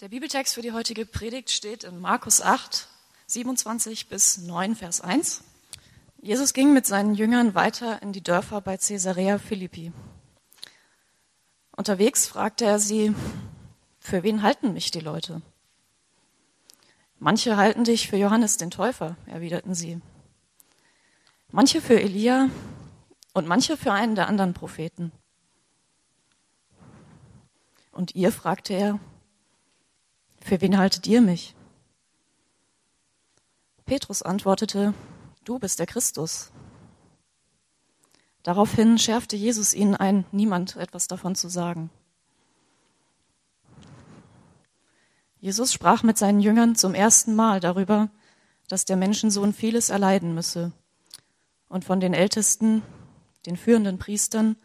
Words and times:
Der 0.00 0.10
Bibeltext 0.10 0.54
für 0.54 0.62
die 0.62 0.70
heutige 0.70 1.04
Predigt 1.04 1.50
steht 1.50 1.82
in 1.82 1.98
Markus 1.98 2.40
8, 2.40 2.86
27 3.26 4.08
bis 4.08 4.38
9, 4.38 4.76
Vers 4.76 5.00
1. 5.00 5.42
Jesus 6.22 6.54
ging 6.54 6.72
mit 6.72 6.86
seinen 6.86 7.16
Jüngern 7.16 7.56
weiter 7.56 8.00
in 8.00 8.12
die 8.12 8.22
Dörfer 8.22 8.60
bei 8.60 8.76
Caesarea 8.76 9.38
Philippi. 9.38 9.90
Unterwegs 11.72 12.28
fragte 12.28 12.64
er 12.64 12.78
sie, 12.78 13.12
für 13.98 14.22
wen 14.22 14.44
halten 14.44 14.72
mich 14.72 14.92
die 14.92 15.00
Leute? 15.00 15.42
Manche 17.18 17.56
halten 17.56 17.82
dich 17.82 18.06
für 18.06 18.16
Johannes 18.16 18.56
den 18.56 18.70
Täufer, 18.70 19.16
erwiderten 19.26 19.74
sie. 19.74 20.00
Manche 21.50 21.80
für 21.80 22.00
Elia 22.00 22.50
und 23.34 23.48
manche 23.48 23.76
für 23.76 23.90
einen 23.90 24.14
der 24.14 24.28
anderen 24.28 24.54
Propheten. 24.54 25.10
Und 27.90 28.14
ihr, 28.14 28.30
fragte 28.30 28.74
er, 28.74 29.00
für 30.48 30.62
wen 30.62 30.78
haltet 30.78 31.06
ihr 31.06 31.20
mich? 31.20 31.54
Petrus 33.84 34.22
antwortete, 34.22 34.94
du 35.44 35.58
bist 35.58 35.78
der 35.78 35.86
Christus. 35.86 36.50
Daraufhin 38.42 38.98
schärfte 38.98 39.36
Jesus 39.36 39.74
ihnen 39.74 39.94
ein, 39.94 40.24
niemand 40.32 40.76
etwas 40.76 41.06
davon 41.06 41.34
zu 41.34 41.48
sagen. 41.50 41.90
Jesus 45.38 45.72
sprach 45.72 46.02
mit 46.02 46.16
seinen 46.16 46.40
Jüngern 46.40 46.74
zum 46.74 46.94
ersten 46.94 47.36
Mal 47.36 47.60
darüber, 47.60 48.08
dass 48.68 48.86
der 48.86 48.96
Menschensohn 48.96 49.52
vieles 49.52 49.90
erleiden 49.90 50.34
müsse 50.34 50.72
und 51.68 51.84
von 51.84 52.00
den 52.00 52.14
Ältesten, 52.14 52.82
den 53.44 53.58
führenden 53.58 53.98
Priestern 53.98 54.56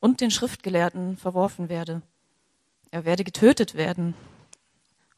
und 0.00 0.20
den 0.20 0.32
Schriftgelehrten 0.32 1.16
verworfen 1.16 1.68
werde. 1.68 2.02
Er 2.90 3.04
werde 3.04 3.22
getötet 3.22 3.74
werden 3.74 4.14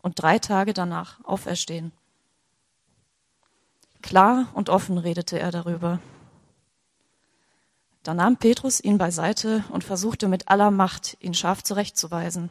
und 0.03 0.21
drei 0.21 0.39
Tage 0.39 0.75
danach 0.75 1.25
auferstehen. 1.25 1.93
Klar 4.03 4.49
und 4.55 4.69
offen 4.69 4.99
redete 4.99 5.39
er 5.39 5.51
darüber. 5.51 6.01
Da 8.03 8.15
nahm 8.15 8.37
Petrus 8.37 8.81
ihn 8.81 8.99
beiseite 8.99 9.65
und 9.71 9.85
versuchte 9.85 10.27
mit 10.27 10.49
aller 10.49 10.73
Macht, 10.73 11.17
ihn 11.21 11.35
scharf 11.35 11.63
zurechtzuweisen. 11.63 12.51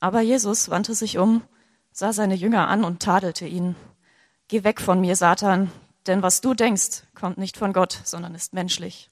Aber 0.00 0.22
Jesus 0.22 0.70
wandte 0.70 0.94
sich 0.94 1.18
um, 1.18 1.42
sah 1.92 2.12
seine 2.12 2.34
Jünger 2.34 2.68
an 2.68 2.84
und 2.84 3.02
tadelte 3.02 3.46
ihn. 3.46 3.76
Geh 4.48 4.64
weg 4.64 4.80
von 4.80 5.00
mir, 5.00 5.14
Satan, 5.14 5.70
denn 6.06 6.22
was 6.22 6.40
du 6.40 6.54
denkst, 6.54 7.02
kommt 7.14 7.38
nicht 7.38 7.56
von 7.56 7.72
Gott, 7.72 8.00
sondern 8.04 8.34
ist 8.34 8.54
menschlich. 8.54 9.10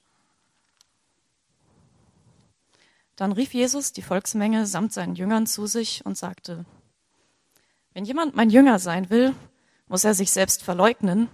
Dann 3.15 3.31
rief 3.31 3.53
Jesus 3.53 3.93
die 3.93 4.01
Volksmenge 4.01 4.65
samt 4.65 4.93
seinen 4.93 5.15
Jüngern 5.15 5.45
zu 5.45 5.67
sich 5.67 6.03
und 6.05 6.17
sagte, 6.17 6.65
wenn 7.93 8.05
jemand 8.05 8.35
mein 8.35 8.49
Jünger 8.49 8.79
sein 8.79 9.09
will, 9.09 9.35
muss 9.87 10.03
er 10.03 10.13
sich 10.13 10.31
selbst 10.31 10.63
verleugnen, 10.63 11.29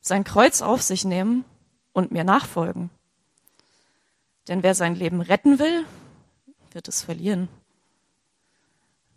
sein 0.00 0.24
Kreuz 0.24 0.60
auf 0.62 0.82
sich 0.82 1.04
nehmen 1.04 1.44
und 1.92 2.12
mir 2.12 2.24
nachfolgen. 2.24 2.90
Denn 4.48 4.62
wer 4.62 4.74
sein 4.74 4.94
Leben 4.94 5.20
retten 5.20 5.58
will, 5.58 5.84
wird 6.72 6.88
es 6.88 7.02
verlieren. 7.02 7.48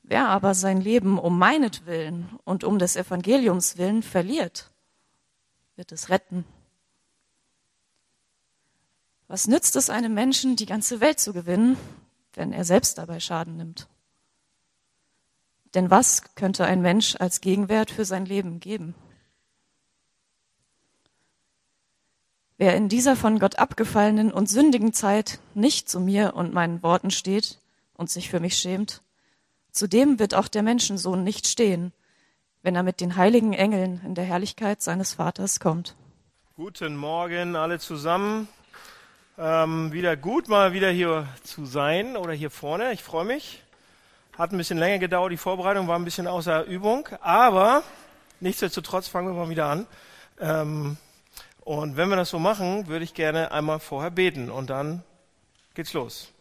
Wer 0.03 0.27
aber 0.27 0.53
sein 0.53 0.81
Leben 0.81 1.17
um 1.17 1.39
meinetwillen 1.39 2.29
und 2.43 2.63
um 2.63 2.77
des 2.77 2.95
Evangeliums 2.95 3.77
willen 3.77 4.03
verliert, 4.03 4.69
wird 5.75 5.91
es 5.91 6.09
retten. 6.09 6.45
Was 9.27 9.47
nützt 9.47 9.75
es 9.75 9.89
einem 9.89 10.13
Menschen, 10.13 10.55
die 10.55 10.67
ganze 10.67 10.99
Welt 10.99 11.19
zu 11.19 11.33
gewinnen, 11.33 11.75
wenn 12.33 12.53
er 12.53 12.63
selbst 12.63 12.99
dabei 12.99 13.19
Schaden 13.19 13.57
nimmt? 13.57 13.87
Denn 15.75 15.91
was 15.91 16.23
könnte 16.35 16.65
ein 16.65 16.81
Mensch 16.81 17.15
als 17.19 17.41
Gegenwert 17.41 17.91
für 17.91 18.05
sein 18.05 18.25
Leben 18.25 18.61
geben? 18.61 18.95
Wer 22.57 22.77
in 22.77 22.87
dieser 22.87 23.17
von 23.17 23.37
Gott 23.39 23.59
abgefallenen 23.59 24.31
und 24.31 24.49
sündigen 24.49 24.93
Zeit 24.93 25.39
nicht 25.53 25.89
zu 25.89 25.99
mir 25.99 26.33
und 26.35 26.53
meinen 26.53 26.81
Worten 26.81 27.11
steht 27.11 27.59
und 27.93 28.09
sich 28.09 28.29
für 28.29 28.39
mich 28.39 28.55
schämt, 28.55 29.01
zu 29.71 29.87
dem 29.87 30.19
wird 30.19 30.33
auch 30.33 30.47
der 30.47 30.63
Menschensohn 30.63 31.21
nicht 31.25 31.47
stehen, 31.47 31.91
wenn 32.61 32.77
er 32.77 32.83
mit 32.83 33.01
den 33.01 33.17
heiligen 33.17 33.51
Engeln 33.51 33.99
in 34.05 34.15
der 34.15 34.23
Herrlichkeit 34.23 34.81
seines 34.81 35.15
Vaters 35.15 35.59
kommt. 35.59 35.97
Guten 36.55 36.95
Morgen 36.95 37.57
alle 37.57 37.79
zusammen. 37.79 38.47
Ähm, 39.37 39.91
wieder 39.91 40.15
gut, 40.15 40.47
mal 40.47 40.71
wieder 40.71 40.89
hier 40.89 41.27
zu 41.43 41.65
sein 41.65 42.15
oder 42.15 42.31
hier 42.31 42.49
vorne. 42.49 42.93
Ich 42.93 43.03
freue 43.03 43.25
mich. 43.25 43.64
Hat 44.37 44.51
ein 44.51 44.57
bisschen 44.57 44.77
länger 44.77 44.99
gedauert, 44.99 45.31
die 45.31 45.37
Vorbereitung 45.37 45.87
war 45.87 45.97
ein 45.97 46.03
bisschen 46.03 46.27
außer 46.27 46.65
Übung, 46.65 47.07
aber 47.21 47.83
nichtsdestotrotz 48.41 49.07
fangen 49.07 49.29
wir 49.29 49.33
mal 49.33 49.49
wieder 49.49 49.67
an. 49.67 49.87
Ähm, 50.41 50.97
und 51.61 51.95
wenn 51.95 52.09
wir 52.09 52.17
das 52.17 52.31
so 52.31 52.39
machen, 52.39 52.87
würde 52.87 53.05
ich 53.05 53.13
gerne 53.13 53.51
einmal 53.51 53.79
vorher 53.79 54.11
beten 54.11 54.51
und 54.51 54.69
dann 54.69 55.03
geht's 55.73 55.93
los. 55.93 56.31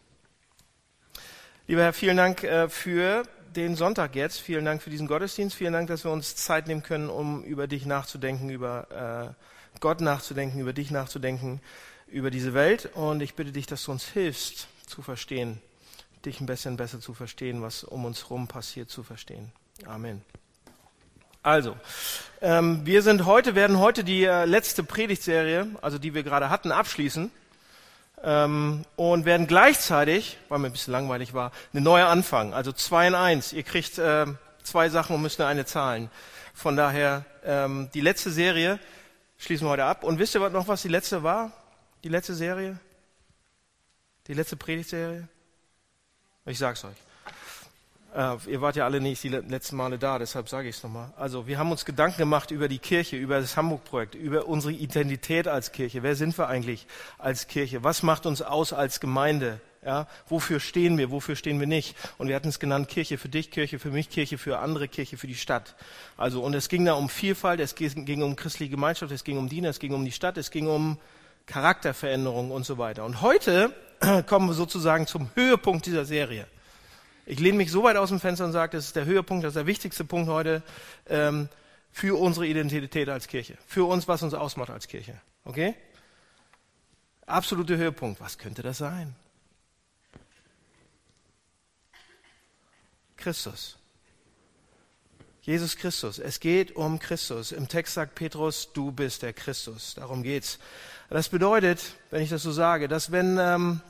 Lieber 1.67 1.83
Herr, 1.83 1.93
vielen 1.93 2.17
Dank 2.17 2.43
äh, 2.43 2.67
für 2.67 3.23
den 3.55 3.77
Sonntag 3.77 4.15
jetzt. 4.15 4.41
Vielen 4.41 4.65
Dank 4.65 4.81
für 4.83 4.89
diesen 4.89 5.07
Gottesdienst. 5.07 5.55
Vielen 5.55 5.73
Dank, 5.73 5.87
dass 5.87 6.03
wir 6.03 6.11
uns 6.11 6.35
Zeit 6.35 6.67
nehmen 6.67 6.83
können, 6.83 7.09
um 7.09 7.43
über 7.43 7.67
dich 7.67 7.85
nachzudenken, 7.85 8.49
über 8.49 9.33
äh, 9.33 9.79
Gott 9.79 10.01
nachzudenken, 10.01 10.59
über 10.59 10.73
dich 10.73 10.91
nachzudenken, 10.91 11.61
über 12.07 12.29
diese 12.29 12.53
Welt. 12.53 12.89
Und 12.93 13.21
ich 13.21 13.35
bitte 13.35 13.53
dich, 13.53 13.67
dass 13.67 13.85
du 13.85 13.93
uns 13.93 14.05
hilfst 14.05 14.67
zu 14.85 15.01
verstehen, 15.01 15.61
dich 16.25 16.41
ein 16.41 16.45
bisschen 16.45 16.77
besser 16.77 16.99
zu 16.99 17.13
verstehen, 17.13 17.61
was 17.61 17.83
um 17.83 18.05
uns 18.05 18.23
herum 18.23 18.47
passiert, 18.47 18.89
zu 18.89 19.03
verstehen. 19.03 19.51
Amen. 19.85 20.21
Also, 21.43 21.77
ähm, 22.41 22.85
wir 22.85 23.03
sind 23.03 23.25
heute, 23.25 23.53
werden 23.53 23.77
heute 23.79 24.03
die 24.03 24.23
äh, 24.23 24.45
letzte 24.45 24.83
Predigtserie, 24.83 25.67
also 25.81 25.99
die 25.99 26.15
wir 26.15 26.23
gerade 26.23 26.49
hatten, 26.49 26.71
abschließen 26.71 27.29
ähm, 28.23 28.83
und 28.95 29.25
werden 29.25 29.45
gleichzeitig, 29.45 30.37
weil 30.49 30.59
mir 30.59 30.67
ein 30.67 30.71
bisschen 30.71 30.93
langweilig 30.93 31.33
war, 31.35 31.51
eine 31.71 31.81
neue 31.81 32.07
anfangen. 32.07 32.53
Also 32.53 32.71
zwei 32.71 33.07
in 33.07 33.13
eins. 33.13 33.53
Ihr 33.53 33.63
kriegt 33.63 33.99
äh, 33.99 34.25
zwei 34.63 34.89
Sachen 34.89 35.15
und 35.15 35.21
müsst 35.21 35.37
nur 35.37 35.47
eine 35.47 35.65
zahlen. 35.65 36.09
Von 36.55 36.75
daher 36.75 37.25
ähm, 37.43 37.89
die 37.93 38.01
letzte 38.01 38.31
Serie 38.31 38.79
schließen 39.37 39.67
wir 39.67 39.71
heute 39.71 39.85
ab. 39.85 40.03
Und 40.03 40.17
wisst 40.17 40.35
ihr 40.35 40.49
noch, 40.49 40.67
was 40.67 40.81
die 40.81 40.87
letzte 40.87 41.21
war? 41.21 41.51
Die 42.03 42.09
letzte 42.09 42.33
Serie? 42.33 42.79
Die 44.27 44.33
letzte 44.33 44.55
Predigtserie? 44.55 45.27
Ich 46.47 46.59
sag's 46.59 46.85
euch. 46.85 46.91
Äh, 48.15 48.37
ihr 48.51 48.61
wart 48.61 48.75
ja 48.75 48.85
alle 48.85 49.01
nicht 49.01 49.23
die 49.23 49.29
letzten 49.29 49.77
Male 49.77 49.97
da, 49.97 50.19
deshalb 50.19 50.47
sage 50.47 50.69
ich 50.69 50.77
es 50.77 50.83
nochmal. 50.83 51.11
Also 51.17 51.47
wir 51.47 51.57
haben 51.57 51.71
uns 51.71 51.85
Gedanken 51.85 52.19
gemacht 52.19 52.51
über 52.51 52.67
die 52.67 52.77
Kirche, 52.77 53.17
über 53.17 53.39
das 53.39 53.57
Hamburg-Projekt, 53.57 54.13
über 54.13 54.45
unsere 54.45 54.71
Identität 54.71 55.47
als 55.47 55.71
Kirche. 55.71 56.03
Wer 56.03 56.15
sind 56.15 56.37
wir 56.37 56.47
eigentlich 56.47 56.85
als 57.17 57.47
Kirche? 57.47 57.83
Was 57.83 58.03
macht 58.03 58.27
uns 58.27 58.43
aus 58.43 58.73
als 58.73 58.99
Gemeinde? 58.99 59.59
Ja, 59.83 60.07
wofür 60.27 60.59
stehen 60.59 60.99
wir, 60.99 61.09
wofür 61.09 61.35
stehen 61.35 61.59
wir 61.59 61.67
nicht? 61.67 61.95
Und 62.19 62.27
wir 62.27 62.35
hatten 62.35 62.49
es 62.49 62.59
genannt 62.59 62.89
Kirche 62.89 63.17
für 63.17 63.29
dich, 63.29 63.49
Kirche 63.49 63.79
für 63.79 63.89
mich, 63.89 64.09
Kirche 64.11 64.37
für 64.37 64.59
andere, 64.59 64.87
Kirche 64.87 65.17
für 65.17 65.27
die 65.27 65.35
Stadt. 65.35 65.75
Also 66.15 66.43
und 66.43 66.53
es 66.53 66.69
ging 66.69 66.85
da 66.85 66.93
um 66.93 67.09
Vielfalt, 67.09 67.59
es 67.59 67.73
ging 67.73 68.21
um 68.21 68.35
christliche 68.35 68.69
Gemeinschaft, 68.69 69.11
es 69.11 69.23
ging 69.23 69.39
um 69.39 69.49
Diener, 69.49 69.69
es 69.69 69.79
ging 69.79 69.93
um 69.93 70.05
die 70.05 70.11
Stadt, 70.11 70.37
es 70.37 70.51
ging 70.51 70.67
um 70.67 70.99
Charakterveränderung 71.47 72.51
und 72.51 72.65
so 72.67 72.77
weiter. 72.77 73.03
Und 73.03 73.21
heute 73.21 73.73
kommen 74.27 74.47
wir 74.47 74.53
sozusagen 74.53 75.07
zum 75.07 75.29
Höhepunkt 75.35 75.85
dieser 75.85 76.05
Serie. 76.05 76.47
Ich 77.25 77.39
lehne 77.39 77.57
mich 77.57 77.71
so 77.71 77.83
weit 77.83 77.97
aus 77.97 78.09
dem 78.09 78.19
Fenster 78.19 78.45
und 78.45 78.51
sage, 78.51 78.77
das 78.77 78.85
ist 78.85 78.95
der 78.95 79.05
Höhepunkt, 79.05 79.43
das 79.43 79.51
ist 79.51 79.57
der 79.57 79.65
wichtigste 79.65 80.05
Punkt 80.05 80.29
heute 80.29 80.61
ähm, 81.07 81.49
für 81.91 82.19
unsere 82.19 82.45
Identität 82.45 83.09
als 83.09 83.27
Kirche, 83.27 83.57
für 83.65 83.85
uns, 83.85 84.07
was 84.07 84.21
uns 84.21 84.33
ausmacht 84.33 84.69
als 84.69 84.87
Kirche. 84.87 85.19
Okay? 85.43 85.75
Absoluter 87.25 87.77
Höhepunkt. 87.77 88.21
Was 88.21 88.37
könnte 88.37 88.61
das 88.61 88.77
sein? 88.77 89.15
Christus. 93.17 93.77
Jesus 95.41 95.75
Christus. 95.77 96.19
Es 96.19 96.39
geht 96.39 96.75
um 96.75 96.99
Christus. 96.99 97.51
Im 97.51 97.67
Text 97.67 97.93
sagt 97.95 98.15
Petrus, 98.15 98.71
du 98.73 98.91
bist 98.91 99.21
der 99.21 99.33
Christus. 99.33 99.95
Darum 99.95 100.23
geht's. 100.23 100.59
Das 101.09 101.29
bedeutet, 101.29 101.95
wenn 102.09 102.23
ich 102.23 102.29
das 102.29 102.43
so 102.43 102.51
sage, 102.51 102.87
dass 102.87 103.11
wenn, 103.11 103.37
ähm, 103.39 103.81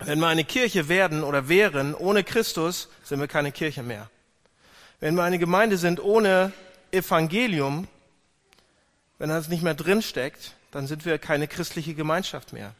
wenn 0.00 0.20
wir 0.20 0.28
eine 0.28 0.44
Kirche 0.44 0.88
werden 0.88 1.24
oder 1.24 1.48
wären 1.48 1.94
ohne 1.94 2.24
Christus, 2.24 2.88
sind 3.04 3.20
wir 3.20 3.28
keine 3.28 3.52
Kirche 3.52 3.82
mehr. 3.82 4.10
Wenn 5.00 5.14
wir 5.14 5.22
eine 5.22 5.38
Gemeinde 5.38 5.76
sind 5.76 6.00
ohne 6.00 6.52
Evangelium, 6.90 7.88
wenn 9.18 9.28
das 9.28 9.48
nicht 9.48 9.62
mehr 9.62 9.74
drin 9.74 10.02
steckt, 10.02 10.54
dann 10.70 10.86
sind 10.86 11.04
wir 11.04 11.18
keine 11.18 11.48
christliche 11.48 11.94
Gemeinschaft 11.94 12.52
mehr. 12.52 12.74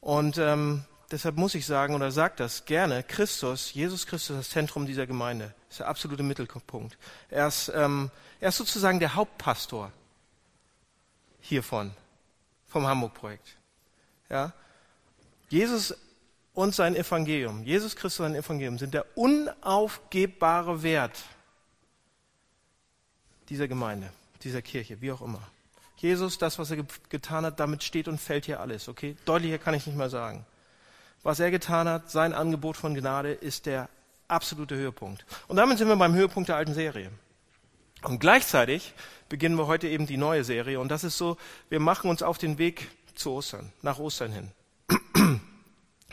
Und 0.00 0.38
ähm, 0.38 0.84
deshalb 1.10 1.36
muss 1.36 1.54
ich 1.54 1.66
sagen 1.66 1.94
oder 1.94 2.10
sagt 2.10 2.40
das 2.40 2.64
gerne: 2.64 3.02
Christus, 3.02 3.72
Jesus 3.74 4.06
Christus, 4.06 4.36
das 4.36 4.50
Zentrum 4.50 4.86
dieser 4.86 5.06
Gemeinde, 5.06 5.54
ist 5.68 5.80
der 5.80 5.88
absolute 5.88 6.22
Mittelpunkt. 6.22 6.96
Er 7.28 7.48
ist, 7.48 7.70
ähm, 7.74 8.10
er 8.40 8.48
ist 8.48 8.56
sozusagen 8.56 9.00
der 9.00 9.14
Hauptpastor 9.14 9.92
hiervon 11.40 11.92
vom 12.68 12.86
Hamburg-Projekt. 12.86 13.56
Ja? 14.28 14.52
Jesus 15.50 15.94
und 16.54 16.74
sein 16.74 16.96
Evangelium, 16.96 17.64
Jesus 17.64 17.96
Christus 17.96 18.20
und 18.20 18.32
sein 18.32 18.42
Evangelium, 18.42 18.78
sind 18.78 18.94
der 18.94 19.04
unaufgebbare 19.16 20.82
Wert 20.82 21.22
dieser 23.48 23.68
Gemeinde, 23.68 24.10
dieser 24.42 24.62
Kirche, 24.62 25.00
wie 25.00 25.12
auch 25.12 25.22
immer. 25.22 25.42
Jesus, 25.96 26.38
das, 26.38 26.58
was 26.58 26.70
er 26.70 26.84
getan 27.10 27.44
hat, 27.44 27.60
damit 27.60 27.82
steht 27.82 28.08
und 28.08 28.18
fällt 28.18 28.46
hier 28.46 28.60
alles, 28.60 28.88
okay? 28.88 29.16
Deutlicher 29.26 29.58
kann 29.58 29.74
ich 29.74 29.86
nicht 29.86 29.98
mal 29.98 30.08
sagen. 30.08 30.46
Was 31.22 31.40
er 31.40 31.50
getan 31.50 31.88
hat, 31.88 32.10
sein 32.10 32.32
Angebot 32.32 32.76
von 32.76 32.94
Gnade, 32.94 33.32
ist 33.32 33.66
der 33.66 33.88
absolute 34.28 34.76
Höhepunkt. 34.76 35.26
Und 35.48 35.56
damit 35.56 35.78
sind 35.78 35.88
wir 35.88 35.96
beim 35.96 36.14
Höhepunkt 36.14 36.48
der 36.48 36.56
alten 36.56 36.72
Serie. 36.72 37.10
Und 38.02 38.20
gleichzeitig 38.20 38.94
beginnen 39.28 39.58
wir 39.58 39.66
heute 39.66 39.88
eben 39.88 40.06
die 40.06 40.16
neue 40.16 40.44
Serie. 40.44 40.80
Und 40.80 40.88
das 40.88 41.04
ist 41.04 41.18
so, 41.18 41.36
wir 41.68 41.80
machen 41.80 42.08
uns 42.08 42.22
auf 42.22 42.38
den 42.38 42.56
Weg 42.56 42.88
zu 43.14 43.32
Ostern, 43.32 43.72
nach 43.82 43.98
Ostern 43.98 44.32
hin. 44.32 44.52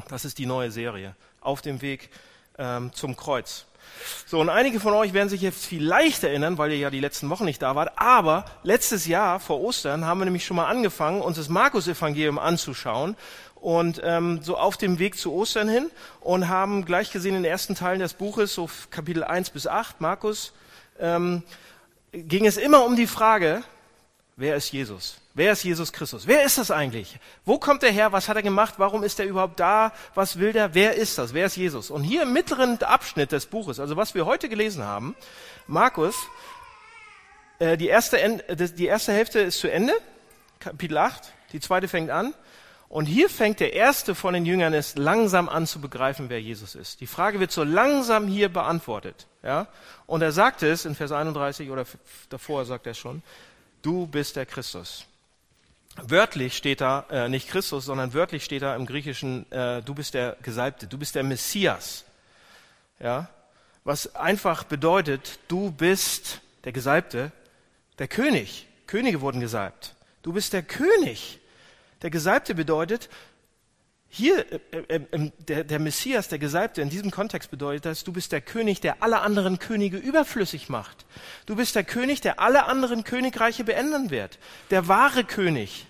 Das 0.08 0.26
ist 0.26 0.38
die 0.38 0.46
neue 0.46 0.72
Serie, 0.72 1.16
auf 1.42 1.62
dem 1.62 1.82
Weg 1.82 2.10
ähm, 2.58 2.92
zum 2.94 3.16
Kreuz. 3.16 3.66
So, 4.26 4.40
und 4.40 4.50
einige 4.50 4.80
von 4.80 4.94
euch 4.94 5.14
werden 5.14 5.30
sich 5.30 5.42
jetzt 5.42 5.66
vielleicht 5.66 6.24
erinnern, 6.24 6.58
weil 6.58 6.72
ihr 6.72 6.78
ja 6.78 6.90
die 6.90 7.00
letzten 7.00 7.30
Wochen 7.30 7.46
nicht 7.46 7.62
da 7.62 7.76
wart, 7.76 7.94
aber 7.96 8.46
letztes 8.64 9.06
Jahr 9.06 9.40
vor 9.40 9.62
Ostern 9.62 10.06
haben 10.06 10.20
wir 10.20 10.26
nämlich 10.26 10.46
schon 10.46 10.58
mal 10.58 10.68
angefangen, 10.68 11.22
uns 11.22 11.38
das 11.38 11.50
Markus-Evangelium 11.50 12.38
anzuschauen 12.40 13.16
und 13.56 14.02
ähm, 14.04 14.42
so 14.42 14.58
auf 14.58 14.78
dem 14.78 15.00
Weg 15.00 15.18
zu 15.18 15.34
Ostern 15.34 15.70
hin 15.70 15.90
und 16.22 16.48
haben 16.48 16.86
gleich 16.86 17.12
gesehen 17.12 17.36
in 17.36 17.44
den 17.44 17.52
ersten 17.52 17.76
Teilen 17.76 18.00
des 18.00 18.14
Buches, 18.14 18.54
so 18.54 18.70
Kapitel 18.92 19.24
1 19.24 19.50
bis 19.50 19.68
8, 19.68 20.00
Markus, 20.02 20.54
ähm, 21.00 21.44
ging 22.12 22.46
es 22.46 22.58
immer 22.58 22.86
um 22.86 22.96
die 22.96 23.08
Frage, 23.08 23.64
wer 24.36 24.56
ist 24.56 24.72
Jesus? 24.72 25.18
Wer 25.38 25.52
ist 25.52 25.64
Jesus 25.64 25.94
Christus? 25.94 26.26
Wer 26.26 26.44
ist 26.46 26.58
das 26.58 26.72
eigentlich? 26.72 27.20
Wo 27.46 27.60
kommt 27.60 27.84
er 27.84 27.92
her? 27.92 28.12
Was 28.12 28.28
hat 28.28 28.38
er 28.38 28.42
gemacht? 28.42 28.74
Warum 28.78 29.04
ist 29.04 29.20
er 29.20 29.28
überhaupt 29.28 29.60
da? 29.60 29.94
Was 30.16 30.40
will 30.40 30.52
der? 30.52 30.74
Wer 30.74 30.96
ist 30.96 31.20
das? 31.20 31.32
Wer 31.32 31.46
ist 31.46 31.56
Jesus? 31.56 31.92
Und 31.92 32.02
hier 32.02 32.24
im 32.24 32.34
mittleren 32.34 32.82
Abschnitt 32.82 33.32
des 33.32 33.46
Buches, 33.46 33.80
also 33.80 33.96
was 33.96 34.16
wir 34.16 34.26
heute 34.26 34.50
gelesen 34.50 34.84
haben, 34.84 35.16
Markus, 35.68 36.16
äh, 37.60 37.78
die, 37.78 37.86
erste, 37.86 38.18
die 38.50 38.88
erste 38.88 39.14
Hälfte 39.14 39.42
ist 39.42 39.60
zu 39.60 39.72
Ende, 39.72 39.94
Kapitel 40.60 40.98
8, 40.98 41.32
die 41.54 41.60
zweite 41.60 41.88
fängt 41.88 42.10
an. 42.10 42.34
Und 42.90 43.06
hier 43.06 43.30
fängt 43.30 43.60
der 43.60 43.74
erste 43.74 44.16
von 44.16 44.34
den 44.34 44.48
Jüngern 44.48 44.74
es 44.74 44.96
langsam 44.96 45.50
an 45.50 45.68
zu 45.68 45.80
begreifen, 45.80 46.30
wer 46.30 46.42
Jesus 46.42 46.74
ist. 46.74 47.00
Die 47.00 47.06
Frage 47.06 47.40
wird 47.40 47.52
so 47.52 47.64
langsam 47.64 48.28
hier 48.28 48.50
beantwortet. 48.50 49.28
Ja? 49.44 49.68
Und 50.08 50.24
er 50.24 50.32
sagt 50.32 50.64
es 50.64 50.86
in 50.86 50.96
Vers 50.96 51.12
31 51.12 51.70
oder 51.70 51.86
davor 52.30 52.66
sagt 52.66 52.88
er 52.88 52.96
schon, 52.96 53.22
du 53.84 54.08
bist 54.08 54.36
der 54.36 54.48
Christus. 54.48 55.06
Wörtlich 56.02 56.56
steht 56.56 56.82
da 56.82 57.06
äh, 57.10 57.30
nicht 57.30 57.50
Christus, 57.50 57.86
sondern 57.86 58.14
wörtlich 58.14 58.44
steht 58.44 58.62
da 58.62 58.76
im 58.76 58.86
Griechischen, 58.86 59.52
äh, 59.52 59.82
du 59.82 59.96
bist 59.96 60.14
der 60.14 60.38
Gesalbte, 60.42 60.88
du 60.88 60.98
bist 60.98 61.16
der 61.16 61.24
Messias. 61.24 62.06
Ja? 63.00 63.30
Was 63.84 64.16
einfach 64.16 64.64
bedeutet, 64.64 65.40
du 65.48 65.72
bist 65.72 66.42
der 66.66 66.72
Gesalbte, 66.72 67.32
der 67.98 68.08
König. 68.08 68.68
Könige 68.86 69.22
wurden 69.22 69.40
gesalbt. 69.40 69.96
Du 70.22 70.34
bist 70.34 70.54
der 70.54 70.62
König. 70.62 71.40
Der 72.02 72.10
Gesalbte 72.10 72.54
bedeutet, 72.54 73.10
hier, 74.10 74.46
äh, 74.72 74.96
äh, 74.96 75.32
der, 75.40 75.64
der 75.64 75.80
Messias, 75.80 76.28
der 76.28 76.40
Gesalbte, 76.40 76.82
in 76.82 76.90
diesem 76.90 77.12
Kontext 77.12 77.52
bedeutet 77.52 77.86
das, 77.86 78.04
du 78.04 78.14
bist 78.14 78.32
der 78.32 78.42
König, 78.42 78.80
der 78.82 79.04
alle 79.04 79.20
anderen 79.20 79.60
Könige 79.60 79.98
überflüssig 79.98 80.70
macht. 80.70 81.06
Du 81.46 81.56
bist 81.56 81.76
der 81.76 81.84
König, 81.84 82.22
der 82.22 82.40
alle 82.40 82.66
anderen 82.66 83.04
Königreiche 83.04 83.64
beenden 83.64 84.10
wird. 84.10 84.40
Der 84.70 84.88
wahre 84.88 85.24
König. 85.24 85.87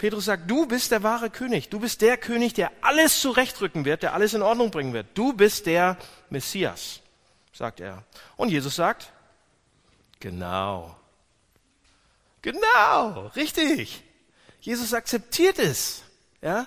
Petrus 0.00 0.24
sagt, 0.24 0.50
du 0.50 0.64
bist 0.64 0.92
der 0.92 1.02
wahre 1.02 1.28
König. 1.28 1.68
Du 1.68 1.78
bist 1.78 2.00
der 2.00 2.16
König, 2.16 2.54
der 2.54 2.72
alles 2.80 3.20
zurechtrücken 3.20 3.84
wird, 3.84 4.02
der 4.02 4.14
alles 4.14 4.32
in 4.32 4.40
Ordnung 4.40 4.70
bringen 4.70 4.94
wird. 4.94 5.08
Du 5.12 5.34
bist 5.34 5.66
der 5.66 5.98
Messias, 6.30 7.00
sagt 7.52 7.80
er. 7.80 8.02
Und 8.38 8.48
Jesus 8.48 8.76
sagt, 8.76 9.12
genau. 10.18 10.96
Genau, 12.40 13.26
richtig. 13.36 14.02
Jesus 14.62 14.94
akzeptiert 14.94 15.58
es. 15.58 16.00
Ja? 16.40 16.66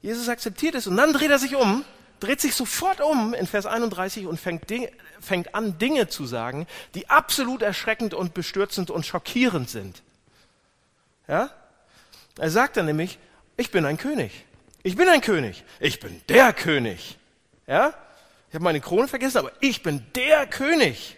Jesus 0.00 0.30
akzeptiert 0.30 0.74
es 0.74 0.86
und 0.86 0.96
dann 0.96 1.12
dreht 1.12 1.30
er 1.30 1.38
sich 1.38 1.56
um, 1.56 1.84
dreht 2.18 2.40
sich 2.40 2.54
sofort 2.54 3.02
um 3.02 3.34
in 3.34 3.46
Vers 3.46 3.66
31 3.66 4.24
und 4.24 4.40
fängt, 4.40 4.70
Dinge, 4.70 4.90
fängt 5.20 5.54
an, 5.54 5.76
Dinge 5.76 6.08
zu 6.08 6.24
sagen, 6.24 6.66
die 6.94 7.10
absolut 7.10 7.60
erschreckend 7.60 8.14
und 8.14 8.32
bestürzend 8.32 8.90
und 8.90 9.04
schockierend 9.04 9.68
sind. 9.68 10.02
Ja? 11.28 11.50
Er 12.38 12.50
sagt 12.50 12.76
dann 12.76 12.86
nämlich, 12.86 13.18
ich 13.56 13.70
bin 13.70 13.84
ein 13.84 13.96
König. 13.96 14.44
Ich 14.82 14.96
bin 14.96 15.08
ein 15.08 15.20
König. 15.20 15.64
Ich 15.80 16.00
bin 16.00 16.20
der 16.28 16.52
König. 16.52 17.18
Ja? 17.66 17.94
Ich 18.48 18.54
habe 18.54 18.64
meine 18.64 18.80
Krone 18.80 19.08
vergessen, 19.08 19.38
aber 19.38 19.52
ich 19.60 19.82
bin 19.82 20.04
der 20.14 20.46
König. 20.46 21.16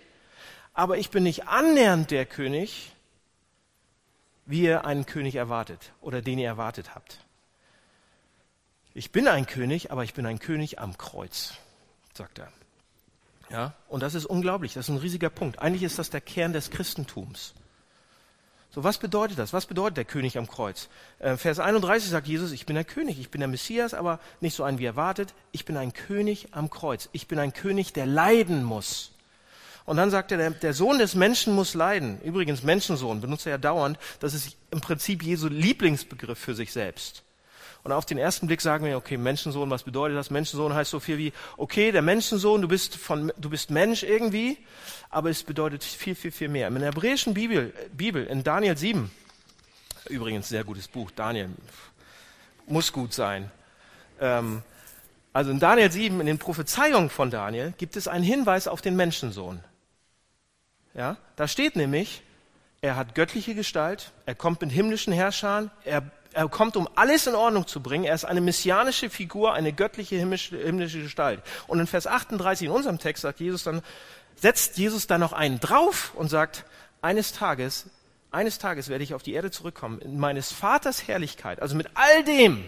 Aber 0.73 0.99
ich 0.99 1.11
bin 1.11 1.23
nicht 1.23 1.49
annähernd 1.49 2.11
der 2.11 2.27
König, 2.27 2.93
wie 4.45 4.63
ihr 4.63 4.85
einen 4.85 5.07
König 5.07 5.35
erwartet 5.37 5.93
oder 6.01 6.23
den 6.23 6.39
ihr 6.39 6.47
erwartet 6.47 6.95
habt. 6.95 7.19
Ich 8.95 9.11
bin 9.11 9.29
ein 9.29 9.47
König, 9.47 9.91
aber 9.91 10.05
ich 10.05 10.15
bin 10.15 10.25
ein 10.27 10.39
König 10.39 10.79
am 10.79 10.97
Kreuz, 10.97 11.55
sagt 12.15 12.39
er. 12.39 12.53
Ja, 13.51 13.75
und 13.89 14.03
das 14.03 14.15
ist 14.15 14.27
unglaublich, 14.27 14.75
das 14.75 14.89
ist 14.89 14.95
ein 14.95 14.99
riesiger 14.99 15.31
Punkt. 15.31 15.59
Eigentlich 15.59 15.83
ist 15.83 15.99
das 15.99 16.11
der 16.11 16.21
Kern 16.21 16.53
des 16.53 16.71
Christentums. 16.71 17.55
So, 18.77 18.85
was 18.85 18.99
bedeutet 18.99 19.39
das? 19.39 19.55
Was 19.55 19.65
bedeutet 19.65 19.97
der 19.97 20.05
König 20.05 20.37
am 20.37 20.47
Kreuz? 20.47 20.91
Äh, 21.19 21.39
Vers 21.39 21.61
31 21.61 22.11
sagt 22.11 22.29
Jesus, 22.29 22.53
ich 22.53 22.67
bin 22.67 22.75
der 22.75 22.85
König, 22.85 23.19
ich 23.19 23.31
bin 23.31 23.41
der 23.41 23.49
Messias, 23.49 23.95
aber 23.95 24.21
nicht 24.43 24.55
so 24.55 24.65
ein 24.65 24.79
wie 24.79 24.85
erwartet. 24.85 25.33
Ich 25.51 25.65
bin 25.65 25.79
ein 25.79 25.95
König 25.95 26.49
am 26.51 26.69
Kreuz. 26.69 27.09
Ich 27.13 27.27
bin 27.27 27.39
ein 27.39 27.55
König, 27.55 27.95
der 27.95 28.05
leiden 28.05 28.63
muss. 28.65 29.13
Und 29.87 29.97
dann 29.97 30.11
sagt 30.11 30.31
er, 30.31 30.37
der, 30.37 30.51
der 30.51 30.75
Sohn 30.75 30.99
des 30.99 31.15
Menschen 31.15 31.55
muss 31.55 31.73
leiden. 31.73 32.21
Übrigens, 32.21 32.65
Menschensohn 32.65 33.23
benutzt 33.23 33.47
er 33.47 33.53
ja 33.53 33.59
dauernd. 33.59 33.99
Das 34.21 34.35
ist 34.35 34.59
im 34.71 34.83
Prinzip 34.83 35.23
Jesu 35.23 35.49
Lieblingsbegriff 35.49 36.39
für 36.39 36.55
sich 36.55 36.71
selbst. 36.71 37.23
Und 37.87 37.93
auf 37.93 38.05
den 38.05 38.19
ersten 38.19 38.49
Blick 38.49 38.61
sagen 38.61 38.85
wir, 38.85 38.97
okay, 38.97 39.17
Menschensohn, 39.17 39.71
was 39.71 39.85
bedeutet 39.85 40.17
das? 40.17 40.29
Menschensohn 40.29 40.75
heißt 40.75 40.91
so 40.91 40.99
viel 40.99 41.19
wie, 41.19 41.33
okay, 41.57 41.93
der 41.93 42.03
Menschensohn, 42.03 42.61
du 42.61 42.67
bist 42.67 42.97
von, 42.97 43.33
du 43.39 43.49
bist 43.49 43.71
Mensch 43.71 44.03
irgendwie, 44.03 44.59
aber 45.09 45.31
es 45.31 45.45
bedeutet 45.45 45.85
viel, 45.85 46.17
viel, 46.17 46.33
viel 46.33 46.49
mehr. 46.49 46.67
In 46.67 46.75
der 46.75 46.87
hebräischen 46.87 47.33
Bibel, 47.33 47.73
Bibel, 47.93 48.27
in 48.27 48.43
Daniel 48.43 48.77
7, 48.77 49.09
übrigens 50.09 50.49
sehr 50.49 50.65
gutes 50.65 50.89
Buch, 50.89 51.13
Daniel, 51.13 51.51
muss 52.67 52.93
gut 52.93 53.15
sein. 53.15 53.53
Ähm, 54.21 54.63
also 55.33 55.53
in 55.53 55.61
Daniel 55.61 55.93
7, 55.93 56.19
in 56.19 56.27
den 56.27 56.39
Prophezeiungen 56.39 57.09
von 57.09 57.31
Daniel, 57.31 57.73
gibt 57.79 57.95
es 57.95 58.09
einen 58.09 58.25
Hinweis 58.25 58.67
auf 58.67 58.83
den 58.83 58.97
Menschensohn. 58.97 59.63
Ja, 60.93 61.19
da 61.37 61.47
steht 61.47 61.77
nämlich, 61.77 62.23
er 62.81 62.97
hat 62.97 63.15
göttliche 63.15 63.55
Gestalt, 63.55 64.11
er 64.27 64.35
kommt 64.35 64.61
mit 64.61 64.73
himmlischen 64.73 65.13
Herrschern, 65.13 65.71
er 65.85 66.03
er 66.37 66.49
kommt, 66.51 66.77
um 66.77 66.87
alles 66.97 67.27
in 67.27 67.35
Ordnung 67.35 67.67
zu 67.67 67.83
bringen. 67.83 68.05
Er 68.05 68.15
ist 68.15 68.27
eine 68.27 68.43
messianische 68.43 69.09
Figur, 69.09 69.55
eine 69.55 69.73
göttliche 69.73 70.17
himmlische, 70.17 70.59
himmlische 70.59 71.03
Gestalt. 71.03 71.43
Und 71.67 71.81
in 71.81 71.87
Vers 71.87 72.07
38 72.07 72.67
in 72.67 72.73
unserem 72.73 72.99
Text 72.99 73.23
sagt 73.23 73.41
Jesus 73.41 73.65
dann, 73.65 73.81
setzt 74.35 74.77
Jesus 74.77 75.07
dann 75.07 75.23
noch 75.23 75.33
einen 75.33 75.61
drauf 75.61 76.13
und 76.15 76.29
sagt, 76.29 76.67
eines 77.01 77.33
Tages, 77.33 77.87
eines 78.31 78.59
Tages 78.59 78.91
werde 78.91 79.03
ich 79.03 79.15
auf 79.15 79.23
die 79.23 79.33
Erde 79.33 79.51
zurückkommen, 79.51 79.99
in 80.01 80.19
meines 80.19 80.53
Vaters 80.53 81.09
Herrlichkeit, 81.09 81.63
also 81.63 81.75
mit 81.75 81.89
all 81.95 82.23
dem 82.25 82.67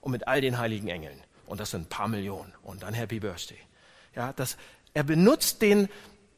und 0.00 0.12
mit 0.12 0.28
all 0.28 0.40
den 0.40 0.58
heiligen 0.58 0.86
Engeln. 0.86 1.20
Und 1.46 1.58
das 1.58 1.72
sind 1.72 1.82
ein 1.82 1.88
paar 1.88 2.06
Millionen. 2.06 2.54
Und 2.62 2.84
dann 2.84 2.94
Happy 2.94 3.18
Birthday. 3.18 3.58
Ja, 4.14 4.32
das, 4.32 4.56
er 4.94 5.02
benutzt 5.02 5.60
den, 5.60 5.88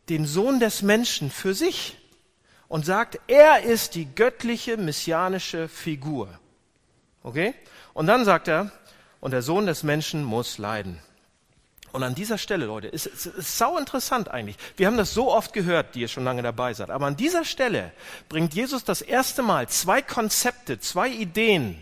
den 0.09 0.25
Sohn 0.25 0.61
des 0.61 0.81
Menschen 0.81 1.31
für 1.31 1.53
sich 1.53 1.99
und 2.69 2.87
sagt, 2.87 3.21
er 3.27 3.65
ist 3.65 3.97
die 3.97 4.07
göttliche 4.07 4.79
messianische 4.79 5.69
Figur. 5.69 6.39
Okay? 7.25 7.55
Und 7.95 8.07
dann 8.07 8.25
sagt 8.25 8.47
er, 8.47 8.71
und 9.21 9.33
der 9.33 9.43
Sohn 9.43 9.67
des 9.67 9.83
Menschen 9.83 10.23
muss 10.23 10.59
leiden. 10.59 11.01
Und 11.91 12.03
an 12.03 12.15
dieser 12.15 12.39
Stelle, 12.39 12.67
Leute, 12.67 12.89
ist, 12.89 13.07
ist, 13.07 13.27
ist 13.27 13.57
sau 13.57 13.79
interessant 13.79 14.29
eigentlich. 14.29 14.57
Wir 14.77 14.87
haben 14.87 14.97
das 14.97 15.15
so 15.15 15.33
oft 15.33 15.53
gehört, 15.53 15.95
die 15.95 16.01
ihr 16.01 16.09
schon 16.09 16.25
lange 16.25 16.43
dabei 16.43 16.75
seid. 16.75 16.91
Aber 16.91 17.07
an 17.07 17.17
dieser 17.17 17.45
Stelle 17.45 17.93
bringt 18.29 18.53
Jesus 18.53 18.85
das 18.85 19.01
erste 19.01 19.43
Mal 19.43 19.69
zwei 19.69 20.03
Konzepte, 20.03 20.79
zwei 20.79 21.09
Ideen, 21.09 21.81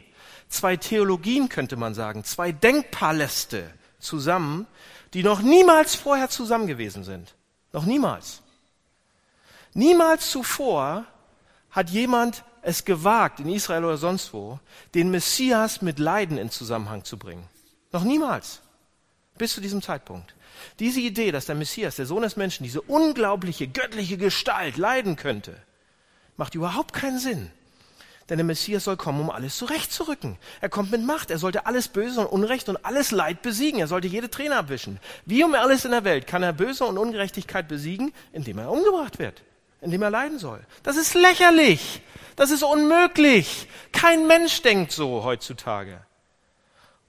zwei 0.49 0.77
Theologien 0.77 1.49
könnte 1.49 1.77
man 1.77 1.95
sagen, 1.95 2.25
zwei 2.25 2.53
Denkpaläste 2.53 3.69
zusammen, 3.99 4.67
die 5.15 5.23
noch 5.23 5.41
niemals 5.41 5.95
vorher 5.95 6.29
zusammen 6.29 6.67
gewesen 6.67 7.05
sind. 7.05 7.35
Noch 7.73 7.87
niemals. 7.87 8.43
Niemals 9.75 10.31
zuvor 10.31 11.07
hat 11.71 11.91
jemand 11.91 12.45
es 12.63 12.85
gewagt, 12.85 13.41
in 13.41 13.49
Israel 13.49 13.85
oder 13.85 13.99
sonst 13.99 14.33
wo, 14.33 14.59
den 14.95 15.11
Messias 15.11 15.83
mit 15.83 15.99
Leiden 15.99 16.39
in 16.39 16.51
Zusammenhang 16.51 17.05
zu 17.05 17.19
bringen. 17.19 17.45
Noch 17.91 18.05
niemals. 18.05 18.63
Bis 19.37 19.55
zu 19.55 19.61
diesem 19.61 19.83
Zeitpunkt. 19.83 20.35
Diese 20.79 21.01
Idee, 21.01 21.33
dass 21.33 21.47
der 21.47 21.55
Messias, 21.55 21.97
der 21.97 22.07
Sohn 22.07 22.23
des 22.23 22.37
Menschen, 22.37 22.65
diese 22.65 22.81
unglaubliche 22.81 23.67
göttliche 23.67 24.17
Gestalt 24.17 24.77
leiden 24.77 25.17
könnte, 25.17 25.57
macht 26.37 26.55
überhaupt 26.55 26.93
keinen 26.93 27.19
Sinn. 27.19 27.51
Denn 28.29 28.39
der 28.39 28.45
Messias 28.45 28.85
soll 28.85 28.97
kommen, 28.97 29.21
um 29.21 29.31
alles 29.31 29.57
zurechtzurücken. 29.57 30.39
Er 30.61 30.69
kommt 30.69 30.93
mit 30.93 31.05
Macht. 31.05 31.31
Er 31.31 31.39
sollte 31.39 31.67
alles 31.67 31.89
Böse 31.89 32.21
und 32.21 32.27
Unrecht 32.27 32.69
und 32.69 32.85
alles 32.85 33.11
Leid 33.11 33.43
besiegen. 33.43 33.81
Er 33.81 33.89
sollte 33.89 34.07
jede 34.07 34.31
Träne 34.31 34.57
abwischen. 34.57 35.01
Wie 35.27 35.43
um 35.43 35.55
alles 35.55 35.85
in 35.85 35.91
der 35.91 36.05
Welt 36.05 36.27
kann 36.27 36.43
er 36.43 36.53
Böse 36.53 36.85
und 36.85 36.99
Ungerechtigkeit 36.99 37.67
besiegen, 37.67 38.13
indem 38.33 38.59
er 38.59 38.71
umgebracht 38.71 39.19
wird, 39.19 39.43
indem 39.81 40.03
er 40.03 40.11
leiden 40.11 40.39
soll. 40.39 40.61
Das 40.85 40.97
ist 40.97 41.15
lächerlich. 41.15 42.01
Das 42.37 42.51
ist 42.51 42.63
unmöglich. 42.63 43.69
Kein 43.93 44.27
Mensch 44.27 44.63
denkt 44.63 44.93
so 44.93 45.25
heutzutage. 45.25 46.05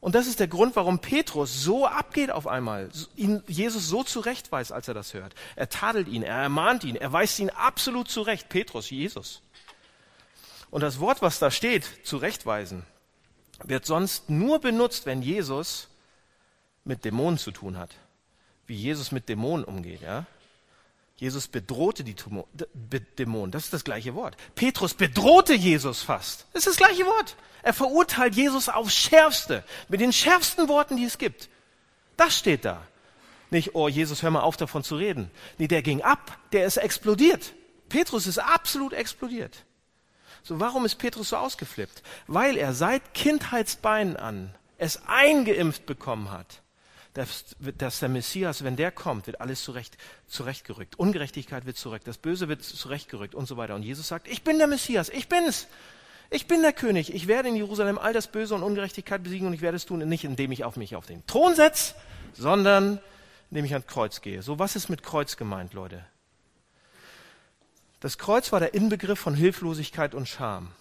Und 0.03 0.15
das 0.15 0.27
ist 0.27 0.41
der 0.41 0.49
Grund, 0.49 0.75
warum 0.75 0.99
Petrus 0.99 1.63
so 1.63 1.87
abgeht 1.87 2.29
auf 2.29 2.45
einmal, 2.45 2.89
ihn 3.15 3.41
Jesus 3.47 3.87
so 3.87 4.03
zurechtweist, 4.03 4.73
als 4.73 4.89
er 4.89 4.93
das 4.93 5.13
hört. 5.13 5.33
Er 5.55 5.69
tadelt 5.69 6.09
ihn, 6.09 6.23
er 6.23 6.39
ermahnt 6.39 6.83
ihn, 6.83 6.97
er 6.97 7.13
weist 7.13 7.39
ihn 7.39 7.49
absolut 7.49 8.09
zurecht. 8.09 8.49
Petrus, 8.49 8.89
Jesus. 8.89 9.41
Und 10.71 10.81
das 10.81 10.99
Wort, 10.99 11.21
was 11.21 11.39
da 11.39 11.51
steht, 11.51 11.85
zurechtweisen, 12.03 12.83
wird 13.63 13.85
sonst 13.85 14.29
nur 14.29 14.59
benutzt, 14.59 15.05
wenn 15.05 15.21
Jesus 15.21 15.87
mit 16.83 17.05
Dämonen 17.05 17.37
zu 17.37 17.51
tun 17.51 17.77
hat. 17.77 17.91
Wie 18.67 18.75
Jesus 18.75 19.13
mit 19.13 19.29
Dämonen 19.29 19.63
umgeht, 19.63 20.01
ja? 20.01 20.25
Jesus 21.23 21.47
bedrohte 21.47 22.03
die 22.03 22.17
Dämonen. 23.17 23.49
Das 23.49 23.63
ist 23.63 23.71
das 23.71 23.85
gleiche 23.85 24.13
Wort. 24.13 24.35
Petrus 24.55 24.93
bedrohte 24.93 25.53
Jesus 25.53 26.01
fast. 26.01 26.47
Das 26.51 26.67
ist 26.67 26.77
das 26.77 26.85
gleiche 26.85 27.05
Wort. 27.05 27.37
Er 27.61 27.71
verurteilt 27.71 28.35
Jesus 28.35 28.67
aufs 28.67 28.93
Schärfste. 28.93 29.63
Mit 29.87 30.01
den 30.01 30.11
schärfsten 30.11 30.67
Worten, 30.67 30.97
die 30.97 31.05
es 31.05 31.17
gibt. 31.17 31.47
Das 32.17 32.37
steht 32.37 32.65
da. 32.65 32.85
Nicht, 33.51 33.73
oh 33.73 33.87
Jesus, 33.87 34.21
hör 34.21 34.31
mal 34.31 34.41
auf 34.41 34.57
davon 34.57 34.83
zu 34.83 34.97
reden. 34.97 35.31
Nee, 35.59 35.69
der 35.69 35.81
ging 35.81 36.01
ab. 36.01 36.37
Der 36.51 36.65
ist 36.65 36.75
explodiert. 36.75 37.53
Petrus 37.87 38.27
ist 38.27 38.39
absolut 38.39 38.91
explodiert. 38.91 39.63
So, 40.43 40.59
warum 40.59 40.83
ist 40.83 40.95
Petrus 40.95 41.29
so 41.29 41.37
ausgeflippt? 41.37 42.03
Weil 42.27 42.57
er 42.57 42.73
seit 42.73 43.13
Kindheitsbeinen 43.13 44.17
an 44.17 44.53
es 44.77 45.07
eingeimpft 45.07 45.85
bekommen 45.85 46.31
hat 46.31 46.61
dass, 47.13 47.55
dass 47.77 47.99
der 47.99 48.09
Messias, 48.09 48.63
wenn 48.63 48.75
der 48.75 48.91
kommt, 48.91 49.27
wird 49.27 49.39
alles 49.39 49.63
zurecht, 49.63 49.97
zurechtgerückt. 50.27 50.97
Ungerechtigkeit 50.97 51.65
wird 51.65 51.77
zurecht, 51.77 52.07
das 52.07 52.17
Böse 52.17 52.47
wird 52.47 52.63
zurechtgerückt 52.63 53.35
und 53.35 53.47
so 53.47 53.57
weiter. 53.57 53.75
Und 53.75 53.83
Jesus 53.83 54.07
sagt, 54.07 54.27
ich 54.27 54.43
bin 54.43 54.57
der 54.57 54.67
Messias, 54.67 55.09
ich 55.09 55.29
bin's. 55.29 55.67
Ich 56.29 56.47
bin 56.47 56.63
der 56.63 56.73
König. 56.73 57.13
Ich 57.13 57.27
werde 57.27 57.49
in 57.49 57.55
Jerusalem 57.55 57.99
all 57.99 58.11
das 58.11 58.25
Böse 58.25 58.55
und 58.55 58.63
Ungerechtigkeit 58.63 59.21
besiegen 59.21 59.45
und 59.45 59.53
ich 59.53 59.61
werde 59.61 59.77
es 59.77 59.85
tun, 59.85 59.99
nicht 59.99 60.23
indem 60.23 60.51
ich 60.51 60.63
auf 60.63 60.77
mich 60.77 60.95
auf 60.95 61.05
den 61.05 61.25
Thron 61.27 61.53
setze, 61.53 61.93
sondern 62.33 62.99
indem 63.51 63.65
ich 63.65 63.73
ans 63.73 63.85
Kreuz 63.85 64.21
gehe. 64.21 64.41
So, 64.41 64.57
was 64.57 64.75
ist 64.75 64.89
mit 64.89 65.03
Kreuz 65.03 65.37
gemeint, 65.37 65.73
Leute? 65.73 66.03
Das 67.99 68.17
Kreuz 68.17 68.51
war 68.51 68.59
der 68.59 68.73
Inbegriff 68.73 69.19
von 69.19 69.35
Hilflosigkeit 69.35 70.15
und 70.15 70.27
Scham. 70.27 70.71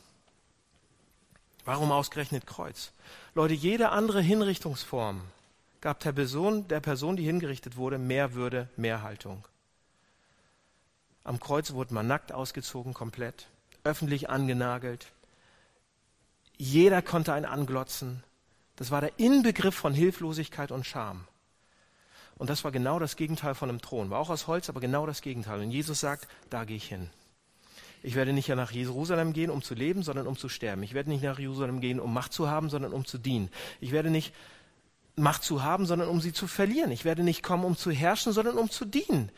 Warum 1.67 1.93
ausgerechnet 1.93 2.47
Kreuz? 2.47 2.91
Leute, 3.35 3.53
jede 3.53 3.91
andere 3.91 4.23
Hinrichtungsform 4.23 5.21
gab 5.83 6.01
der 6.01 6.13
Person, 6.13 6.67
der 6.69 6.81
Person, 6.81 7.17
die 7.17 7.25
hingerichtet 7.25 7.77
wurde, 7.77 7.99
mehr 7.99 8.33
Würde, 8.33 8.71
mehr 8.77 9.03
Haltung. 9.03 9.47
Am 11.25 11.39
Kreuz 11.39 11.73
wurde 11.73 11.93
man 11.93 12.07
nackt 12.07 12.33
ausgezogen, 12.33 12.95
komplett, 12.95 13.49
öffentlich 13.85 14.31
angenagelt. 14.31 15.13
Jeder 16.57 17.03
konnte 17.03 17.33
einen 17.33 17.45
anglotzen. 17.45 18.23
Das 18.77 18.91
war 18.91 19.01
der 19.01 19.19
Inbegriff 19.19 19.75
von 19.75 19.93
Hilflosigkeit 19.93 20.71
und 20.71 20.87
Scham. 20.87 21.27
Und 22.37 22.49
das 22.49 22.65
war 22.65 22.73
genau 22.73 22.99
das 22.99 23.17
Gegenteil 23.17 23.55
von 23.55 23.69
einem 23.69 23.81
Thron. 23.81 24.11
War 24.11 24.19
auch 24.19 24.31
aus 24.31 24.47
Holz, 24.47 24.69
aber 24.69 24.81
genau 24.81 25.07
das 25.07 25.21
Gegenteil. 25.21 25.61
Und 25.61 25.71
Jesus 25.71 26.01
sagt, 26.01 26.29
da 26.49 26.65
gehe 26.65 26.77
ich 26.77 26.89
hin. 26.89 27.11
Ich 28.05 28.15
werde 28.15 28.33
nicht 28.33 28.49
nach 28.49 28.73
Jerusalem 28.73 29.33
gehen, 29.33 29.51
um 29.51 29.63
zu 29.63 29.75
leben, 29.75 30.03
sondern 30.03 30.27
um 30.27 30.37
zu 30.37 30.49
sterben. 30.49 30.83
Ich 30.83 30.95
werde 30.95 31.11
nicht 31.11 31.23
nach 31.23 31.39
Jerusalem 31.39 31.81
gehen, 31.81 32.01
um 32.01 32.13
Macht 32.13 32.33
zu 32.33 32.49
haben, 32.49 32.69
sondern 32.69 32.93
um 32.93 33.05
zu 33.05 33.19
dienen. 33.19 33.49
Ich 33.81 33.93
werde 33.93 34.11
nicht 34.11 34.33
Macht 35.17 35.43
zu 35.43 35.63
haben, 35.63 35.87
sondern 35.87 36.09
um 36.09 36.21
sie 36.21 36.33
zu 36.33 36.47
verlieren. 36.47 36.91
Ich 36.91 37.05
werde 37.05 37.23
nicht 37.23 37.43
kommen, 37.43 37.65
um 37.65 37.77
zu 37.77 37.91
herrschen, 37.91 38.33
sondern 38.33 38.57
um 38.57 38.71
zu 38.71 38.85
dienen. 38.85 39.31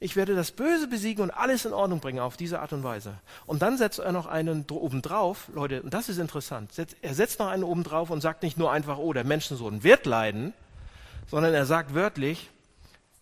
Ich 0.00 0.16
werde 0.16 0.34
das 0.34 0.50
Böse 0.50 0.86
besiegen 0.86 1.22
und 1.22 1.30
alles 1.30 1.64
in 1.64 1.72
Ordnung 1.72 2.00
bringen 2.00 2.18
auf 2.18 2.36
diese 2.36 2.60
Art 2.60 2.74
und 2.74 2.82
Weise. 2.82 3.14
Und 3.46 3.62
dann 3.62 3.78
setzt 3.78 4.00
er 4.00 4.12
noch 4.12 4.26
einen 4.26 4.66
oben 4.70 5.00
drauf, 5.00 5.48
Leute, 5.54 5.80
und 5.82 5.94
das 5.94 6.10
ist 6.10 6.18
interessant. 6.18 6.72
Er 7.00 7.14
setzt 7.14 7.38
noch 7.38 7.48
einen 7.48 7.64
oben 7.64 7.84
drauf 7.84 8.10
und 8.10 8.20
sagt 8.20 8.42
nicht 8.42 8.58
nur 8.58 8.70
einfach, 8.70 8.98
oh, 8.98 9.14
der 9.14 9.24
Menschensohn 9.24 9.82
wird 9.82 10.04
leiden, 10.04 10.52
sondern 11.30 11.54
er 11.54 11.64
sagt 11.64 11.94
wörtlich, 11.94 12.50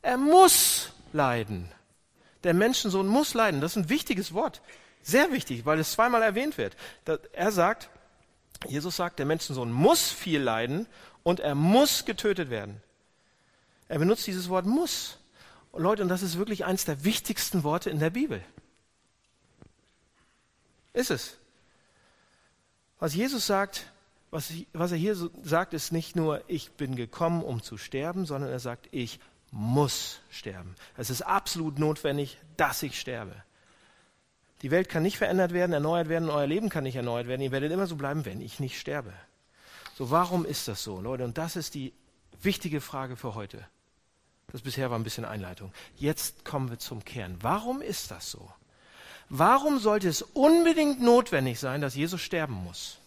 er 0.00 0.16
muss 0.16 0.92
leiden. 1.12 1.68
Der 2.42 2.54
Menschensohn 2.54 3.06
muss 3.06 3.34
leiden. 3.34 3.60
Das 3.60 3.76
ist 3.76 3.84
ein 3.84 3.88
wichtiges 3.88 4.34
Wort. 4.34 4.60
Sehr 5.02 5.30
wichtig, 5.30 5.64
weil 5.64 5.78
es 5.78 5.92
zweimal 5.92 6.22
erwähnt 6.22 6.58
wird. 6.58 6.76
Er 7.32 7.52
sagt, 7.52 7.90
Jesus 8.66 8.96
sagt, 8.96 9.18
der 9.18 9.26
Menschensohn 9.26 9.70
muss 9.70 10.10
viel 10.10 10.40
leiden 10.40 10.86
und 11.22 11.40
er 11.40 11.54
muss 11.54 12.04
getötet 12.04 12.50
werden. 12.50 12.82
Er 13.88 13.98
benutzt 13.98 14.26
dieses 14.26 14.48
Wort 14.48 14.66
muss. 14.66 15.18
Und 15.70 15.82
Leute, 15.82 16.02
und 16.02 16.08
das 16.08 16.22
ist 16.22 16.38
wirklich 16.38 16.64
eines 16.64 16.84
der 16.84 17.04
wichtigsten 17.04 17.62
Worte 17.62 17.90
in 17.90 17.98
der 17.98 18.10
Bibel. 18.10 18.42
Ist 20.92 21.10
es. 21.10 21.38
Was 22.98 23.14
Jesus 23.14 23.46
sagt, 23.46 23.86
was, 24.30 24.52
was 24.72 24.92
er 24.92 24.98
hier 24.98 25.14
so 25.14 25.30
sagt, 25.42 25.74
ist 25.74 25.92
nicht 25.92 26.16
nur, 26.16 26.42
ich 26.48 26.72
bin 26.72 26.96
gekommen, 26.96 27.42
um 27.42 27.62
zu 27.62 27.76
sterben, 27.76 28.24
sondern 28.24 28.50
er 28.50 28.60
sagt, 28.60 28.88
ich 28.92 29.20
muss 29.50 30.20
sterben. 30.30 30.74
Es 30.96 31.10
ist 31.10 31.22
absolut 31.22 31.78
notwendig, 31.78 32.38
dass 32.56 32.82
ich 32.82 32.98
sterbe. 32.98 33.34
Die 34.62 34.70
Welt 34.70 34.88
kann 34.88 35.02
nicht 35.02 35.18
verändert 35.18 35.52
werden, 35.52 35.72
erneuert 35.72 36.08
werden, 36.08 36.30
euer 36.30 36.46
Leben 36.46 36.68
kann 36.68 36.84
nicht 36.84 36.96
erneuert 36.96 37.26
werden. 37.26 37.42
Ihr 37.42 37.50
werdet 37.50 37.72
immer 37.72 37.86
so 37.86 37.96
bleiben, 37.96 38.24
wenn 38.24 38.40
ich 38.40 38.60
nicht 38.60 38.78
sterbe. 38.78 39.12
So, 39.96 40.10
warum 40.10 40.44
ist 40.44 40.68
das 40.68 40.82
so, 40.82 41.00
Leute? 41.00 41.24
Und 41.24 41.38
das 41.38 41.56
ist 41.56 41.74
die 41.74 41.92
wichtige 42.40 42.80
Frage 42.80 43.16
für 43.16 43.34
heute. 43.34 43.66
Das 44.50 44.62
bisher 44.62 44.90
war 44.90 44.98
ein 44.98 45.04
bisschen 45.04 45.24
Einleitung. 45.24 45.72
Jetzt 45.96 46.44
kommen 46.44 46.70
wir 46.70 46.78
zum 46.78 47.04
Kern. 47.04 47.38
Warum 47.40 47.80
ist 47.80 48.10
das 48.10 48.30
so? 48.30 48.50
Warum 49.28 49.78
sollte 49.78 50.08
es 50.08 50.22
unbedingt 50.22 51.00
notwendig 51.00 51.58
sein, 51.58 51.80
dass 51.80 51.94
Jesus 51.94 52.20
sterben 52.20 52.54
muss? 52.54 52.98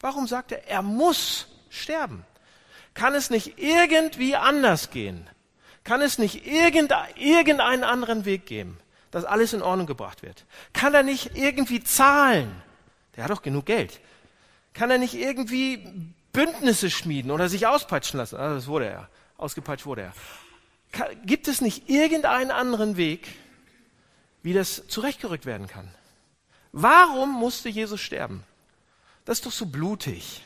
Warum 0.00 0.26
sagt 0.26 0.52
er, 0.52 0.68
er 0.68 0.82
muss 0.82 1.46
sterben? 1.70 2.24
Kann 2.92 3.14
es 3.14 3.30
nicht 3.30 3.58
irgendwie 3.58 4.36
anders 4.36 4.90
gehen? 4.90 5.28
Kann 5.84 6.02
es 6.02 6.18
nicht 6.18 6.46
irgendeinen 6.46 7.84
anderen 7.84 8.24
Weg 8.24 8.46
geben, 8.46 8.78
dass 9.10 9.24
alles 9.24 9.54
in 9.54 9.62
Ordnung 9.62 9.86
gebracht 9.86 10.22
wird? 10.22 10.44
Kann 10.72 10.94
er 10.94 11.02
nicht 11.02 11.36
irgendwie 11.36 11.82
zahlen? 11.82 12.62
Der 13.16 13.24
hat 13.24 13.30
doch 13.30 13.42
genug 13.42 13.66
Geld. 13.66 14.00
Kann 14.72 14.90
er 14.90 14.98
nicht 14.98 15.14
irgendwie 15.14 16.14
Bündnisse 16.32 16.90
schmieden 16.90 17.30
oder 17.30 17.48
sich 17.48 17.66
auspeitschen 17.66 18.18
lassen? 18.18 18.36
Also 18.36 18.54
das 18.54 18.66
wurde 18.66 18.86
er. 18.86 19.08
Ausgepeitscht 19.36 19.86
wurde 19.86 20.02
er. 20.02 20.12
Gibt 21.24 21.48
es 21.48 21.60
nicht 21.60 21.88
irgendeinen 21.88 22.50
anderen 22.50 22.96
Weg, 22.96 23.28
wie 24.42 24.52
das 24.52 24.86
zurechtgerückt 24.88 25.46
werden 25.46 25.66
kann? 25.66 25.88
Warum 26.72 27.32
musste 27.32 27.68
Jesus 27.68 28.00
sterben? 28.00 28.44
Das 29.24 29.38
ist 29.38 29.46
doch 29.46 29.52
so 29.52 29.66
blutig. 29.66 30.42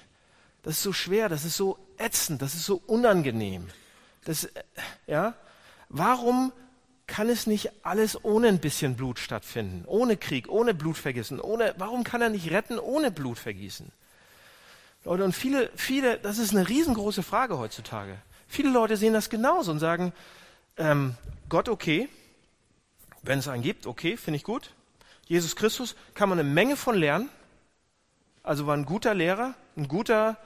Das 0.63 0.77
ist 0.77 0.83
so 0.83 0.93
schwer, 0.93 1.29
das 1.29 1.45
ist 1.45 1.57
so 1.57 1.79
ätzend, 1.99 2.41
das 2.41 2.55
ist 2.55 2.65
so 2.65 2.83
unangenehm. 2.87 3.69
Das, 4.25 4.45
äh, 4.45 4.63
ja? 5.07 5.35
Warum 5.91 6.53
kann 7.07 7.29
es 7.29 7.47
nicht 7.47 7.71
alles 7.85 8.25
ohne 8.25 8.49
ein 8.49 8.61
bisschen 8.61 8.97
Blut 8.97 9.19
stattfinden? 9.19 9.85
Ohne 9.87 10.17
Krieg, 10.17 10.49
ohne 10.49 10.73
Blutvergießen, 10.73 11.39
ohne, 11.39 11.75
warum 11.77 12.03
kann 12.03 12.23
er 12.23 12.31
nicht 12.31 12.51
retten 12.51 12.79
ohne 12.79 13.11
Blutvergießen? 13.11 13.93
Leute, 15.05 15.25
und 15.25 15.35
viele, 15.35 15.71
viele, 15.77 16.19
das 16.19 16.39
ist 16.39 16.53
eine 16.55 16.67
riesengroße 16.67 17.23
Frage 17.23 17.59
heutzutage. 17.59 18.17
Viele 18.49 18.71
Leute 18.71 18.97
sehen 18.97 19.13
das 19.13 19.29
genauso 19.29 19.71
und 19.71 19.79
sagen, 19.79 20.13
ähm, 20.79 21.15
Gott 21.49 21.69
okay, 21.69 22.09
wenn 23.23 23.39
es 23.39 23.49
einen 23.49 23.63
gibt, 23.63 23.87
okay, 23.87 24.17
finde 24.17 24.37
ich 24.37 24.45
gut. 24.45 24.71
Jesus 25.27 25.57
Christus 25.57 25.95
kann 26.15 26.29
man 26.29 26.39
eine 26.39 26.49
Menge 26.49 26.77
von 26.77 26.97
lernen. 26.97 27.29
Also 28.43 28.67
war 28.67 28.77
ein 28.77 28.87
guter 28.87 29.15
Lehrer, 29.15 29.55
ein 29.77 29.89
guter, 29.89 30.39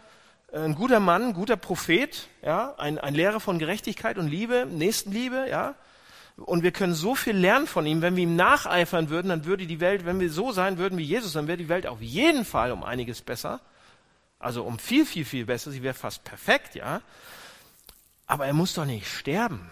äh, 0.53 0.59
ein 0.59 0.75
guter 0.75 0.99
Mann, 0.99 1.23
ein 1.23 1.35
guter 1.35 1.57
Prophet, 1.57 2.29
ja, 2.43 2.75
ein, 2.79 2.99
ein 2.99 3.15
Lehrer 3.15 3.41
von 3.41 3.59
Gerechtigkeit 3.59 4.19
und 4.19 4.29
Liebe, 4.29 4.67
Nächstenliebe, 4.69 5.49
ja. 5.49 5.77
Und 6.37 6.63
wir 6.63 6.71
können 6.73 6.95
so 6.95 7.15
viel 7.15 7.37
lernen 7.37 7.67
von 7.67 7.87
ihm, 7.87 8.01
wenn 8.03 8.17
wir 8.17 8.23
ihm 8.23 8.37
nacheifern 8.37 9.09
würden, 9.09 9.29
dann 9.29 9.45
würde 9.45 9.67
die 9.67 9.81
Welt, 9.81 10.05
wenn 10.05 10.21
wir 10.21 10.31
so 10.31 10.53
sein 10.53 10.79
würden 10.79 10.99
wie 10.99 11.05
Jesus, 11.05 11.33
dann 11.33 11.49
wäre 11.49 11.59
die 11.59 11.69
Welt 11.69 11.87
auf 11.87 12.01
jeden 12.01 12.45
Fall 12.45 12.71
um 12.71 12.85
einiges 12.85 13.23
besser. 13.23 13.61
Also 14.39 14.63
um 14.65 14.79
viel, 14.79 15.05
viel, 15.05 15.25
viel 15.25 15.47
besser. 15.47 15.71
Sie 15.71 15.83
wäre 15.83 15.95
fast 15.95 16.25
perfekt, 16.25 16.75
ja. 16.75 17.03
Aber 18.27 18.47
er 18.47 18.53
muss 18.53 18.75
doch 18.75 18.85
nicht 18.85 19.09
sterben. 19.09 19.71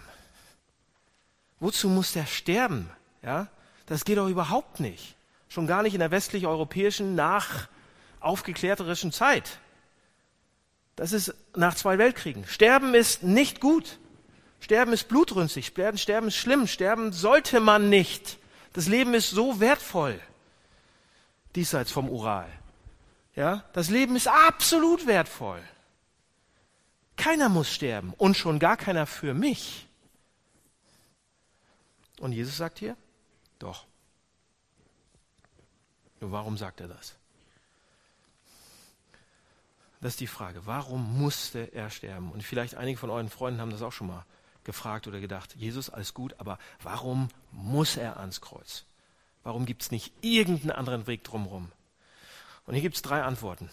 Wozu 1.59 1.89
muss 1.89 2.13
der 2.13 2.25
sterben? 2.25 2.89
Ja, 3.23 3.47
das 3.85 4.05
geht 4.05 4.17
doch 4.17 4.27
überhaupt 4.27 4.79
nicht. 4.79 5.15
Schon 5.49 5.67
gar 5.67 5.83
nicht 5.83 5.93
in 5.93 5.99
der 5.99 6.11
westlich-europäischen 6.11 7.15
nach 7.15 7.67
aufgeklärterischen 8.19 9.11
Zeit. 9.11 9.59
Das 10.95 11.13
ist 11.13 11.33
nach 11.55 11.75
zwei 11.75 11.97
Weltkriegen. 11.97 12.45
Sterben 12.47 12.93
ist 12.93 13.23
nicht 13.23 13.61
gut. 13.61 13.99
Sterben 14.59 14.93
ist 14.93 15.07
blutrünstig. 15.07 15.67
Sterben, 15.67 15.97
sterben 15.97 16.27
ist 16.27 16.35
schlimm. 16.35 16.67
Sterben 16.67 17.13
sollte 17.13 17.59
man 17.59 17.89
nicht. 17.89 18.37
Das 18.73 18.87
Leben 18.87 19.13
ist 19.13 19.29
so 19.29 19.59
wertvoll. 19.59 20.19
Diesseits 21.55 21.91
vom 21.91 22.09
Ural. 22.09 22.49
Ja, 23.37 23.63
das 23.73 23.91
Leben 23.91 24.15
ist 24.15 24.27
absolut 24.27 25.05
wertvoll. 25.05 25.61
Keiner 27.17 27.49
muss 27.49 27.71
sterben 27.71 28.15
und 28.17 28.35
schon 28.35 28.57
gar 28.57 28.77
keiner 28.77 29.05
für 29.05 29.35
mich. 29.35 29.87
Und 32.19 32.31
Jesus 32.31 32.57
sagt 32.57 32.79
hier, 32.79 32.97
doch. 33.59 33.85
Nur 36.19 36.31
warum 36.31 36.57
sagt 36.57 36.81
er 36.81 36.87
das? 36.87 37.15
Das 40.01 40.13
ist 40.13 40.19
die 40.19 40.25
Frage. 40.25 40.65
Warum 40.65 41.19
musste 41.19 41.59
er 41.75 41.91
sterben? 41.91 42.31
Und 42.31 42.41
vielleicht 42.41 42.73
einige 42.73 42.97
von 42.97 43.11
euren 43.11 43.29
Freunden 43.29 43.61
haben 43.61 43.69
das 43.69 43.83
auch 43.83 43.93
schon 43.93 44.07
mal 44.07 44.25
gefragt 44.63 45.07
oder 45.07 45.19
gedacht. 45.19 45.55
Jesus, 45.55 45.91
alles 45.91 46.15
gut, 46.15 46.33
aber 46.39 46.57
warum 46.81 47.27
muss 47.51 47.97
er 47.97 48.17
ans 48.17 48.41
Kreuz? 48.41 48.85
Warum 49.43 49.67
gibt 49.67 49.83
es 49.83 49.91
nicht 49.91 50.11
irgendeinen 50.21 50.71
anderen 50.71 51.05
Weg 51.05 51.23
drumherum? 51.23 51.71
Und 52.67 52.73
hier 52.73 52.83
gibt 52.83 52.95
es 52.95 53.01
drei 53.01 53.23
Antworten. 53.23 53.69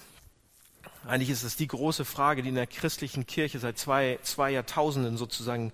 Eigentlich 1.07 1.31
ist 1.31 1.43
es 1.43 1.57
die 1.57 1.67
große 1.67 2.05
Frage, 2.05 2.43
die 2.43 2.49
in 2.49 2.55
der 2.55 2.67
christlichen 2.67 3.27
Kirche 3.27 3.59
seit 3.59 3.77
zwei, 3.77 4.19
zwei 4.23 4.51
Jahrtausenden 4.51 5.19
sozusagen 5.19 5.73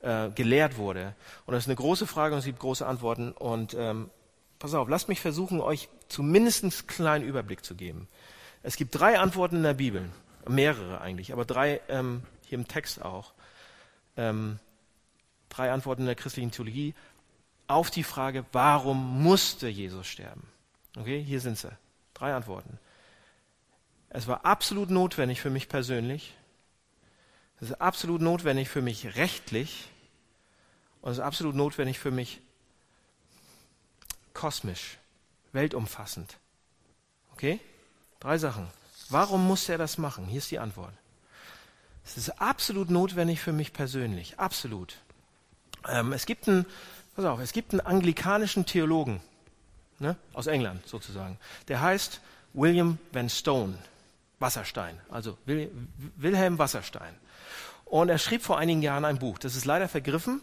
äh, 0.00 0.30
gelehrt 0.30 0.78
wurde. 0.78 1.14
Und 1.46 1.52
das 1.52 1.64
ist 1.64 1.68
eine 1.68 1.76
große 1.76 2.06
Frage 2.06 2.34
und 2.34 2.40
es 2.40 2.46
gibt 2.46 2.58
große 2.58 2.84
Antworten. 2.84 3.30
Und 3.32 3.74
ähm, 3.74 4.10
pass 4.58 4.74
auf, 4.74 4.88
lasst 4.88 5.08
mich 5.08 5.20
versuchen, 5.20 5.60
euch 5.60 5.88
zumindest 6.08 6.64
einen 6.64 6.72
kleinen 6.86 7.24
Überblick 7.24 7.64
zu 7.64 7.74
geben. 7.74 8.08
Es 8.62 8.76
gibt 8.76 8.98
drei 8.98 9.18
Antworten 9.18 9.56
in 9.56 9.62
der 9.62 9.74
Bibel, 9.74 10.08
mehrere 10.48 11.00
eigentlich, 11.00 11.32
aber 11.32 11.44
drei 11.44 11.80
ähm, 11.88 12.22
hier 12.46 12.58
im 12.58 12.66
Text 12.66 13.02
auch. 13.02 13.32
Ähm, 14.16 14.58
drei 15.48 15.70
Antworten 15.70 16.02
in 16.02 16.06
der 16.06 16.14
christlichen 16.14 16.50
Theologie 16.50 16.94
auf 17.66 17.90
die 17.90 18.02
Frage, 18.02 18.44
warum 18.52 19.22
musste 19.22 19.68
Jesus 19.68 20.06
sterben? 20.06 20.42
Okay, 20.96 21.22
hier 21.22 21.40
sind 21.40 21.58
sie. 21.58 21.70
Drei 22.14 22.34
Antworten. 22.34 22.78
Es 24.10 24.26
war 24.26 24.44
absolut 24.44 24.90
notwendig 24.90 25.40
für 25.40 25.50
mich 25.50 25.68
persönlich. 25.68 26.34
Es 27.60 27.70
ist 27.70 27.80
absolut 27.80 28.20
notwendig 28.20 28.68
für 28.68 28.82
mich 28.82 29.16
rechtlich. 29.16 29.88
Und 31.00 31.12
es 31.12 31.18
ist 31.18 31.24
absolut 31.24 31.54
notwendig 31.54 31.98
für 31.98 32.10
mich 32.10 32.40
kosmisch, 34.34 34.98
weltumfassend. 35.52 36.38
Okay? 37.32 37.60
Drei 38.20 38.38
Sachen. 38.38 38.68
Warum 39.08 39.46
musste 39.46 39.72
er 39.72 39.78
das 39.78 39.98
machen? 39.98 40.26
Hier 40.26 40.38
ist 40.38 40.50
die 40.50 40.58
Antwort. 40.58 40.92
Es 42.04 42.16
ist 42.16 42.40
absolut 42.40 42.90
notwendig 42.90 43.40
für 43.40 43.52
mich 43.52 43.72
persönlich. 43.72 44.38
Absolut. 44.38 44.96
Ähm, 45.88 46.12
es 46.12 46.26
gibt 46.26 46.48
einen, 46.48 46.66
pass 47.14 47.24
auf, 47.24 47.40
es 47.40 47.52
gibt 47.52 47.72
einen 47.72 47.80
anglikanischen 47.80 48.66
Theologen 48.66 49.20
ne, 49.98 50.16
aus 50.32 50.46
England 50.46 50.86
sozusagen. 50.86 51.38
Der 51.68 51.80
heißt 51.80 52.20
William 52.54 52.98
Van 53.12 53.28
Stone, 53.28 53.78
Wasserstein, 54.38 54.98
also 55.10 55.38
Wilhelm 55.46 56.58
Wasserstein. 56.58 57.14
Und 57.84 58.08
er 58.08 58.18
schrieb 58.18 58.42
vor 58.42 58.58
einigen 58.58 58.82
Jahren 58.82 59.04
ein 59.04 59.18
Buch. 59.18 59.38
Das 59.38 59.54
ist 59.54 59.64
leider 59.64 59.88
vergriffen, 59.88 60.40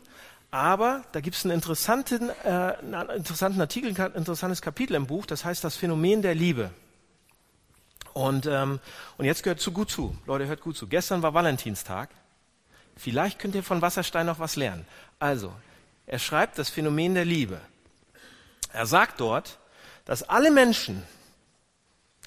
aber 0.52 1.04
da 1.12 1.20
gibt 1.20 1.36
es 1.36 1.46
einen 1.46 1.54
interessanten, 1.54 2.30
äh, 2.44 2.50
einen 2.50 3.10
interessanten 3.10 3.62
Artikel, 3.62 3.94
ein 4.00 4.14
interessantes 4.14 4.62
Kapitel 4.62 4.96
im 4.96 5.08
Buch, 5.08 5.26
das 5.26 5.46
heißt 5.46 5.64
das 5.64 5.76
Phänomen 5.76 6.22
der 6.22 6.36
Liebe. 6.36 6.72
Und, 8.14 8.48
ähm, 8.48 8.80
und 9.18 9.26
jetzt 9.26 9.44
gehört 9.44 9.60
zu 9.60 9.72
gut 9.72 9.92
zu. 9.92 10.18
Leute, 10.26 10.48
hört 10.48 10.62
gut 10.62 10.76
zu. 10.76 10.88
Gestern 10.88 11.22
war 11.22 11.34
Valentinstag. 11.34 12.10
Vielleicht 12.96 13.40
könnt 13.40 13.56
ihr 13.56 13.64
von 13.64 13.82
Wasserstein 13.82 14.26
noch 14.26 14.40
was 14.40 14.56
lernen. 14.56 14.86
Also, 15.20 15.54
er 16.06 16.20
schreibt 16.20 16.58
das 16.58 16.70
Phänomen 16.70 17.14
der 17.14 17.26
Liebe. 17.26 17.62
Er 18.74 18.86
sagt 18.86 19.20
dort, 19.20 19.58
dass 20.06 20.24
alle 20.24 20.52
Menschen, 20.52 21.04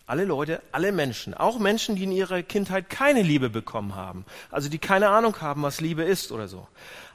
alle 0.07 0.25
Leute, 0.25 0.61
alle 0.73 0.93
Menschen, 0.93 1.35
auch 1.35 1.59
Menschen, 1.59 1.97
die 1.97 2.05
in 2.05 2.13
ihrer 2.13 2.43
Kindheit 2.43 2.91
keine 2.91 3.23
Liebe 3.23 3.51
bekommen 3.51 3.95
haben, 3.95 4.25
also 4.51 4.69
die 4.69 4.79
keine 4.79 5.09
Ahnung 5.09 5.41
haben, 5.41 5.63
was 5.63 5.81
Liebe 5.81 6.03
ist 6.03 6.33
oder 6.33 6.49
so, 6.49 6.67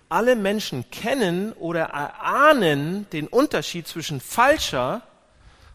alle 0.09 0.35
Menschen 0.35 0.89
kennen 0.89 1.51
oder 1.53 1.85
erahnen 1.85 3.09
den 3.11 3.27
Unterschied 3.27 3.87
zwischen 3.87 4.21
falscher 4.21 5.01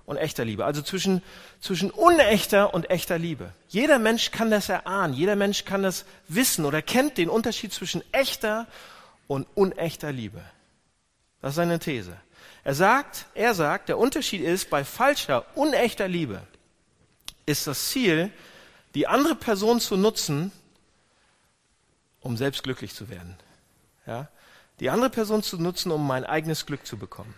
und 0.07 0.17
echter 0.17 0.45
Liebe, 0.45 0.65
also 0.65 0.83
zwischen, 0.83 1.23
zwischen 1.61 1.91
unechter 1.91 2.75
und 2.75 2.91
echter 2.91 3.19
Liebe. 3.19 3.53
Jeder 3.69 3.99
Mensch 3.99 4.31
kann 4.31 4.51
das 4.51 4.69
erahnen, 4.69 5.15
jeder 5.15 5.37
Mensch 5.37 5.65
kann 5.65 5.83
das 5.83 6.05
wissen 6.29 6.65
oder 6.65 6.83
kennt 6.83 7.19
den 7.19 7.29
Unterschied 7.29 7.73
zwischen 7.73 8.03
echter 8.12 8.67
und 9.27 9.47
unechter 9.55 10.12
Liebe. 10.12 10.43
Das 11.41 11.51
ist 11.51 11.57
seine 11.57 11.79
These. 11.79 12.17
Er 12.64 12.75
sagt, 12.75 13.27
er 13.35 13.55
sagt, 13.55 13.88
der 13.88 13.98
Unterschied 13.98 14.42
ist, 14.42 14.70
bei 14.70 14.85
falscher, 14.85 15.44
unechter 15.57 16.07
Liebe 16.07 16.42
ist 17.44 17.66
das 17.66 17.88
Ziel, 17.88 18.31
die 18.94 19.07
andere 19.07 19.35
Person 19.35 19.81
zu 19.81 19.96
nutzen, 19.96 20.53
um 22.20 22.37
selbst 22.37 22.62
glücklich 22.62 22.94
zu 22.94 23.09
werden. 23.09 23.37
Ja? 24.07 24.29
Die 24.81 24.90
andere 24.90 25.11
Person 25.11 25.42
zu 25.42 25.61
nutzen, 25.61 25.90
um 25.90 26.07
mein 26.07 26.25
eigenes 26.25 26.66
Glück 26.66 26.87
zu 26.87 26.96
bekommen. 26.96 27.35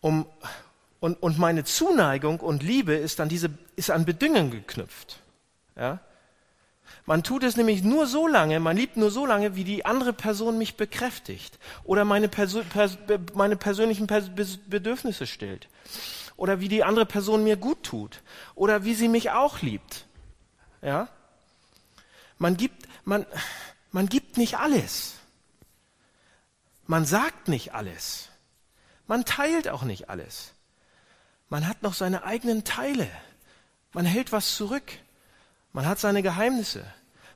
Um, 0.00 0.26
und, 1.00 1.22
und 1.22 1.38
meine 1.38 1.64
Zuneigung 1.64 2.40
und 2.40 2.62
Liebe 2.62 2.94
ist 2.94 3.20
an 3.20 3.28
diese, 3.28 3.50
ist 3.76 3.90
an 3.90 4.04
Bedingungen 4.04 4.50
geknüpft. 4.50 5.20
Ja? 5.76 6.00
Man 7.04 7.24
tut 7.24 7.42
es 7.42 7.56
nämlich 7.56 7.82
nur 7.82 8.06
so 8.06 8.28
lange, 8.28 8.60
man 8.60 8.76
liebt 8.76 8.96
nur 8.96 9.10
so 9.10 9.26
lange, 9.26 9.56
wie 9.56 9.64
die 9.64 9.84
andere 9.84 10.12
Person 10.12 10.56
mich 10.56 10.76
bekräftigt 10.76 11.58
oder 11.82 12.04
meine, 12.04 12.28
Perso 12.28 12.62
pers 12.62 12.96
meine 13.34 13.56
persönlichen 13.56 14.06
pers 14.06 14.30
Bedürfnisse 14.66 15.26
stillt 15.26 15.68
oder 16.36 16.60
wie 16.60 16.68
die 16.68 16.84
andere 16.84 17.06
Person 17.06 17.42
mir 17.42 17.56
gut 17.56 17.82
tut 17.82 18.22
oder 18.54 18.84
wie 18.84 18.94
sie 18.94 19.08
mich 19.08 19.30
auch 19.30 19.62
liebt. 19.62 20.06
Ja? 20.80 21.08
Man 22.38 22.56
gibt, 22.56 22.88
man, 23.04 23.26
man 23.90 24.08
gibt 24.08 24.36
nicht 24.36 24.58
alles. 24.58 25.14
Man 26.86 27.04
sagt 27.04 27.48
nicht 27.48 27.74
alles. 27.74 28.28
Man 29.06 29.24
teilt 29.24 29.68
auch 29.68 29.82
nicht 29.82 30.08
alles. 30.08 30.54
Man 31.48 31.68
hat 31.68 31.82
noch 31.82 31.94
seine 31.94 32.24
eigenen 32.24 32.64
Teile. 32.64 33.08
Man 33.92 34.06
hält 34.06 34.32
was 34.32 34.56
zurück. 34.56 34.92
Man 35.72 35.86
hat 35.86 35.98
seine 35.98 36.22
Geheimnisse. 36.22 36.84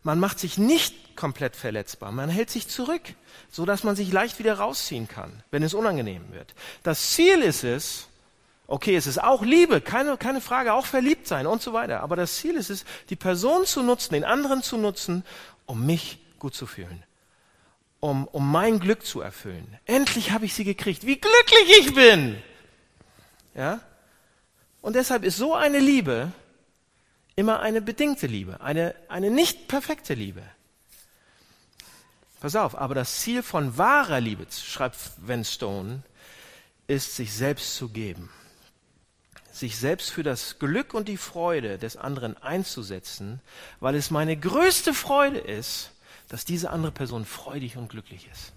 Man 0.03 0.20
macht 0.20 0.38
sich 0.38 0.59
nicht 0.59 1.16
komplett 1.16 1.57
verletzbar. 1.57 2.12
Man 2.12 2.29
hält 2.29 2.51
sich 2.51 2.68
zurück, 2.68 3.03
so 3.51 3.64
dass 3.64 3.83
man 3.83 3.96
sich 3.96 4.12
leicht 4.12 4.38
wieder 4.38 4.59
rausziehen 4.59 5.09
kann, 5.09 5.42
wenn 5.51 5.62
es 5.62 5.75
unangenehm 5.75 6.33
wird. 6.33 6.55
Das 6.83 7.12
Ziel 7.12 7.40
ist 7.42 7.64
es, 7.64 8.09
okay, 8.66 8.94
es 8.94 9.07
ist 9.07 9.22
auch 9.22 9.42
Liebe, 9.42 9.81
keine, 9.81 10.16
keine 10.16 10.40
Frage, 10.40 10.75
auch 10.75 10.87
verliebt 10.87 11.27
sein 11.27 11.46
und 11.46 11.62
so 11.62 11.72
weiter. 11.72 12.01
Aber 12.01 12.16
das 12.16 12.37
Ziel 12.37 12.55
ist 12.57 12.70
es, 12.70 12.85
die 13.11 13.16
Person 13.16 13.64
zu 13.64 13.83
nutzen, 13.83 14.14
den 14.14 14.25
anderen 14.25 14.62
zu 14.62 14.77
nutzen, 14.77 15.25
um 15.64 15.85
mich 15.85 16.18
gut 16.38 16.55
zu 16.55 16.66
fühlen. 16.66 17.03
Um, 17.99 18.29
um 18.29 18.53
mein 18.53 18.79
Glück 18.79 19.05
zu 19.05 19.22
erfüllen. 19.22 19.79
Endlich 19.87 20.31
habe 20.31 20.44
ich 20.44 20.55
sie 20.55 20.64
gekriegt. 20.64 21.07
Wie 21.07 21.16
glücklich 21.16 21.79
ich 21.81 21.94
bin! 21.94 22.40
Ja? 23.55 23.81
Und 24.83 24.94
deshalb 24.94 25.25
ist 25.25 25.38
so 25.38 25.55
eine 25.55 25.79
Liebe 25.79 26.31
immer 27.37 27.61
eine 27.61 27.83
bedingte 27.83 28.27
Liebe, 28.27 28.61
eine, 28.61 28.94
eine 29.09 29.31
nicht 29.31 29.68
perfekte 29.68 30.14
Liebe. 30.14 30.42
Pass 32.40 32.57
auf, 32.57 32.75
aber 32.77 32.94
das 32.94 33.20
Ziel 33.20 33.42
von 33.42 33.79
wahrer 33.79 34.20
Liebe, 34.20 34.46
schreibt 34.51 34.96
Van 35.18 35.44
Stone, 35.44 36.03
ist, 36.87 37.16
sich 37.16 37.33
selbst 37.33 37.77
zu 37.77 37.90
geben. 37.90 38.31
Sich 39.53 39.79
selbst 39.79 40.11
für 40.11 40.22
das 40.22 40.59
Glück 40.59 40.92
und 40.92 41.09
die 41.09 41.16
Freude 41.16 41.79
des 41.79 41.96
anderen 41.96 42.37
einzusetzen, 42.42 43.40
weil 43.81 43.94
es 43.94 44.11
meine 44.11 44.37
größte 44.37 44.92
Freude 44.92 45.38
ist, 45.38 45.92
dass 46.29 46.44
diese 46.44 46.70
andere 46.70 46.92
Person 46.92 47.25
freudig 47.25 47.77
und 47.77 47.88
glücklich 47.88 48.29
ist. 48.31 48.53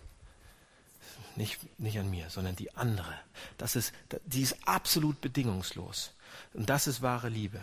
Nicht, 1.35 1.79
nicht 1.79 1.97
an 1.99 2.09
mir, 2.09 2.29
sondern 2.29 2.55
die 2.55 2.75
andere. 2.75 3.13
Das 3.57 3.77
ist, 3.77 3.93
die 4.25 4.41
ist 4.41 4.57
absolut 4.65 5.21
bedingungslos. 5.21 6.11
Und 6.53 6.69
das 6.69 6.87
ist 6.87 7.01
wahre 7.01 7.29
Liebe. 7.29 7.61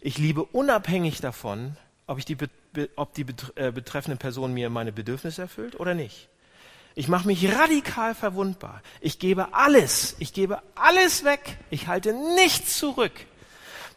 Ich 0.00 0.18
liebe 0.18 0.44
unabhängig 0.44 1.20
davon, 1.20 1.76
ob, 2.06 2.18
ich 2.18 2.24
die, 2.24 2.36
ob 2.96 3.14
die 3.14 3.26
äh, 3.56 3.72
betreffende 3.72 4.16
Person 4.16 4.54
mir 4.54 4.70
meine 4.70 4.92
Bedürfnisse 4.92 5.42
erfüllt 5.42 5.78
oder 5.78 5.94
nicht. 5.94 6.28
Ich 6.94 7.08
mache 7.08 7.26
mich 7.26 7.52
radikal 7.54 8.14
verwundbar. 8.14 8.82
Ich 9.00 9.18
gebe 9.18 9.54
alles. 9.54 10.16
Ich 10.18 10.32
gebe 10.32 10.62
alles 10.74 11.24
weg. 11.24 11.58
Ich 11.70 11.86
halte 11.86 12.12
nichts 12.34 12.78
zurück. 12.78 13.12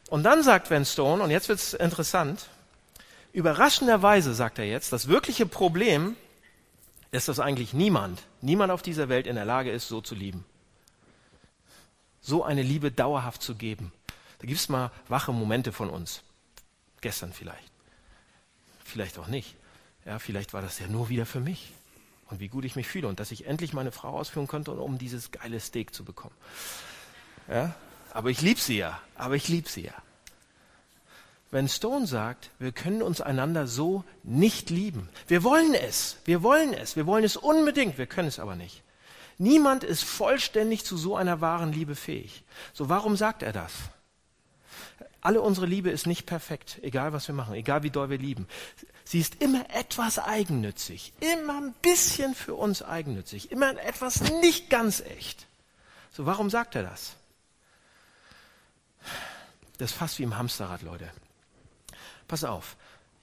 Und 0.10 0.24
dann 0.24 0.44
sagt 0.44 0.70
Van 0.70 0.86
Stone, 0.86 1.24
und 1.24 1.32
jetzt 1.32 1.50
wird 1.50 1.60
es 1.60 1.74
interessant, 1.74 2.48
überraschenderweise 3.34 4.34
sagt 4.34 4.60
er 4.60 4.66
jetzt, 4.66 4.92
das 4.92 5.08
wirkliche 5.08 5.46
Problem 5.46 6.16
ist, 7.12 7.28
dass 7.28 7.40
eigentlich 7.40 7.74
niemand, 7.74 8.22
niemand 8.42 8.72
auf 8.72 8.82
dieser 8.82 9.10
Welt 9.10 9.26
in 9.28 9.36
der 9.36 9.46
Lage 9.46 9.72
ist, 9.72 9.88
so 9.88 10.02
zu 10.02 10.16
lieben. 10.16 10.46
So 12.22 12.44
eine 12.44 12.62
Liebe 12.62 12.92
dauerhaft 12.92 13.42
zu 13.42 13.56
geben. 13.56 13.92
Da 14.42 14.48
gibt 14.48 14.60
es 14.60 14.70
mal 14.70 14.92
wache 15.08 15.32
Momente 15.32 15.72
von 15.72 15.92
uns. 15.92 16.24
Gestern 17.00 17.32
vielleicht. 17.32 17.72
Vielleicht 18.84 19.20
auch 19.20 19.28
nicht. 19.28 19.56
Ja, 20.04 20.18
vielleicht 20.18 20.54
war 20.54 20.64
das 20.64 20.80
ja 20.80 20.88
nur 20.88 21.10
wieder 21.10 21.28
für 21.28 21.40
mich. 21.40 21.72
Und 22.28 22.40
wie 22.40 22.48
gut 22.48 22.66
ich 22.66 22.76
mich 22.76 22.88
fühle 22.88 23.08
und 23.08 23.20
dass 23.20 23.32
ich 23.32 23.46
endlich 23.46 23.72
meine 23.74 23.92
Frau 23.92 24.18
ausführen 24.18 24.48
konnte, 24.48 24.72
um 24.72 24.98
dieses 24.98 25.30
geile 25.30 25.60
Steak 25.60 25.94
zu 25.94 26.04
bekommen. 26.04 26.34
Ja, 27.48 27.76
aber 28.14 28.30
ich 28.32 28.42
liebe 28.42 28.60
sie 28.60 28.78
ja. 28.78 29.00
Aber 29.14 29.36
ich 29.36 29.48
liebe 29.48 29.70
sie 29.70 29.86
ja. 29.86 29.94
wenn 31.52 31.68
Stone 31.68 32.08
sagt, 32.08 32.50
wir 32.58 32.72
können 32.72 33.04
uns 33.04 33.22
einander 33.22 33.68
so 33.68 34.04
nicht 34.24 34.72
lieben. 34.72 35.08
Wir 35.28 35.44
wollen 35.44 35.76
es, 35.76 36.18
wir 36.26 36.42
wollen 36.42 36.74
es, 36.74 36.96
wir 36.96 37.06
wollen 37.06 37.26
es 37.26 37.38
unbedingt, 37.38 38.00
wir 38.00 38.08
können 38.08 38.30
es 38.30 38.40
aber 38.40 38.56
nicht. 38.56 38.82
Niemand 39.38 39.84
ist 39.84 40.04
vollständig 40.04 40.84
zu 40.84 40.98
so 40.98 41.16
einer 41.16 41.42
wahren 41.42 41.74
Liebe 41.74 41.96
fähig. 41.96 42.44
So, 42.74 42.90
warum 42.90 43.16
sagt 43.16 43.44
er 43.44 43.54
das? 43.54 43.74
Alle 45.22 45.42
unsere 45.42 45.68
Liebe 45.68 45.92
ist 45.92 46.08
nicht 46.08 46.26
perfekt, 46.26 46.80
egal 46.82 47.14
was 47.14 47.28
wir 47.28 47.36
machen, 47.36 47.54
egal 47.54 47.84
wie 47.84 47.92
doll 47.92 48.10
wir 48.10 48.18
lieben. 48.18 48.48
Sie 49.04 49.20
ist 49.20 49.42
immer 49.42 49.70
etwas 49.70 50.18
eigennützig, 50.18 51.14
immer 51.20 51.58
ein 51.58 51.74
bisschen 51.82 52.34
für 52.34 52.56
uns 52.56 52.82
eigennützig, 52.82 53.52
immer 53.52 53.80
etwas 53.84 54.22
nicht 54.42 54.70
ganz 54.72 55.00
echt. 55.02 55.46
So, 56.12 56.26
warum 56.26 56.50
sagt 56.50 56.76
er 56.76 56.84
das? 56.84 57.14
Das 59.78 59.92
ist 59.92 59.98
fast 59.98 60.18
wie 60.18 60.24
im 60.24 60.38
Hamsterrad, 60.38 60.82
Leute. 60.82 61.10
Pass 62.28 62.44
auf, 62.44 62.76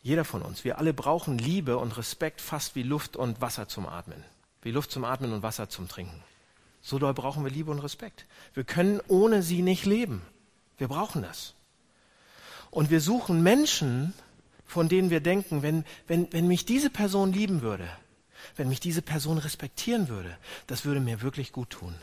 jeder 0.03 0.25
von 0.25 0.43
uns, 0.43 0.65
wir 0.65 0.79
alle 0.79 0.95
brauchen 0.95 1.39
Liebe 1.39 1.79
und 1.79 1.97
Respekt 1.97 2.41
fast 2.41 2.77
wie 2.77 2.83
Luft 2.83 3.17
und 3.17 3.41
Wasser 3.41 3.69
zum 3.69 3.87
Atmen. 3.87 4.25
Wie 4.63 4.71
Luft 4.71 4.93
zum 4.93 5.05
Atmen 5.05 5.33
und 5.33 5.43
Wasser 5.43 5.69
zum 5.69 5.89
Trinken. 5.89 6.23
So 6.81 6.99
doll 6.99 7.15
brauchen 7.15 7.45
wir 7.45 7.51
Liebe 7.51 7.71
und 7.71 7.81
Respekt. 7.81 8.25
Wir 8.55 8.65
können 8.65 9.01
ohne 9.09 9.43
sie 9.43 9.63
nicht 9.63 9.85
leben. 9.85 10.23
Wir 10.79 10.89
brauchen 10.89 11.23
das. 11.23 11.55
Und 12.71 12.91
wir 12.91 13.01
suchen 13.01 13.43
Menschen, 13.43 14.15
von 14.67 14.89
denen 14.89 15.11
wir 15.11 15.21
denken, 15.21 15.63
wenn, 15.63 15.85
wenn, 16.07 16.33
wenn 16.33 16.47
mich 16.47 16.65
diese 16.65 16.91
Person 16.91 17.33
lieben 17.33 17.63
würde, 17.63 17.89
wenn 18.57 18.69
mich 18.69 18.81
diese 18.81 19.03
Person 19.03 19.39
respektieren 19.39 20.09
würde, 20.09 20.37
das 20.67 20.85
würde 20.85 21.01
mir 21.01 21.23
wirklich 21.23 21.53
gut 21.53 21.71
tun. 21.71 21.95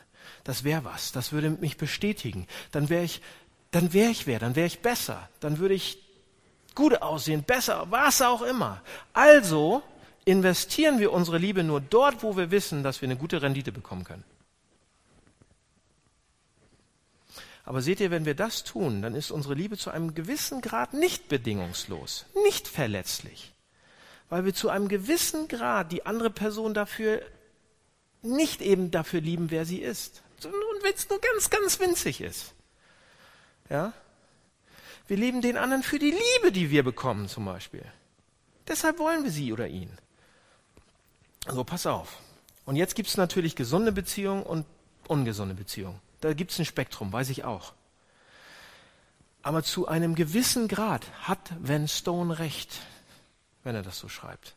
Das 0.44 0.64
wäre 0.64 0.84
was, 0.84 1.12
das 1.12 1.32
würde 1.32 1.52
mich 1.52 1.78
bestätigen. 1.78 2.48
Dann 2.72 2.90
wäre 2.90 3.04
ich, 3.04 3.22
dann 3.72 3.94
wäre 3.94 4.10
ich 4.10 4.26
wer, 4.26 4.40
dann 4.40 4.56
wäre 4.56 4.68
ich 4.68 4.80
besser, 4.80 5.30
dann 5.40 5.60
würde 5.60 5.76
ich 5.76 6.00
gut 6.74 7.02
aussehen, 7.02 7.44
besser, 7.44 7.88
was 7.90 8.22
auch 8.22 8.42
immer. 8.42 8.82
Also 9.14 9.84
investieren 10.26 11.00
wir 11.00 11.14
unsere 11.14 11.38
Liebe 11.38 11.64
nur 11.64 11.82
dort, 11.82 12.24
wo 12.24 12.36
wir 12.36 12.52
wissen, 12.52 12.84
dass 12.84 13.02
wir 13.02 13.08
eine 13.08 13.16
gute 13.16 13.42
Rendite 13.42 13.72
bekommen 13.72 14.04
können. 14.04 14.24
Aber 17.66 17.82
seht 17.82 18.00
ihr, 18.00 18.12
wenn 18.12 18.26
wir 18.26 18.36
das 18.36 18.64
tun, 18.64 19.02
dann 19.02 19.16
ist 19.16 19.32
unsere 19.32 19.56
Liebe 19.56 19.78
zu 19.78 19.90
einem 19.90 20.14
gewissen 20.14 20.62
Grad 20.62 20.94
nicht 20.94 21.28
bedingungslos, 21.28 22.26
nicht 22.44 22.68
verletzlich, 22.68 23.54
weil 24.30 24.46
wir 24.46 24.54
zu 24.54 24.70
einem 24.70 24.88
gewissen 24.88 25.48
Grad 25.48 25.92
die 25.92 26.06
andere 26.06 26.30
Person 26.30 26.74
dafür 26.74 27.22
nicht 28.22 28.62
eben 28.62 28.92
dafür 28.92 29.22
lieben, 29.22 29.52
wer 29.52 29.66
sie 29.66 29.80
ist, 29.80 30.24
und 30.44 30.84
wenn 30.84 30.94
es 30.94 31.10
nur 31.10 31.20
ganz, 31.20 31.50
ganz 31.50 31.80
winzig 31.80 32.22
ist. 32.22 32.54
Ja? 33.70 33.94
Wir 35.08 35.18
lieben 35.18 35.42
den 35.42 35.58
anderen 35.58 35.84
für 35.84 36.00
die 36.00 36.12
Liebe, 36.12 36.52
die 36.52 36.70
wir 36.70 36.84
bekommen, 36.84 37.28
zum 37.28 37.46
Beispiel. 37.46 37.84
Deshalb 38.68 39.00
wollen 39.00 39.24
wir 39.24 39.32
sie 39.32 39.54
oder 39.54 39.68
ihn. 39.68 39.92
Also 41.46 41.64
pass 41.64 41.86
auf. 41.86 42.18
Und 42.66 42.76
jetzt 42.76 42.96
gibt 42.96 43.10
es 43.10 43.18
natürlich 43.18 43.56
gesunde 43.56 43.92
Beziehungen 43.92 44.44
und 44.44 44.66
ungesunde 45.08 45.54
Beziehungen. 45.54 46.02
Da 46.26 46.34
gibt 46.34 46.50
es 46.50 46.58
ein 46.58 46.66
Spektrum, 46.66 47.14
weiß 47.14 47.30
ich 47.30 47.44
auch. 47.44 47.74
Aber 49.44 49.62
zu 49.62 49.88
einem 49.88 50.16
gewissen 50.16 50.68
Grad 50.68 51.06
hat 51.22 51.54
Van 51.60 51.88
Stone 51.88 52.40
recht, 52.40 52.82
wenn 53.64 53.76
er 53.76 53.84
das 53.84 54.00
so 54.00 54.10
schreibt. 54.10 54.56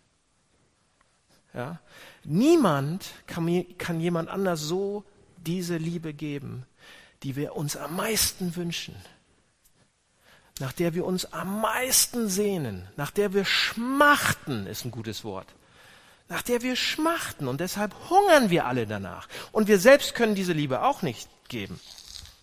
Ja? 1.52 1.78
Niemand 2.24 3.04
kann, 3.26 3.66
kann 3.76 4.00
jemand 4.00 4.30
anders 4.30 4.62
so 4.62 5.04
diese 5.36 5.76
Liebe 5.76 6.14
geben, 6.14 6.64
die 7.22 7.36
wir 7.36 7.54
uns 7.54 7.76
am 7.76 7.96
meisten 7.96 8.56
wünschen 8.56 8.96
nach 10.60 10.72
der 10.72 10.92
wir 10.92 11.04
uns 11.04 11.32
am 11.32 11.60
meisten 11.60 12.28
sehnen, 12.28 12.88
nach 12.96 13.12
der 13.12 13.32
wir 13.32 13.44
schmachten, 13.44 14.66
ist 14.66 14.84
ein 14.84 14.90
gutes 14.90 15.22
Wort, 15.22 15.54
nach 16.28 16.42
der 16.42 16.62
wir 16.62 16.74
schmachten 16.74 17.46
und 17.46 17.60
deshalb 17.60 17.94
hungern 18.10 18.50
wir 18.50 18.66
alle 18.66 18.84
danach. 18.84 19.28
Und 19.52 19.68
wir 19.68 19.78
selbst 19.78 20.16
können 20.16 20.34
diese 20.34 20.54
Liebe 20.54 20.82
auch 20.82 21.02
nicht 21.02 21.28
geben. 21.48 21.80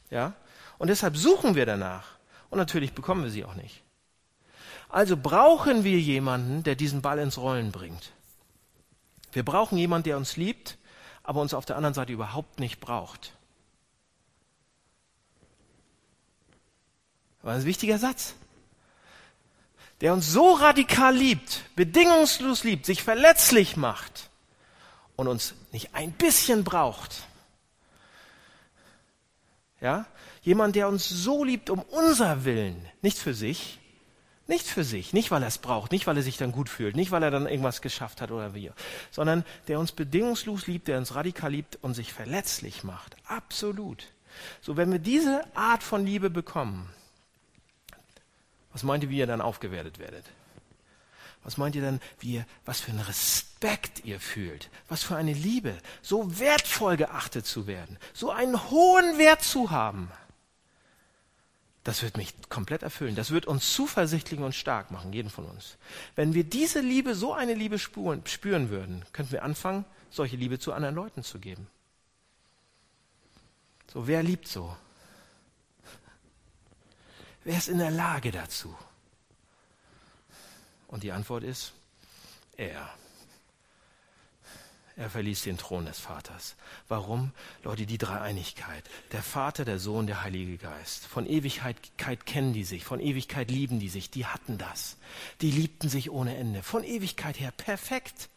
Ja? 0.09 0.33
Und 0.77 0.87
deshalb 0.87 1.17
suchen 1.17 1.55
wir 1.55 1.65
danach. 1.65 2.15
Und 2.49 2.57
natürlich 2.57 2.93
bekommen 2.93 3.23
wir 3.23 3.31
sie 3.31 3.45
auch 3.45 3.55
nicht. 3.55 3.81
Also 4.89 5.17
brauchen 5.17 5.83
wir 5.83 5.99
jemanden, 5.99 6.63
der 6.63 6.75
diesen 6.75 7.01
Ball 7.01 7.19
ins 7.19 7.37
Rollen 7.37 7.71
bringt. 7.71 8.11
Wir 9.31 9.43
brauchen 9.43 9.77
jemanden, 9.77 10.05
der 10.05 10.17
uns 10.17 10.37
liebt, 10.37 10.77
aber 11.23 11.41
uns 11.41 11.53
auf 11.53 11.65
der 11.65 11.75
anderen 11.75 11.93
Seite 11.93 12.13
überhaupt 12.13 12.59
nicht 12.59 12.79
braucht. 12.79 13.33
Das 17.37 17.45
war 17.45 17.53
ein 17.55 17.65
wichtiger 17.65 17.99
Satz. 17.99 18.35
Der 20.01 20.13
uns 20.13 20.31
so 20.31 20.53
radikal 20.53 21.15
liebt, 21.15 21.63
bedingungslos 21.75 22.63
liebt, 22.63 22.85
sich 22.85 23.03
verletzlich 23.03 23.75
macht 23.75 24.29
und 25.15 25.27
uns 25.27 25.55
nicht 25.71 25.95
ein 25.95 26.11
bisschen 26.11 26.63
braucht. 26.63 27.27
Ja? 29.81 30.05
Jemand, 30.41 30.75
der 30.75 30.87
uns 30.87 31.07
so 31.07 31.43
liebt 31.43 31.69
um 31.69 31.81
unser 31.81 32.45
Willen, 32.45 32.85
nicht 33.01 33.17
für 33.17 33.33
sich, 33.33 33.79
nicht 34.47 34.67
für 34.67 34.83
sich, 34.83 35.13
nicht 35.13 35.31
weil 35.31 35.41
er 35.41 35.47
es 35.47 35.57
braucht, 35.57 35.91
nicht 35.91 36.05
weil 36.05 36.17
er 36.17 36.23
sich 36.23 36.37
dann 36.37 36.51
gut 36.51 36.69
fühlt, 36.69 36.95
nicht 36.95 37.11
weil 37.11 37.23
er 37.23 37.31
dann 37.31 37.47
irgendwas 37.47 37.81
geschafft 37.81 38.21
hat 38.21 38.31
oder 38.31 38.53
wie, 38.53 38.71
sondern 39.09 39.43
der 39.67 39.79
uns 39.79 39.91
bedingungslos 39.91 40.67
liebt, 40.67 40.87
der 40.87 40.97
uns 40.97 41.15
radikal 41.15 41.51
liebt 41.51 41.79
und 41.81 41.95
sich 41.95 42.13
verletzlich 42.13 42.83
macht. 42.83 43.15
Absolut. 43.25 44.11
So, 44.61 44.77
wenn 44.77 44.91
wir 44.91 44.99
diese 44.99 45.43
Art 45.55 45.81
von 45.81 46.05
Liebe 46.05 46.29
bekommen, 46.29 46.89
was 48.71 48.83
meint 48.83 49.03
ihr, 49.03 49.09
wie 49.09 49.17
ihr 49.17 49.27
dann 49.27 49.41
aufgewertet 49.41 49.99
werdet? 49.99 50.25
Was 51.45 51.57
meint 51.57 51.75
ihr 51.75 51.83
dann, 51.83 52.01
wie 52.19 52.33
ihr, 52.33 52.45
was 52.65 52.81
für 52.81 52.91
einen 52.91 53.01
Respekt 53.01 54.03
ihr 54.03 54.19
fühlt? 54.19 54.71
Was 54.89 55.03
für 55.03 55.15
eine 55.15 55.31
Liebe, 55.31 55.77
so 56.01 56.39
wertvoll 56.39 56.97
geachtet 56.97 57.45
zu 57.45 57.67
werden, 57.67 57.97
so 58.13 58.31
einen 58.31 58.71
hohen 58.71 59.19
Wert 59.19 59.43
zu 59.43 59.69
haben? 59.69 60.11
Das 61.83 62.01
wird 62.01 62.17
mich 62.17 62.33
komplett 62.49 62.81
erfüllen. 62.81 63.13
Das 63.13 63.29
wird 63.29 63.45
uns 63.45 63.71
zuversichtlich 63.73 64.39
und 64.39 64.55
stark 64.55 64.89
machen, 64.89 65.13
jeden 65.13 65.29
von 65.29 65.45
uns. 65.45 65.77
Wenn 66.15 66.33
wir 66.33 66.43
diese 66.43 66.79
Liebe, 66.79 67.13
so 67.13 67.31
eine 67.31 67.53
Liebe 67.53 67.77
spüren, 67.77 68.23
spüren 68.25 68.71
würden, 68.71 69.05
könnten 69.13 69.31
wir 69.31 69.43
anfangen, 69.43 69.85
solche 70.09 70.35
Liebe 70.35 70.57
zu 70.57 70.73
anderen 70.73 70.95
Leuten 70.95 71.21
zu 71.21 71.37
geben. 71.37 71.67
So, 73.93 74.07
wer 74.07 74.23
liebt 74.23 74.47
so? 74.47 74.75
Wer 77.43 77.59
ist 77.59 77.69
in 77.69 77.77
der 77.77 77.91
Lage 77.91 78.31
dazu? 78.31 78.75
Und 80.95 81.03
die 81.03 81.11
Antwort 81.11 81.43
ist, 81.43 81.73
er. 82.55 82.89
Er 84.95 85.09
verließ 85.09 85.41
den 85.41 85.57
Thron 85.57 85.85
des 85.85 85.99
Vaters. 85.99 86.55
Warum? 86.87 87.31
Leute, 87.65 87.85
die 87.85 87.97
Dreieinigkeit. 87.97 88.81
Der 89.11 89.21
Vater, 89.21 89.65
der 89.65 89.77
Sohn, 89.77 90.07
der 90.07 90.23
Heilige 90.23 90.57
Geist. 90.57 91.05
Von 91.05 91.27
Ewigkeit 91.27 91.75
kennen 92.25 92.53
die 92.53 92.63
sich, 92.63 92.85
von 92.85 93.01
Ewigkeit 93.01 93.51
lieben 93.51 93.81
die 93.81 93.89
sich. 93.89 94.09
Die 94.09 94.25
hatten 94.25 94.57
das. 94.57 94.95
Die 95.41 95.51
liebten 95.51 95.89
sich 95.89 96.11
ohne 96.11 96.37
Ende. 96.37 96.63
Von 96.63 96.85
Ewigkeit 96.85 97.41
her 97.41 97.51
perfekt. 97.51 98.29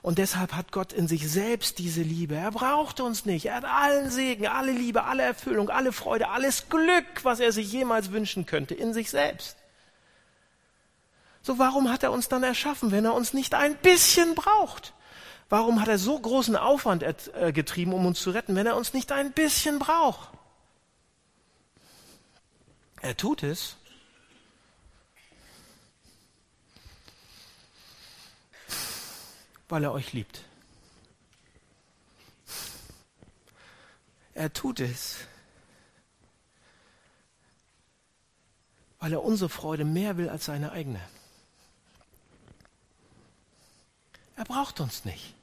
Und 0.00 0.16
deshalb 0.16 0.54
hat 0.54 0.72
Gott 0.72 0.94
in 0.94 1.08
sich 1.08 1.30
selbst 1.30 1.78
diese 1.78 2.00
Liebe. 2.00 2.36
Er 2.36 2.52
braucht 2.52 3.00
uns 3.00 3.26
nicht. 3.26 3.44
Er 3.44 3.56
hat 3.56 3.66
allen 3.66 4.08
Segen, 4.08 4.46
alle 4.46 4.72
Liebe, 4.72 5.04
alle 5.04 5.24
Erfüllung, 5.24 5.68
alle 5.68 5.92
Freude, 5.92 6.30
alles 6.30 6.70
Glück, 6.70 7.22
was 7.22 7.38
er 7.38 7.52
sich 7.52 7.70
jemals 7.70 8.12
wünschen 8.12 8.46
könnte, 8.46 8.74
in 8.74 8.94
sich 8.94 9.10
selbst. 9.10 9.59
So 11.42 11.58
warum 11.58 11.90
hat 11.90 12.02
er 12.02 12.12
uns 12.12 12.28
dann 12.28 12.42
erschaffen, 12.42 12.90
wenn 12.90 13.04
er 13.04 13.14
uns 13.14 13.32
nicht 13.32 13.54
ein 13.54 13.76
bisschen 13.76 14.34
braucht? 14.34 14.92
Warum 15.48 15.80
hat 15.80 15.88
er 15.88 15.98
so 15.98 16.18
großen 16.18 16.54
Aufwand 16.54 17.02
äh, 17.02 17.52
getrieben, 17.52 17.92
um 17.92 18.06
uns 18.06 18.20
zu 18.20 18.30
retten, 18.30 18.54
wenn 18.54 18.66
er 18.66 18.76
uns 18.76 18.92
nicht 18.92 19.10
ein 19.10 19.32
bisschen 19.32 19.78
braucht? 19.78 20.28
Er 23.02 23.16
tut 23.16 23.42
es, 23.42 23.76
weil 29.68 29.84
er 29.84 29.92
euch 29.92 30.12
liebt. 30.12 30.44
Er 34.34 34.52
tut 34.52 34.80
es, 34.80 35.16
weil 39.00 39.12
er 39.12 39.24
unsere 39.24 39.48
Freude 39.48 39.84
mehr 39.84 40.16
will 40.16 40.28
als 40.28 40.44
seine 40.44 40.72
eigene. 40.72 41.00
Er 44.40 44.46
braucht 44.46 44.80
uns 44.80 45.04
nicht, 45.04 45.34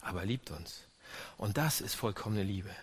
aber 0.00 0.22
er 0.22 0.26
liebt 0.26 0.50
uns. 0.50 0.82
Und 1.36 1.56
das 1.56 1.80
ist 1.80 1.94
vollkommene 1.94 2.42
Liebe. 2.42 2.74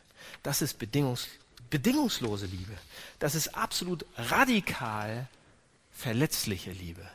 Das 0.44 0.62
ist 0.62 0.80
bedingungs 0.80 1.28
bedingungslose 1.70 2.46
Liebe. 2.46 2.72
Das 3.20 3.36
ist 3.36 3.50
absolut 3.58 4.06
radikal 4.16 5.28
verletzliche 5.92 6.72
Liebe. 6.72 7.06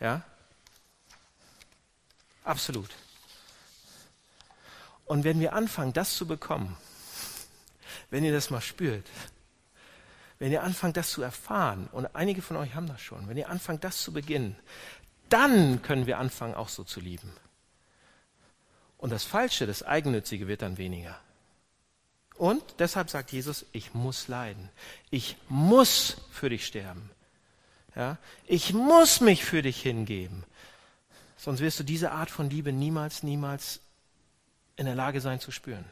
Ja? 0.00 0.22
Absolut. 2.42 2.88
Und 5.04 5.24
wenn 5.24 5.40
wir 5.40 5.52
anfangen, 5.52 5.92
das 5.92 6.16
zu 6.16 6.26
bekommen, 6.26 6.74
wenn 8.08 8.24
ihr 8.24 8.32
das 8.32 8.48
mal 8.48 8.62
spürt, 8.62 9.06
wenn 10.38 10.52
ihr 10.52 10.62
anfangt, 10.62 10.96
das 10.96 11.10
zu 11.10 11.20
erfahren, 11.20 11.86
und 11.92 12.16
einige 12.16 12.40
von 12.40 12.56
euch 12.56 12.74
haben 12.74 12.86
das 12.86 13.02
schon, 13.02 13.28
wenn 13.28 13.36
ihr 13.36 13.50
anfangt, 13.50 13.84
das 13.84 13.98
zu 13.98 14.10
beginnen, 14.10 14.56
dann 15.34 15.82
können 15.82 16.06
wir 16.06 16.18
anfangen, 16.18 16.54
auch 16.54 16.68
so 16.68 16.84
zu 16.84 17.00
lieben. 17.00 17.32
Und 18.98 19.10
das 19.10 19.24
Falsche, 19.24 19.66
das 19.66 19.82
Eigennützige 19.82 20.46
wird 20.46 20.62
dann 20.62 20.78
weniger. 20.78 21.18
Und 22.36 22.62
deshalb 22.78 23.10
sagt 23.10 23.32
Jesus, 23.32 23.66
ich 23.72 23.94
muss 23.94 24.28
leiden. 24.28 24.70
Ich 25.10 25.36
muss 25.48 26.18
für 26.30 26.50
dich 26.50 26.64
sterben. 26.64 27.10
Ja? 27.96 28.16
Ich 28.46 28.72
muss 28.72 29.20
mich 29.20 29.44
für 29.44 29.60
dich 29.60 29.82
hingeben. 29.82 30.44
Sonst 31.36 31.58
wirst 31.58 31.80
du 31.80 31.82
diese 31.84 32.12
Art 32.12 32.30
von 32.30 32.48
Liebe 32.48 32.72
niemals, 32.72 33.24
niemals 33.24 33.80
in 34.76 34.86
der 34.86 34.94
Lage 34.94 35.20
sein 35.20 35.40
zu 35.40 35.50
spüren. 35.50 35.84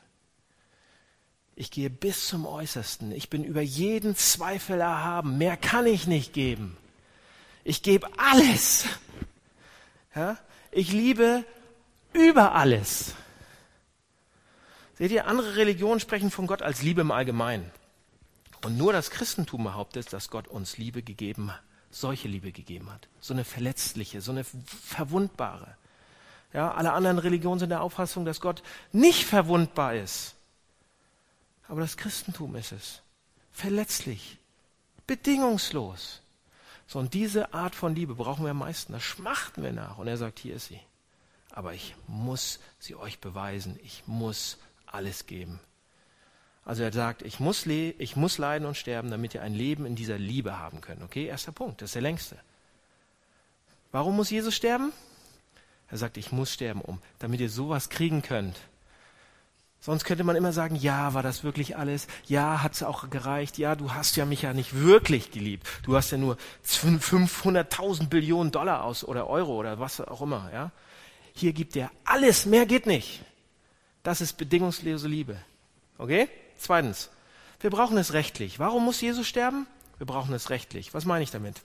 Ich 1.56 1.72
gehe 1.72 1.90
bis 1.90 2.28
zum 2.28 2.46
Äußersten. 2.46 3.10
Ich 3.10 3.28
bin 3.28 3.42
über 3.42 3.60
jeden 3.60 4.14
Zweifel 4.14 4.80
erhaben. 4.80 5.36
Mehr 5.36 5.56
kann 5.56 5.86
ich 5.86 6.06
nicht 6.06 6.32
geben. 6.32 6.76
Ich 7.64 7.82
gebe 7.82 8.08
alles. 8.18 8.86
Ja? 10.14 10.38
Ich 10.70 10.92
liebe 10.92 11.44
über 12.12 12.52
alles. 12.52 13.14
Seht 14.94 15.10
ihr, 15.10 15.26
andere 15.26 15.56
Religionen 15.56 16.00
sprechen 16.00 16.30
von 16.30 16.46
Gott 16.46 16.62
als 16.62 16.82
Liebe 16.82 17.00
im 17.00 17.10
Allgemeinen. 17.10 17.70
Und 18.64 18.78
nur 18.78 18.92
das 18.92 19.10
Christentum 19.10 19.64
behauptet, 19.64 20.12
dass 20.12 20.30
Gott 20.30 20.46
uns 20.46 20.78
Liebe 20.78 21.02
gegeben 21.02 21.52
hat, 21.52 21.62
solche 21.90 22.28
Liebe 22.28 22.52
gegeben 22.52 22.90
hat. 22.90 23.08
So 23.20 23.34
eine 23.34 23.44
verletzliche, 23.44 24.20
so 24.20 24.30
eine 24.30 24.44
verwundbare. 24.44 25.76
Ja, 26.52 26.72
alle 26.72 26.92
anderen 26.92 27.18
Religionen 27.18 27.58
sind 27.58 27.70
der 27.70 27.80
Auffassung, 27.80 28.24
dass 28.24 28.40
Gott 28.40 28.62
nicht 28.92 29.24
verwundbar 29.24 29.94
ist. 29.94 30.36
Aber 31.66 31.80
das 31.80 31.96
Christentum 31.96 32.54
ist 32.54 32.72
es. 32.72 33.02
Verletzlich, 33.50 34.38
bedingungslos. 35.06 36.21
So, 36.92 36.98
und 36.98 37.14
diese 37.14 37.54
Art 37.54 37.74
von 37.74 37.94
Liebe 37.94 38.14
brauchen 38.14 38.44
wir 38.44 38.50
am 38.50 38.58
meisten. 38.58 38.92
Da 38.92 39.00
schmachten 39.00 39.62
wir 39.62 39.72
nach. 39.72 39.96
Und 39.96 40.08
er 40.08 40.18
sagt, 40.18 40.38
hier 40.38 40.56
ist 40.56 40.68
sie. 40.68 40.78
Aber 41.50 41.72
ich 41.72 41.94
muss 42.06 42.60
sie 42.78 42.96
euch 42.96 43.18
beweisen. 43.18 43.80
Ich 43.82 44.02
muss 44.06 44.58
alles 44.84 45.24
geben. 45.24 45.58
Also 46.66 46.82
er 46.82 46.92
sagt, 46.92 47.22
ich 47.22 47.40
muss, 47.40 47.64
ich 47.64 48.14
muss 48.16 48.36
leiden 48.36 48.68
und 48.68 48.76
sterben, 48.76 49.10
damit 49.10 49.32
ihr 49.32 49.40
ein 49.40 49.54
Leben 49.54 49.86
in 49.86 49.96
dieser 49.96 50.18
Liebe 50.18 50.58
haben 50.58 50.82
könnt. 50.82 51.02
Okay, 51.02 51.24
erster 51.24 51.50
Punkt, 51.50 51.80
das 51.80 51.88
ist 51.88 51.94
der 51.94 52.02
längste. 52.02 52.36
Warum 53.90 54.14
muss 54.14 54.28
Jesus 54.28 54.54
sterben? 54.54 54.92
Er 55.88 55.96
sagt, 55.96 56.18
ich 56.18 56.30
muss 56.30 56.52
sterben, 56.52 56.82
um, 56.82 57.00
damit 57.20 57.40
ihr 57.40 57.48
sowas 57.48 57.88
kriegen 57.88 58.20
könnt. 58.20 58.60
Sonst 59.84 60.04
könnte 60.04 60.22
man 60.22 60.36
immer 60.36 60.52
sagen, 60.52 60.76
ja, 60.76 61.12
war 61.12 61.24
das 61.24 61.42
wirklich 61.42 61.76
alles? 61.76 62.06
Ja, 62.26 62.62
hat 62.62 62.74
es 62.74 62.84
auch 62.84 63.10
gereicht? 63.10 63.58
Ja, 63.58 63.74
du 63.74 63.92
hast 63.92 64.14
ja 64.14 64.24
mich 64.24 64.42
ja 64.42 64.54
nicht 64.54 64.78
wirklich 64.78 65.32
geliebt. 65.32 65.66
Du 65.82 65.96
hast 65.96 66.12
ja 66.12 66.18
nur 66.18 66.36
500.000 66.64 68.06
Billionen 68.06 68.52
Dollar 68.52 68.84
aus 68.84 69.02
oder 69.02 69.26
Euro 69.26 69.56
oder 69.56 69.80
was 69.80 70.00
auch 70.00 70.22
immer. 70.22 70.48
Ja, 70.52 70.70
hier 71.34 71.52
gibt 71.52 71.74
er 71.74 71.90
alles, 72.04 72.46
mehr 72.46 72.64
geht 72.64 72.86
nicht. 72.86 73.24
Das 74.04 74.20
ist 74.20 74.34
bedingungslose 74.34 75.08
Liebe. 75.08 75.36
Okay? 75.98 76.28
Zweitens, 76.56 77.10
wir 77.58 77.70
brauchen 77.70 77.98
es 77.98 78.12
rechtlich. 78.12 78.60
Warum 78.60 78.84
muss 78.84 79.00
Jesus 79.00 79.26
sterben? 79.26 79.66
Wir 79.98 80.06
brauchen 80.06 80.32
es 80.32 80.48
rechtlich. 80.50 80.94
Was 80.94 81.06
meine 81.06 81.24
ich 81.24 81.32
damit? 81.32 81.60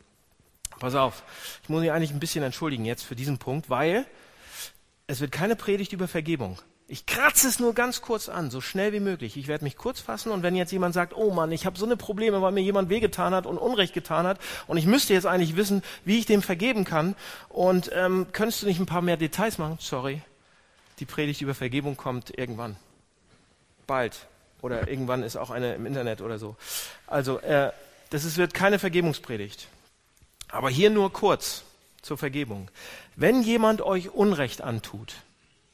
Pass 0.80 0.96
auf, 0.96 1.22
ich 1.62 1.70
muss 1.70 1.82
mich 1.82 1.92
eigentlich 1.92 2.12
ein 2.12 2.20
bisschen 2.20 2.44
entschuldigen 2.44 2.84
jetzt 2.84 3.04
für 3.04 3.16
diesen 3.16 3.38
Punkt, 3.38 3.70
weil 3.70 4.08
es 5.06 5.22
wird 5.22 5.32
keine 5.32 5.56
Predigt 5.56 5.94
über 5.94 6.08
Vergebung. 6.08 6.58
Ich 6.90 7.06
kratze 7.06 7.50
es 7.50 7.60
nur 7.60 7.74
ganz 7.74 8.02
kurz 8.02 8.30
an, 8.30 8.50
so 8.50 8.62
schnell 8.62 8.94
wie 8.94 9.02
möglich. 9.02 9.36
Ich 9.36 9.48
werde 9.48 9.66
mich 9.66 9.76
kurz 9.76 10.00
fassen 10.00 10.32
und 10.32 10.42
wenn 10.42 10.56
jetzt 10.56 10.72
jemand 10.72 10.94
sagt, 10.94 11.14
oh 11.14 11.32
Mann, 11.34 11.52
ich 11.52 11.66
habe 11.66 11.78
so 11.78 11.86
eine 11.86 11.98
Probleme, 11.98 12.42
weil 12.42 12.54
mir 12.54 12.62
jemand 12.62 12.90
wehgetan 12.90 13.34
hat 13.34 13.46
und 13.46 13.58
Unrecht 13.58 13.94
getan 13.94 14.26
hat 14.26 14.40
und 14.68 14.78
ich 14.78 14.86
müsste 14.86 15.14
jetzt 15.14 15.26
eigentlich 15.26 15.58
wissen, 15.58 15.84
wie 16.06 16.18
ich 16.18 16.26
dem 16.26 16.42
vergeben 16.42 16.86
kann 16.86 17.16
und 17.50 17.92
ähm, 17.94 18.28
könntest 18.32 18.62
du 18.62 18.68
nicht 18.68 18.80
ein 18.80 18.86
paar 18.86 19.02
mehr 19.02 19.18
Details 19.18 19.58
machen? 19.58 19.78
Sorry, 19.82 20.22
die 21.00 21.06
Predigt 21.06 21.42
über 21.42 21.54
Vergebung 21.54 21.98
kommt 21.98 22.38
irgendwann. 22.38 22.78
Bald. 23.86 24.26
Oder 24.62 24.88
irgendwann 24.88 25.24
ist 25.24 25.36
auch 25.36 25.50
eine 25.50 25.76
im 25.76 25.86
Internet 25.86 26.22
oder 26.22 26.40
so. 26.40 26.56
Also, 27.06 27.40
äh, 27.40 27.72
das 28.10 28.24
ist, 28.24 28.38
wird 28.38 28.54
keine 28.54 28.80
Vergebungspredigt. 28.80 29.68
Aber 30.50 30.70
hier 30.70 30.90
nur 30.90 31.12
kurz 31.12 31.64
zur 32.02 32.18
Vergebung. 32.18 32.72
Wenn 33.16 33.44
jemand 33.44 33.82
euch 33.82 34.10
Unrecht 34.10 34.62
antut, 34.62 35.16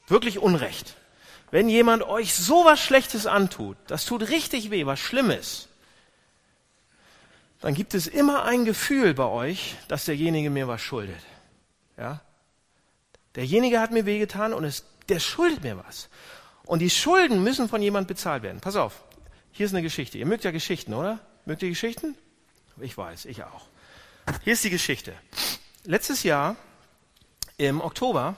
wirklich 0.08 0.40
Unrecht, 0.40 0.96
wenn 1.54 1.70
jemand 1.70 2.02
euch 2.02 2.34
sowas 2.34 2.80
Schlechtes 2.80 3.28
antut, 3.28 3.78
das 3.86 4.06
tut 4.06 4.28
richtig 4.30 4.72
weh, 4.72 4.88
was 4.88 5.00
Schlimmes, 5.00 5.68
dann 7.62 7.76
gibt 7.76 7.94
es 7.94 8.08
immer 8.08 8.44
ein 8.46 8.66
Gefühl 8.66 9.14
bei 9.14 9.26
euch, 9.26 9.76
dass 9.88 10.06
derjenige 10.06 10.50
mir 10.50 10.68
was 10.68 10.82
schuldet. 10.82 11.22
Ja? 11.96 12.22
Derjenige 13.36 13.80
hat 13.80 13.92
mir 13.92 14.08
wehgetan 14.08 14.52
und 14.52 14.64
es 14.64 14.84
der 15.10 15.20
schuldet 15.20 15.62
mir 15.62 15.78
was. 15.78 16.10
Und 16.66 16.80
die 16.80 16.90
Schulden 16.90 17.44
müssen 17.44 17.70
von 17.70 17.84
jemand 17.84 18.08
bezahlt 18.08 18.42
werden. 18.42 18.60
Pass 18.60 18.76
auf, 18.76 19.04
hier 19.52 19.68
ist 19.68 19.74
eine 19.74 19.84
Geschichte. 19.84 20.18
Ihr 20.18 20.26
mögt 20.26 20.46
ja 20.46 20.50
Geschichten, 20.50 20.96
oder? 20.96 21.20
Mögt 21.46 21.62
ihr 21.62 21.70
Geschichten? 21.70 22.16
Ich 22.82 22.98
weiß, 22.98 23.26
ich 23.26 23.44
auch. 23.44 23.68
Hier 24.44 24.54
ist 24.54 24.64
die 24.64 24.72
Geschichte. 24.72 25.14
Letztes 25.84 26.24
Jahr 26.24 26.56
im 27.58 27.80
Oktober, 27.80 28.38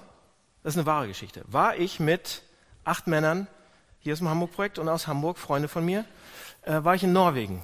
das 0.64 0.74
ist 0.74 0.80
eine 0.80 0.86
wahre 0.86 1.08
Geschichte, 1.08 1.46
war 1.48 1.78
ich 1.78 2.02
mit 2.02 2.42
acht 2.86 3.08
Männern 3.08 3.48
hier 4.00 4.14
aus 4.14 4.20
dem 4.20 4.30
Hamburg-Projekt 4.30 4.80
und 4.80 4.88
aus 4.88 5.08
Hamburg, 5.08 5.38
Freunde 5.38 5.68
von 5.68 5.84
mir, 5.84 6.06
äh, 6.62 6.84
war 6.84 6.96
ich 6.96 7.04
in 7.04 7.12
Norwegen 7.12 7.64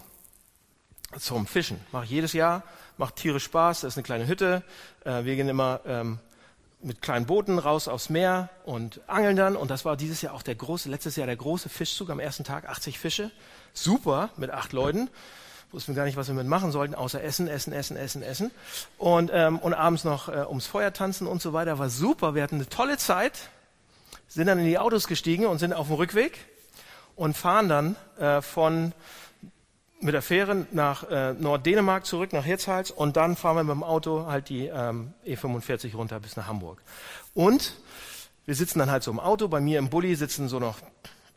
zum 1.20 1.46
Fischen. 1.46 1.80
Mache 1.92 2.06
ich 2.06 2.10
jedes 2.10 2.34
Jahr, 2.34 2.64
macht 2.98 3.18
tierisch 3.18 3.44
Spaß. 3.44 3.82
Das 3.82 3.94
ist 3.94 3.98
eine 3.98 4.04
kleine 4.04 4.28
Hütte. 4.28 4.64
Äh, 5.04 5.24
wir 5.24 5.36
gehen 5.36 5.50
immer 5.50 5.82
ähm, 5.86 6.20
mit 6.82 7.02
kleinen 7.02 7.26
Booten 7.26 7.60
raus 7.60 7.88
aufs 7.88 8.10
Meer 8.10 8.50
und 8.66 9.02
angeln 9.08 9.36
dann. 9.36 9.56
Und 9.56 9.72
das 9.72 9.86
war 9.86 9.98
dieses 9.98 10.22
Jahr 10.22 10.34
auch 10.34 10.42
der 10.42 10.56
große, 10.56 10.90
letztes 10.90 11.16
Jahr 11.16 11.28
der 11.28 11.36
große 11.36 11.70
Fischzug 11.70 12.10
am 12.10 12.20
ersten 12.20 12.44
Tag, 12.44 12.68
80 12.68 13.00
Fische. 13.00 13.32
Super, 13.74 14.30
mit 14.38 14.50
acht 14.52 14.74
Leuten. 14.74 15.10
Wussten 15.72 15.96
gar 15.96 16.04
nicht, 16.04 16.18
was 16.18 16.28
wir 16.28 16.36
mit 16.36 16.48
machen 16.48 16.72
sollten, 16.72 16.96
außer 16.96 17.24
essen, 17.24 17.48
essen, 17.48 17.72
essen, 17.72 17.96
essen, 17.96 18.24
essen. 18.24 18.52
Und, 18.98 19.32
ähm, 19.34 19.58
und 19.58 19.74
abends 19.74 20.04
noch 20.04 20.28
äh, 20.28 20.46
ums 20.46 20.68
Feuer 20.68 20.92
tanzen 20.92 21.28
und 21.28 21.42
so 21.42 21.54
weiter. 21.54 21.80
War 21.80 21.90
super, 21.90 22.36
wir 22.36 22.44
hatten 22.44 22.56
eine 22.56 22.68
tolle 22.68 22.98
Zeit. 22.98 23.50
Sind 24.32 24.48
dann 24.48 24.60
in 24.60 24.66
die 24.66 24.80
Autos 24.80 25.08
gestiegen 25.08 25.46
und 25.46 25.58
sind 25.58 25.74
auf 25.74 25.88
dem 25.88 25.98
Rückweg 25.98 26.40
und 27.18 27.36
fahren 27.36 27.68
dann 27.68 27.96
äh, 28.18 28.42
von 28.42 28.94
mit 30.00 30.14
der 30.14 30.22
Fähre 30.22 30.68
nach 30.72 31.04
äh, 31.10 31.34
Norddänemark 31.34 32.06
zurück, 32.06 32.32
nach 32.32 32.46
Hirtshals 32.46 32.92
und 32.92 33.18
dann 33.18 33.36
fahren 33.36 33.58
wir 33.58 33.64
mit 33.66 33.76
dem 33.76 33.84
Auto 33.84 34.28
halt 34.28 34.48
die 34.48 34.68
ähm, 34.68 35.14
E45 35.28 35.96
runter 35.98 36.22
bis 36.22 36.38
nach 36.38 36.48
Hamburg. 36.48 36.82
Und 37.34 37.76
wir 38.46 38.56
sitzen 38.56 38.80
dann 38.80 38.90
halt 38.90 39.04
so 39.04 39.12
im 39.12 39.20
Auto, 39.20 39.50
bei 39.50 39.60
mir 39.60 39.80
im 39.80 39.90
Bulli 39.90 40.16
sitzen 40.16 40.48
so 40.48 40.60
noch, 40.60 40.78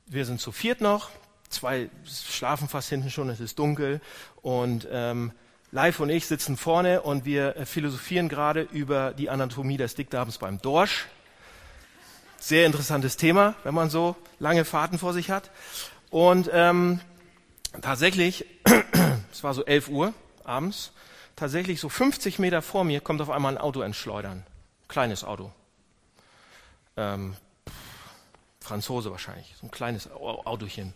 wir 0.07 0.25
sind 0.25 0.41
zu 0.41 0.53
viert 0.53 0.81
noch, 0.81 1.11
zwei 1.49 1.91
schlafen 2.05 2.69
fast 2.69 2.91
hinten 2.91 3.11
schon, 3.11 3.29
es 3.29 3.41
ist 3.41 3.59
dunkel 3.59 4.01
und 4.41 4.87
ähm, 4.89 5.33
Live 5.73 5.99
und 5.99 6.11
ich 6.11 6.27
sitzen 6.27 6.57
vorne 6.57 7.03
und 7.03 7.25
wir 7.25 7.57
äh, 7.57 7.67
philosophieren 7.67 8.29
gerade 8.29 8.63
über 8.63 9.13
die 9.13 9.31
Anatomie 9.31 9.79
des 9.79 9.97
Dickdarms 9.97 10.39
beim 10.39 10.63
Dorsch. 10.63 11.09
Sehr 12.47 12.67
interessantes 12.67 13.17
Thema, 13.17 13.55
wenn 13.65 13.73
man 13.73 13.89
so 13.89 14.17
lange 14.39 14.67
Fahrten 14.67 14.99
vor 14.99 15.15
sich 15.15 15.31
hat. 15.31 15.51
Und 16.11 16.51
ähm, 16.53 17.01
tatsächlich, 17.81 18.45
es 19.33 19.43
war 19.43 19.55
so 19.55 19.65
11 19.65 19.89
Uhr 19.89 20.13
abends, 20.45 20.93
tatsächlich 21.37 21.81
so 21.81 21.89
50 21.89 22.39
Meter 22.39 22.61
vor 22.61 22.85
mir 22.85 23.01
kommt 23.01 23.23
auf 23.23 23.31
einmal 23.31 23.55
ein 23.55 23.59
Auto 23.59 23.81
entschleudern. 23.81 24.45
Kleines 24.89 25.25
Auto. 25.25 25.53
Ähm, 26.99 27.35
Franzose 28.61 29.11
wahrscheinlich, 29.11 29.55
so 29.59 29.67
ein 29.67 29.71
kleines 29.71 30.11
Autochen. 30.13 30.93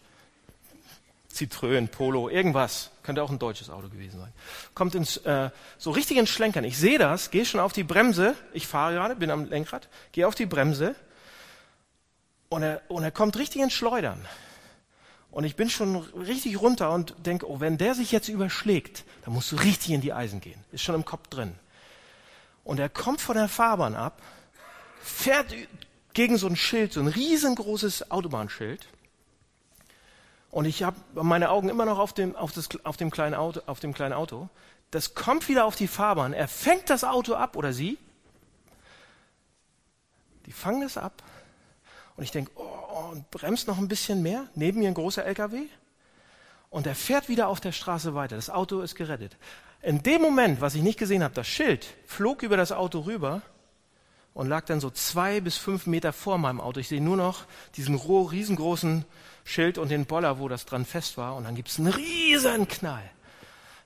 Citroën, 1.32 1.86
Polo, 1.88 2.28
irgendwas. 2.28 2.90
Könnte 3.02 3.22
auch 3.22 3.30
ein 3.30 3.38
deutsches 3.38 3.70
Auto 3.70 3.88
gewesen 3.88 4.20
sein. 4.20 4.34
Kommt 4.74 4.94
ins, 4.94 5.16
äh, 5.16 5.48
so 5.78 5.92
richtig 5.92 6.18
ins 6.18 6.28
Schlenkern. 6.28 6.64
Ich 6.64 6.76
sehe 6.76 6.98
das, 6.98 7.30
gehe 7.30 7.46
schon 7.46 7.60
auf 7.60 7.72
die 7.72 7.84
Bremse. 7.84 8.34
Ich 8.52 8.66
fahre 8.66 8.92
gerade, 8.92 9.16
bin 9.16 9.30
am 9.30 9.46
Lenkrad, 9.46 9.88
gehe 10.12 10.28
auf 10.28 10.34
die 10.34 10.44
Bremse. 10.44 10.94
Und 12.48 12.62
er, 12.62 12.82
und 12.88 13.02
er 13.02 13.10
kommt 13.10 13.36
richtig 13.36 13.62
ins 13.62 13.74
Schleudern. 13.74 14.26
Und 15.30 15.44
ich 15.44 15.56
bin 15.56 15.68
schon 15.68 15.96
richtig 15.96 16.60
runter 16.60 16.90
und 16.92 17.14
denke, 17.26 17.48
oh, 17.48 17.60
wenn 17.60 17.76
der 17.76 17.94
sich 17.94 18.10
jetzt 18.12 18.28
überschlägt, 18.28 19.04
dann 19.24 19.34
musst 19.34 19.52
du 19.52 19.56
richtig 19.56 19.90
in 19.90 20.00
die 20.00 20.12
Eisen 20.12 20.40
gehen. 20.40 20.64
Ist 20.72 20.82
schon 20.82 20.94
im 20.94 21.04
Kopf 21.04 21.28
drin. 21.28 21.54
Und 22.64 22.80
er 22.80 22.88
kommt 22.88 23.20
von 23.20 23.36
der 23.36 23.48
Fahrbahn 23.48 23.94
ab, 23.94 24.22
fährt 25.02 25.54
gegen 26.14 26.38
so 26.38 26.46
ein 26.46 26.56
Schild, 26.56 26.92
so 26.92 27.00
ein 27.00 27.08
riesengroßes 27.08 28.10
Autobahnschild. 28.10 28.86
Und 30.50 30.64
ich 30.64 30.82
habe 30.82 30.96
meine 31.12 31.50
Augen 31.50 31.68
immer 31.68 31.84
noch 31.84 31.98
auf 31.98 32.14
dem, 32.14 32.34
auf, 32.34 32.52
das, 32.52 32.68
auf, 32.84 32.96
dem 32.96 33.10
kleinen 33.10 33.34
Auto, 33.34 33.60
auf 33.66 33.80
dem 33.80 33.92
kleinen 33.92 34.14
Auto. 34.14 34.48
Das 34.90 35.14
kommt 35.14 35.48
wieder 35.48 35.66
auf 35.66 35.76
die 35.76 35.88
Fahrbahn. 35.88 36.32
Er 36.32 36.48
fängt 36.48 36.88
das 36.88 37.04
Auto 37.04 37.34
ab 37.34 37.54
oder 37.56 37.74
sie. 37.74 37.98
Die 40.46 40.52
fangen 40.52 40.82
es 40.82 40.96
ab. 40.96 41.22
Und 42.18 42.24
ich 42.24 42.32
denke, 42.32 42.50
oh, 42.56 43.10
und 43.12 43.30
bremst 43.30 43.68
noch 43.68 43.78
ein 43.78 43.88
bisschen 43.88 44.22
mehr. 44.22 44.44
Neben 44.56 44.80
mir 44.80 44.88
ein 44.88 44.94
großer 44.94 45.24
LKW. 45.24 45.66
Und 46.68 46.86
er 46.86 46.96
fährt 46.96 47.28
wieder 47.28 47.46
auf 47.46 47.60
der 47.60 47.72
Straße 47.72 48.14
weiter. 48.14 48.34
Das 48.34 48.50
Auto 48.50 48.80
ist 48.80 48.96
gerettet. 48.96 49.36
In 49.82 50.02
dem 50.02 50.20
Moment, 50.20 50.60
was 50.60 50.74
ich 50.74 50.82
nicht 50.82 50.98
gesehen 50.98 51.22
habe, 51.22 51.34
das 51.34 51.46
Schild 51.46 51.86
flog 52.06 52.42
über 52.42 52.56
das 52.56 52.72
Auto 52.72 53.00
rüber 53.00 53.40
und 54.34 54.48
lag 54.48 54.64
dann 54.64 54.80
so 54.80 54.90
zwei 54.90 55.40
bis 55.40 55.56
fünf 55.56 55.86
Meter 55.86 56.12
vor 56.12 56.38
meinem 56.38 56.60
Auto. 56.60 56.80
Ich 56.80 56.88
sehe 56.88 57.00
nur 57.00 57.16
noch 57.16 57.44
diesen 57.76 57.94
riesengroßen 57.94 59.04
Schild 59.44 59.78
und 59.78 59.90
den 59.90 60.04
Boller, 60.04 60.40
wo 60.40 60.48
das 60.48 60.66
dran 60.66 60.84
fest 60.84 61.16
war. 61.16 61.36
Und 61.36 61.44
dann 61.44 61.54
gibt 61.54 61.68
es 61.68 61.78
einen 61.78 61.92
riesen 61.92 62.66
Knall. 62.66 63.08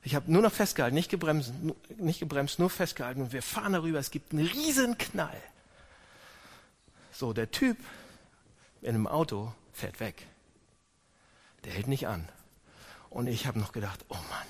Ich 0.02 0.14
habe 0.14 0.32
nur 0.32 0.40
noch 0.40 0.52
festgehalten, 0.52 0.94
nicht 0.94 1.10
gebremst, 1.10 1.52
nicht 1.98 2.18
gebremst, 2.18 2.58
nur 2.58 2.70
festgehalten 2.70 3.20
und 3.20 3.32
wir 3.32 3.42
fahren 3.42 3.74
darüber. 3.74 3.98
Es 3.98 4.10
gibt 4.10 4.32
einen 4.32 4.46
riesen 4.46 4.96
Knall. 4.96 5.36
So, 7.12 7.34
der 7.34 7.50
Typ 7.50 7.76
in 8.82 8.90
einem 8.90 9.06
Auto 9.06 9.52
fährt 9.72 10.00
weg. 10.00 10.26
Der 11.64 11.72
hält 11.72 11.86
nicht 11.86 12.06
an. 12.06 12.28
Und 13.10 13.28
ich 13.28 13.46
habe 13.46 13.58
noch 13.58 13.72
gedacht, 13.72 14.04
oh 14.08 14.14
Mann. 14.14 14.46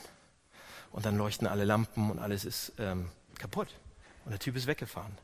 Und 0.90 1.07
dann 1.07 1.16
leuchten 1.16 1.47
alle 1.47 1.64
Lampen 1.64 2.11
und 2.11 2.18
alles 2.18 2.45
ist 2.45 2.73
ähm, 2.79 3.11
kaputt. 3.38 3.68
Und 4.25 4.33
der 4.33 4.38
Typ 4.38 4.57
ist 4.57 4.66
weggefahren. 4.66 5.16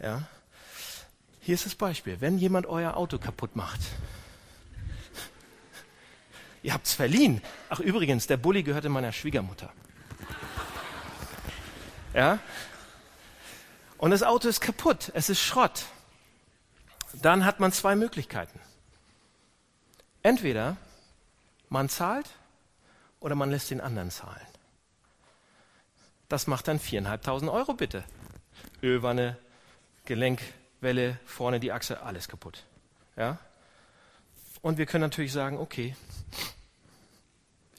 Ja. 0.00 0.22
Hier 1.40 1.54
ist 1.54 1.66
das 1.66 1.74
Beispiel. 1.74 2.20
Wenn 2.20 2.38
jemand 2.38 2.66
euer 2.66 2.96
Auto 2.96 3.18
kaputt 3.18 3.56
macht, 3.56 3.80
ihr 6.62 6.72
habt 6.72 6.86
es 6.86 6.94
verliehen. 6.94 7.42
Ach 7.68 7.80
übrigens, 7.80 8.26
der 8.26 8.36
Bulli 8.36 8.62
gehörte 8.62 8.88
meiner 8.88 9.12
Schwiegermutter. 9.12 9.72
Ja. 12.14 12.38
Und 13.98 14.10
das 14.10 14.22
Auto 14.22 14.48
ist 14.48 14.60
kaputt, 14.60 15.10
es 15.14 15.28
ist 15.28 15.40
Schrott. 15.40 15.84
Dann 17.20 17.44
hat 17.44 17.60
man 17.60 17.72
zwei 17.72 17.94
Möglichkeiten. 17.94 18.58
Entweder 20.22 20.76
man 21.68 21.88
zahlt 21.88 22.30
oder 23.20 23.34
man 23.34 23.50
lässt 23.50 23.70
den 23.70 23.80
anderen 23.80 24.10
zahlen. 24.10 24.46
Das 26.28 26.46
macht 26.46 26.68
dann 26.68 26.78
viereinhalbtausend 26.78 27.50
Euro 27.50 27.74
bitte. 27.74 28.04
Ölwanne, 28.82 29.36
Gelenkwelle, 30.06 31.18
vorne 31.26 31.60
die 31.60 31.72
Achse, 31.72 32.02
alles 32.02 32.28
kaputt. 32.28 32.64
Ja? 33.16 33.38
Und 34.62 34.78
wir 34.78 34.86
können 34.86 35.02
natürlich 35.02 35.32
sagen, 35.32 35.58
okay, 35.58 35.94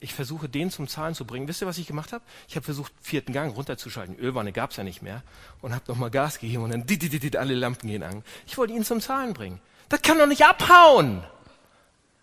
ich 0.04 0.12
versuche 0.12 0.50
den 0.50 0.70
zum 0.70 0.86
Zahlen 0.86 1.14
zu 1.14 1.24
bringen. 1.24 1.48
Wisst 1.48 1.62
ihr, 1.62 1.66
was 1.66 1.78
ich 1.78 1.86
gemacht 1.86 2.12
habe? 2.12 2.22
Ich 2.46 2.56
habe 2.56 2.64
versucht, 2.64 2.92
vierten 3.00 3.32
Gang 3.32 3.56
runterzuschalten. 3.56 4.16
Ölwanne 4.18 4.52
gab 4.52 4.70
es 4.70 4.76
ja 4.76 4.84
nicht 4.84 5.00
mehr. 5.00 5.22
Und 5.62 5.74
habe 5.74 5.84
nochmal 5.88 6.10
Gas 6.10 6.38
gegeben 6.38 6.62
und 6.62 6.70
dann 6.70 6.84
dit, 6.84 7.00
dit, 7.02 7.22
dit, 7.22 7.36
alle 7.36 7.54
Lampen 7.54 7.88
gehen 7.88 8.02
an. 8.02 8.22
Ich 8.46 8.58
wollte 8.58 8.74
ihn 8.74 8.84
zum 8.84 9.00
Zahlen 9.00 9.32
bringen. 9.32 9.60
Das 9.88 10.02
kann 10.02 10.18
doch 10.18 10.26
nicht 10.26 10.44
abhauen. 10.44 11.24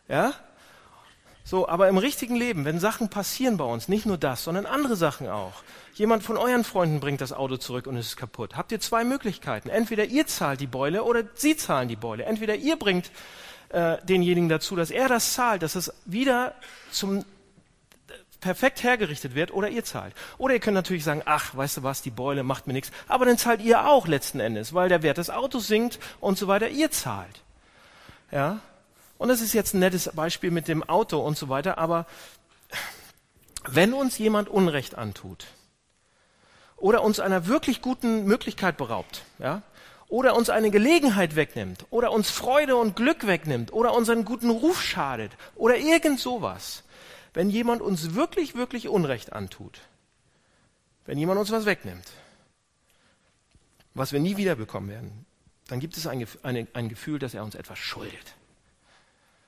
Ja? 0.08 0.34
So, 1.44 1.68
aber 1.68 1.90
im 1.90 1.98
richtigen 1.98 2.36
Leben, 2.36 2.66
wenn 2.66 2.80
Sachen 2.80 3.10
passieren 3.10 3.58
bei 3.58 3.66
uns, 3.66 3.88
nicht 3.88 4.06
nur 4.06 4.20
das, 4.20 4.44
sondern 4.44 4.68
andere 4.68 4.96
Sachen 4.96 5.28
auch. 5.28 5.64
Jemand 5.96 6.22
von 6.22 6.38
euren 6.38 6.64
Freunden 6.64 7.00
bringt 7.00 7.20
das 7.20 7.34
Auto 7.34 7.58
zurück 7.58 7.88
und 7.88 7.98
es 7.98 8.10
ist 8.10 8.18
kaputt. 8.18 8.56
Habt 8.56 8.72
ihr 8.72 8.80
zwei 8.80 9.04
Möglichkeiten. 9.04 9.70
Entweder 9.70 10.06
ihr 10.06 10.28
zahlt 10.28 10.62
die 10.62 10.68
Beule 10.68 11.04
oder 11.04 11.24
sie 11.34 11.58
zahlen 11.58 11.88
die 11.90 11.96
Beule. 11.96 12.26
Entweder 12.26 12.56
ihr 12.56 12.78
bringt 12.78 13.10
äh, 13.70 13.98
denjenigen 14.04 14.50
dazu, 14.50 14.76
dass 14.76 14.92
er 14.92 15.08
das 15.08 15.34
zahlt, 15.34 15.64
dass 15.64 15.74
es 15.74 15.92
wieder 16.06 16.54
zum 16.92 17.26
perfekt 18.42 18.84
hergerichtet 18.84 19.36
wird 19.36 19.54
oder 19.54 19.70
ihr 19.70 19.86
zahlt. 19.86 20.14
Oder 20.38 20.56
ihr 20.56 20.60
könnt 20.60 20.76
natürlich 20.76 21.04
sagen, 21.04 21.22
ach, 21.26 21.56
weißt 21.56 21.78
du 21.78 21.84
was, 21.84 22.02
die 22.02 22.10
Beule 22.10 22.44
macht 22.44 22.68
mir 22.68 22.74
nichts. 22.74 22.92
Aber 23.08 23.26
dann 23.26 23.38
zahlt 23.38 23.62
ihr 23.62 23.88
auch 23.88 24.08
letzten 24.08 24.40
Endes, 24.40 24.74
weil 24.74 24.90
der 24.90 25.04
Wert 25.04 25.18
des 25.18 25.30
Autos 25.30 25.68
sinkt 25.68 26.00
und 26.20 26.38
so 26.38 26.48
weiter. 26.48 26.68
Ihr 26.68 26.92
zahlt. 26.92 27.42
Ja? 28.32 28.60
Und 29.18 29.30
das 29.30 29.42
ist 29.42 29.54
jetzt 29.54 29.76
ein 29.76 29.80
nettes 29.80 30.10
Beispiel 30.14 30.50
mit 30.50 30.68
dem 30.68 30.82
Auto 30.82 31.20
und 31.20 31.38
so 31.38 31.48
weiter, 31.48 31.78
aber 31.78 32.08
wenn 33.68 33.94
uns 33.94 34.18
jemand 34.18 34.50
Unrecht 34.50 34.98
antut 34.98 35.46
oder 36.78 37.04
uns 37.04 37.20
einer 37.20 37.46
wirklich 37.46 37.84
guten 37.84 38.26
Möglichkeit 38.26 38.78
beraubt, 38.78 39.22
ja, 39.38 39.62
oder 40.08 40.36
uns 40.36 40.50
eine 40.50 40.72
Gelegenheit 40.72 41.36
wegnimmt 41.36 41.86
oder 41.90 42.12
uns 42.12 42.32
Freude 42.32 42.76
und 42.76 42.96
Glück 42.96 43.28
wegnimmt 43.28 43.72
oder 43.72 43.94
unseren 43.94 44.26
guten 44.26 44.50
Ruf 44.50 44.82
schadet 44.82 45.32
oder 45.56 45.78
irgend 45.78 46.20
sowas, 46.20 46.84
wenn 47.34 47.50
jemand 47.50 47.82
uns 47.82 48.14
wirklich, 48.14 48.56
wirklich 48.56 48.88
Unrecht 48.88 49.34
antut, 49.34 49.80
wenn 51.06 51.18
jemand 51.18 51.40
uns 51.40 51.52
was 51.52 51.66
wegnimmt, 51.66 52.12
was 53.94 54.12
wir 54.12 54.20
nie 54.20 54.38
wiederbekommen 54.38 54.90
werden, 54.90 55.26
dann 55.68 55.80
gibt 55.80 55.98
es 55.98 56.08
ein, 56.08 56.26
ein, 56.44 56.68
ein 56.74 56.90
Gefühl, 56.90 57.20
dass 57.20 57.34
er 57.34 57.44
uns 57.44 57.56
etwas 57.56 57.80
schuldet 57.80 58.36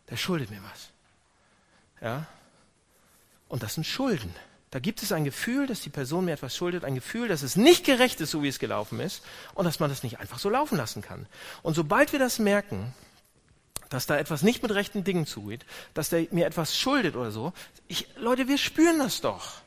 der 0.10 0.18
schuldet 0.18 0.52
mir 0.52 0.62
was. 0.64 0.90
Ja? 2.02 2.28
Und 3.48 3.64
das 3.64 3.76
sind 3.76 3.86
Schulden. 3.86 4.34
Da 4.72 4.80
gibt 4.80 5.04
es 5.04 5.12
ein 5.12 5.24
Gefühl, 5.24 5.68
dass 5.68 5.82
die 5.82 5.90
Person 5.90 6.26
mir 6.26 6.34
etwas 6.34 6.56
schuldet, 6.56 6.84
ein 6.84 6.96
Gefühl, 6.96 7.28
dass 7.28 7.44
es 7.44 7.56
nicht 7.56 7.86
gerecht 7.86 8.20
ist, 8.22 8.32
so 8.32 8.42
wie 8.42 8.48
es 8.48 8.60
gelaufen 8.60 9.00
ist, 9.00 9.24
und 9.54 9.66
dass 9.66 9.80
man 9.80 9.90
das 9.90 10.04
nicht 10.04 10.20
einfach 10.20 10.40
so 10.40 10.50
laufen 10.50 10.78
lassen 10.78 11.02
kann. 11.02 11.28
Und 11.62 11.76
sobald 11.76 12.12
wir 12.12 12.20
das 12.20 12.40
merken, 12.40 12.94
dass 13.94 14.08
da 14.08 14.18
etwas 14.18 14.42
nicht 14.42 14.64
mit 14.64 14.74
rechten 14.74 15.04
Dingen 15.04 15.28
zugeht, 15.28 15.68
dass 15.94 16.10
der 16.10 16.26
mir 16.32 16.48
etwas 16.48 16.76
schuldet 16.76 17.16
oder 17.16 17.30
so, 17.30 17.54
ich, 17.88 18.08
Leute, 18.18 18.48
wir 18.48 18.58
spüren 18.58 18.98
das 18.98 19.22
doch. 19.22 19.62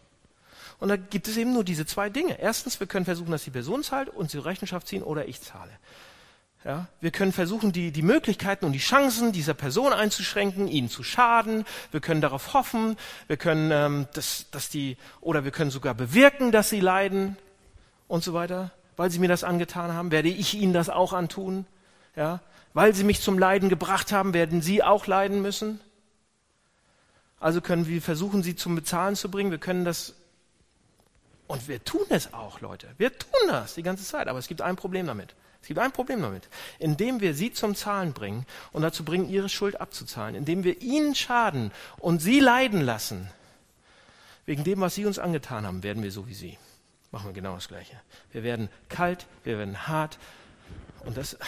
Und 0.81 0.89
da 0.89 0.97
gibt 0.97 1.29
es 1.29 1.37
eben 1.37 1.53
nur 1.53 1.63
diese 1.63 1.87
zwei 1.87 2.11
Dinge. 2.11 2.41
Erstens, 2.41 2.81
wir 2.81 2.89
können 2.89 3.05
versuchen, 3.05 3.31
dass 3.31 3.45
die 3.45 3.51
Person 3.51 3.85
zahlt 3.85 4.09
und 4.09 4.29
sie 4.29 4.39
Rechenschaft 4.39 4.89
ziehen 4.89 5.05
oder 5.05 5.29
ich 5.29 5.41
zahle. 5.41 5.71
Ja, 6.65 6.89
wir 7.01 7.13
können 7.13 7.33
versuchen, 7.33 7.71
die, 7.71 7.93
die 7.93 8.03
Möglichkeiten 8.03 8.65
und 8.65 8.73
die 8.73 8.81
Chancen 8.81 9.31
dieser 9.31 9.55
Person 9.55 9.93
einzuschränken, 9.93 10.67
ihnen 10.67 10.91
zu 10.91 11.05
schaden. 11.05 11.65
Wir 11.93 12.01
können 12.01 12.21
darauf 12.21 12.53
hoffen, 12.53 12.97
wir 13.29 13.37
können, 13.37 13.71
ähm, 13.71 14.09
dass, 14.15 14.47
dass 14.51 14.69
die, 14.69 14.97
oder 15.21 15.45
wir 15.45 15.53
können 15.53 15.71
sogar 15.71 15.95
bewirken, 15.95 16.51
dass 16.51 16.69
sie 16.69 16.81
leiden 16.81 17.37
und 18.09 18.25
so 18.25 18.35
weiter. 18.35 18.73
Weil 18.97 19.13
sie 19.13 19.21
mir 19.21 19.29
das 19.29 19.45
angetan 19.45 19.93
haben, 19.93 20.11
werde 20.11 20.31
ich 20.31 20.55
ihnen 20.55 20.73
das 20.73 20.89
auch 20.89 21.13
antun. 21.13 21.65
Ja, 22.17 22.41
weil 22.77 22.95
sie 22.95 23.05
mich 23.05 23.23
zum 23.23 23.39
Leiden 23.39 23.71
gebracht 23.71 24.13
haben, 24.13 24.35
werden 24.35 24.61
sie 24.61 24.83
auch 24.83 25.07
leiden 25.07 25.41
müssen. 25.41 25.81
Also 27.41 27.63
können 27.63 27.87
wir 27.87 28.03
versuchen, 28.03 28.43
sie 28.43 28.55
zum 28.55 28.75
Bezahlen 28.75 29.17
zu 29.17 29.31
bringen. 29.31 29.51
Wir 29.51 29.57
können 29.57 29.87
das, 29.87 30.13
und 31.47 31.69
wir 31.69 31.83
tun 31.83 32.05
es 32.11 32.35
auch, 32.35 32.61
Leute. 32.61 32.89
Wir 32.99 33.17
tun 33.17 33.49
das 33.49 33.77
die 33.77 33.83
ganze 33.83 34.05
Zeit. 34.05 34.29
Aber 34.29 34.39
es 34.39 34.47
gibt 34.47 34.61
ein 34.61 34.77
Problem 34.77 35.07
damit. 35.07 35.35
Es 35.63 35.69
gibt 35.69 35.81
ein 35.81 35.91
Problem 35.91 36.21
damit. 36.21 36.51
Indem 36.79 37.21
wir 37.21 37.33
sie 37.33 37.51
zum 37.51 37.75
Zahlen 37.75 38.13
bringen 38.13 38.45
und 38.73 38.83
dazu 38.83 39.07
bringen, 39.07 39.31
ihre 39.31 39.49
Schuld 39.49 39.81
abzuzahlen, 39.81 40.35
indem 40.35 40.63
wir 40.63 40.83
ihnen 40.83 41.15
schaden 41.15 41.73
und 41.97 42.21
sie 42.21 42.41
leiden 42.41 42.83
lassen, 42.83 43.31
wegen 44.45 44.65
dem, 44.65 44.83
was 44.83 44.95
sie 44.95 45.07
uns 45.07 45.19
angetan 45.19 45.65
haben, 45.65 45.83
werden 45.83 46.03
wir 46.03 46.13
so 46.13 46.29
wie 46.29 46.35
sie. 46.35 46.59
Machen 47.11 47.31
wir 47.31 47.33
genau 47.33 47.55
das 47.55 47.69
Gleiche. 47.69 47.99
Wir 48.33 48.43
werden 48.43 48.69
kalt, 48.91 49.25
wir 49.45 49.57
werden 49.57 49.89
hart. 49.89 50.19
Und 51.07 51.17
das, 51.17 51.39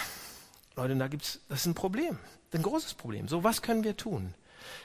Leute, 0.79 0.95
da 0.97 1.09
gibt's, 1.09 1.41
das 1.49 1.61
ist 1.61 1.67
ein 1.67 1.75
Problem. 1.75 2.19
Ein 2.53 2.63
großes 2.63 2.95
Problem. 2.95 3.27
So, 3.27 3.43
was 3.43 3.63
können 3.63 3.83
wir 3.83 3.97
tun? 3.97 4.33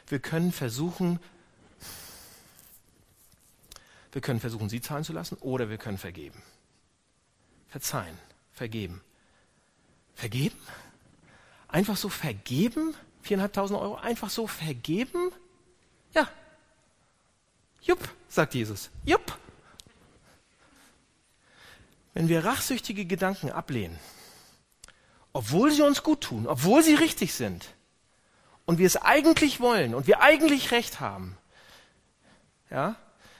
Wir 0.07 0.19
können 0.19 0.51
versuchen, 0.51 1.19
wir 4.11 4.21
können 4.21 4.39
versuchen, 4.39 4.69
sie 4.69 4.81
zahlen 4.81 5.03
zu 5.03 5.13
lassen 5.13 5.35
oder 5.35 5.69
wir 5.69 5.77
können 5.77 5.99
vergeben. 5.99 6.41
Verzeihen, 7.67 8.17
vergeben. 8.51 9.01
Vergeben? 10.15 10.57
Einfach 11.67 11.97
so 11.97 12.09
vergeben? 12.09 12.95
Viereinhalbtausend 13.21 13.79
Euro? 13.79 13.95
Einfach 13.95 14.31
so 14.31 14.47
vergeben? 14.47 15.31
Ja. 16.13 16.27
Jupp, 17.81 18.09
sagt 18.29 18.55
Jesus. 18.55 18.89
Jupp. 19.05 19.37
Wenn 22.15 22.29
wir 22.29 22.45
rachsüchtige 22.45 23.05
Gedanken 23.05 23.51
ablehnen, 23.51 23.99
obwohl 25.33 25.71
sie 25.71 25.81
uns 25.81 26.03
gut 26.03 26.21
tun, 26.21 26.47
obwohl 26.47 26.83
sie 26.83 26.95
richtig 26.95 27.33
sind, 27.33 27.65
und 28.65 28.77
wir 28.77 28.87
es 28.87 28.95
eigentlich 28.95 29.59
wollen 29.59 29.93
und 29.93 30.07
wir 30.07 30.21
eigentlich 30.21 30.71
Recht 30.71 30.99
haben, 30.99 31.37
ja, 32.69 32.95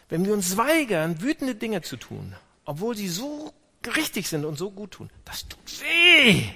wenn 0.09 0.25
wir 0.25 0.33
uns 0.33 0.57
weigern, 0.57 1.21
wütende 1.21 1.55
Dinge 1.55 1.81
zu 1.81 1.97
tun, 1.97 2.35
obwohl 2.65 2.95
sie 2.95 3.07
so 3.07 3.53
richtig 3.95 4.27
sind 4.27 4.45
und 4.45 4.57
so 4.57 4.71
gut 4.71 4.91
tun, 4.91 5.09
das 5.25 5.47
tut 5.47 5.81
weh. 5.81 6.49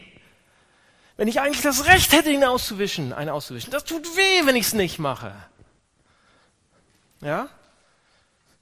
Wenn 1.16 1.28
ich 1.28 1.40
eigentlich 1.40 1.64
das 1.64 1.88
Recht 1.88 2.12
hätte, 2.12 2.30
ihn 2.30 2.44
auszuwischen, 2.44 3.12
einen 3.14 3.32
auszuwischen. 3.32 3.72
Das 3.72 3.86
tut 3.86 4.06
weh, 4.16 4.46
wenn 4.46 4.56
ich 4.56 4.68
es 4.68 4.74
nicht 4.74 5.00
mache. 5.00 5.34
Ja? 7.22 7.50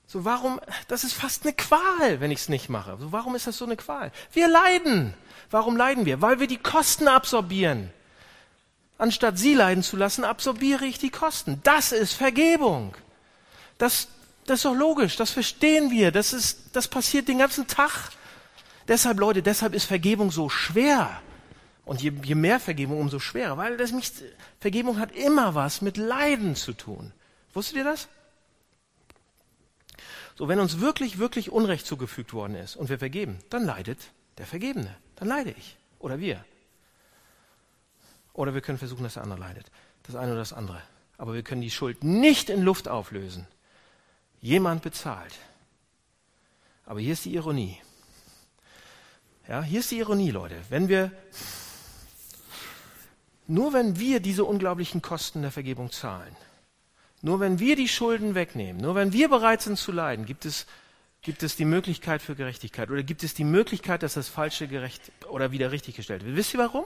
So, 0.08 0.24
warum, 0.24 0.60
das 0.88 1.04
ist 1.04 1.14
fast 1.14 1.44
eine 1.44 1.54
Qual, 1.54 2.20
wenn 2.20 2.32
ich 2.32 2.40
es 2.40 2.50
nicht 2.50 2.70
mache. 2.70 2.98
So, 3.00 3.12
warum 3.12 3.36
ist 3.36 3.48
das 3.48 3.58
so 3.58 3.66
eine 3.66 3.76
Qual? 3.76 4.12
Wir 4.32 4.48
leiden. 4.48 5.14
Warum 5.50 5.78
leiden 5.78 6.06
wir? 6.06 6.22
Weil 6.22 6.40
wir 6.40 6.48
die 6.48 6.58
Kosten 6.58 7.08
absorbieren. 7.08 7.92
Anstatt 8.98 9.38
sie 9.38 9.54
leiden 9.54 9.84
zu 9.84 9.98
lassen, 9.98 10.24
absorbiere 10.24 10.86
ich 10.86 11.00
die 11.00 11.10
Kosten. 11.10 11.60
Das 11.64 11.92
ist 11.92 12.14
Vergebung. 12.14 12.96
Das, 13.78 14.08
das 14.46 14.60
ist 14.60 14.66
doch 14.66 14.76
logisch. 14.76 15.16
Das 15.18 15.32
verstehen 15.32 15.92
wir. 15.92 16.12
Das 16.12 16.34
ist, 16.34 16.60
das 16.74 16.88
passiert 16.88 17.28
den 17.28 17.40
ganzen 17.40 17.68
Tag. 17.68 18.12
Deshalb, 18.88 19.20
Leute, 19.20 19.42
deshalb 19.42 19.74
ist 19.74 19.86
Vergebung 19.86 20.32
so 20.32 20.50
schwer. 20.50 21.22
Und 21.84 22.02
je, 22.02 22.12
je 22.24 22.36
mehr 22.36 22.60
Vergebung, 22.60 23.00
umso 23.00 23.20
schwerer, 23.20 23.58
weil 23.58 23.78
das 23.78 23.92
nicht, 23.92 24.14
Vergebung 24.60 25.00
hat 25.00 25.12
immer 25.12 25.54
was 25.56 25.82
mit 25.82 25.98
Leiden 25.98 26.56
zu 26.56 26.74
tun. 26.74 27.12
Wusstet 27.54 27.78
ihr 27.78 27.84
das? 27.84 28.08
So, 30.36 30.50
wenn 30.50 30.60
uns 30.60 30.82
wirklich, 30.82 31.18
wirklich 31.18 31.50
Unrecht 31.52 31.86
zugefügt 31.86 32.34
worden 32.34 32.56
ist 32.56 32.76
und 32.76 32.90
wir 32.90 33.00
vergeben, 33.00 33.40
dann 33.50 33.66
leidet 33.66 34.00
der 34.38 34.46
Vergebene. 34.46 34.94
Dann 35.16 35.30
leide 35.30 35.52
ich. 35.52 35.78
Oder 36.00 36.20
wir. 36.20 36.44
Oder 38.34 38.54
wir 38.54 38.62
können 38.62 38.78
versuchen, 38.78 39.04
dass 39.04 39.14
der 39.14 39.24
andere 39.24 39.40
leidet. 39.40 39.72
Das 40.04 40.16
eine 40.16 40.32
oder 40.32 40.42
das 40.42 40.52
andere. 40.52 40.82
Aber 41.18 41.34
wir 41.34 41.44
können 41.44 41.62
die 41.62 41.72
Schuld 41.72 42.04
nicht 42.04 42.50
in 42.50 42.62
Luft 42.62 42.90
auflösen. 42.90 43.48
Jemand 44.42 44.82
bezahlt. 44.82 45.34
Aber 46.86 47.00
hier 47.00 47.14
ist 47.14 47.24
die 47.24 47.34
Ironie. 47.34 47.78
Ja, 49.48 49.64
hier 49.64 49.80
ist 49.80 49.92
die 49.92 50.00
Ironie, 50.00 50.32
Leute. 50.32 50.60
Wenn 50.70 50.90
wir, 50.90 51.12
nur 53.48 53.74
wenn 53.74 54.00
wir 54.00 54.20
diese 54.20 54.44
unglaublichen 54.44 55.02
Kosten 55.02 55.44
der 55.44 55.52
Vergebung 55.52 55.92
zahlen, 55.92 56.36
nur 57.26 57.40
wenn 57.40 57.58
wir 57.58 57.76
die 57.76 57.88
Schulden 57.88 58.36
wegnehmen, 58.36 58.80
nur 58.80 58.94
wenn 58.94 59.12
wir 59.12 59.30
bereit 59.30 59.60
sind 59.60 59.80
zu 59.80 59.92
leiden, 59.92 60.28
gibt 60.28 60.46
es, 60.46 60.68
gibt 61.24 61.42
es 61.42 61.56
die 61.56 61.66
Möglichkeit 61.66 62.22
für 62.22 62.36
Gerechtigkeit 62.36 62.92
oder 62.92 63.02
gibt 63.02 63.24
es 63.24 63.34
die 63.34 63.44
Möglichkeit, 63.44 64.04
dass 64.04 64.14
das 64.14 64.28
Falsche 64.28 64.68
gerecht 64.68 65.12
oder 65.32 65.52
wieder 65.52 65.72
richtiggestellt 65.72 66.24
wird. 66.24 66.36
Wisst 66.36 66.54
ihr 66.54 66.60
warum? 66.60 66.86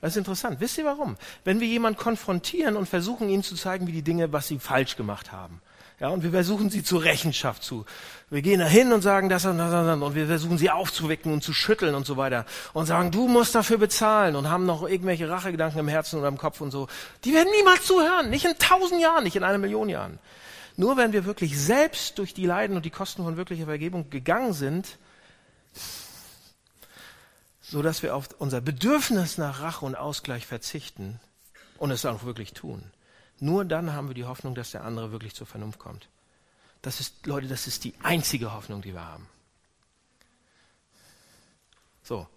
Das 0.00 0.12
ist 0.12 0.16
interessant. 0.16 0.58
Wisst 0.60 0.78
ihr 0.78 0.86
warum? 0.86 1.18
Wenn 1.44 1.60
wir 1.60 1.66
jemanden 1.66 1.98
konfrontieren 1.98 2.76
und 2.78 2.88
versuchen, 2.88 3.28
ihm 3.28 3.42
zu 3.42 3.54
zeigen, 3.54 3.86
wie 3.86 3.92
die 3.92 4.00
Dinge, 4.00 4.32
was 4.32 4.48
sie 4.48 4.58
falsch 4.58 4.96
gemacht 4.96 5.32
haben, 5.32 5.60
ja, 6.00 6.08
und 6.08 6.22
wir 6.22 6.30
versuchen 6.30 6.70
sie 6.70 6.82
zur 6.82 7.04
Rechenschaft 7.04 7.62
zu. 7.62 7.84
Wir 8.28 8.42
gehen 8.42 8.60
da 8.60 8.66
hin 8.66 8.92
und 8.92 9.02
sagen 9.02 9.28
das 9.28 9.44
und 9.44 9.58
das 9.58 9.72
und 9.72 9.86
das 9.86 10.00
und 10.00 10.14
wir 10.14 10.26
versuchen 10.26 10.58
sie 10.58 10.70
aufzuwecken 10.70 11.32
und 11.32 11.42
zu 11.42 11.52
schütteln 11.52 11.94
und 11.94 12.06
so 12.06 12.16
weiter 12.16 12.46
und 12.72 12.86
sagen, 12.86 13.10
du 13.10 13.28
musst 13.28 13.54
dafür 13.54 13.78
bezahlen 13.78 14.34
und 14.34 14.48
haben 14.48 14.66
noch 14.66 14.82
irgendwelche 14.88 15.28
Rachegedanken 15.28 15.78
im 15.78 15.88
Herzen 15.88 16.18
oder 16.18 16.28
im 16.28 16.38
Kopf 16.38 16.60
und 16.60 16.70
so. 16.70 16.88
Die 17.24 17.34
werden 17.34 17.50
niemals 17.56 17.84
zuhören, 17.84 18.30
nicht 18.30 18.44
in 18.44 18.58
tausend 18.58 19.00
Jahren, 19.00 19.24
nicht 19.24 19.36
in 19.36 19.44
einer 19.44 19.58
Million 19.58 19.88
Jahren. 19.88 20.18
Nur 20.76 20.96
wenn 20.96 21.12
wir 21.12 21.24
wirklich 21.24 21.60
selbst 21.60 22.18
durch 22.18 22.32
die 22.32 22.46
Leiden 22.46 22.76
und 22.76 22.84
die 22.84 22.90
Kosten 22.90 23.22
von 23.22 23.36
wirklicher 23.36 23.66
Vergebung 23.66 24.08
gegangen 24.08 24.54
sind, 24.54 24.98
so 27.60 27.82
dass 27.82 28.02
wir 28.02 28.16
auf 28.16 28.30
unser 28.38 28.60
Bedürfnis 28.60 29.38
nach 29.38 29.60
Rache 29.60 29.84
und 29.84 29.94
Ausgleich 29.94 30.46
verzichten 30.46 31.20
und 31.78 31.90
es 31.90 32.06
auch 32.06 32.24
wirklich 32.24 32.54
tun 32.54 32.90
nur 33.42 33.64
dann 33.64 33.92
haben 33.92 34.06
wir 34.06 34.14
die 34.14 34.24
Hoffnung, 34.24 34.54
dass 34.54 34.70
der 34.70 34.84
andere 34.84 35.10
wirklich 35.10 35.34
zur 35.34 35.48
Vernunft 35.48 35.80
kommt. 35.80 36.08
Das 36.80 37.00
ist, 37.00 37.26
Leute, 37.26 37.48
das 37.48 37.66
ist 37.66 37.82
die 37.82 37.92
einzige 38.02 38.52
Hoffnung, 38.52 38.82
die 38.82 38.94
wir 38.94 39.04
haben. 39.04 39.28
So. 42.04 42.28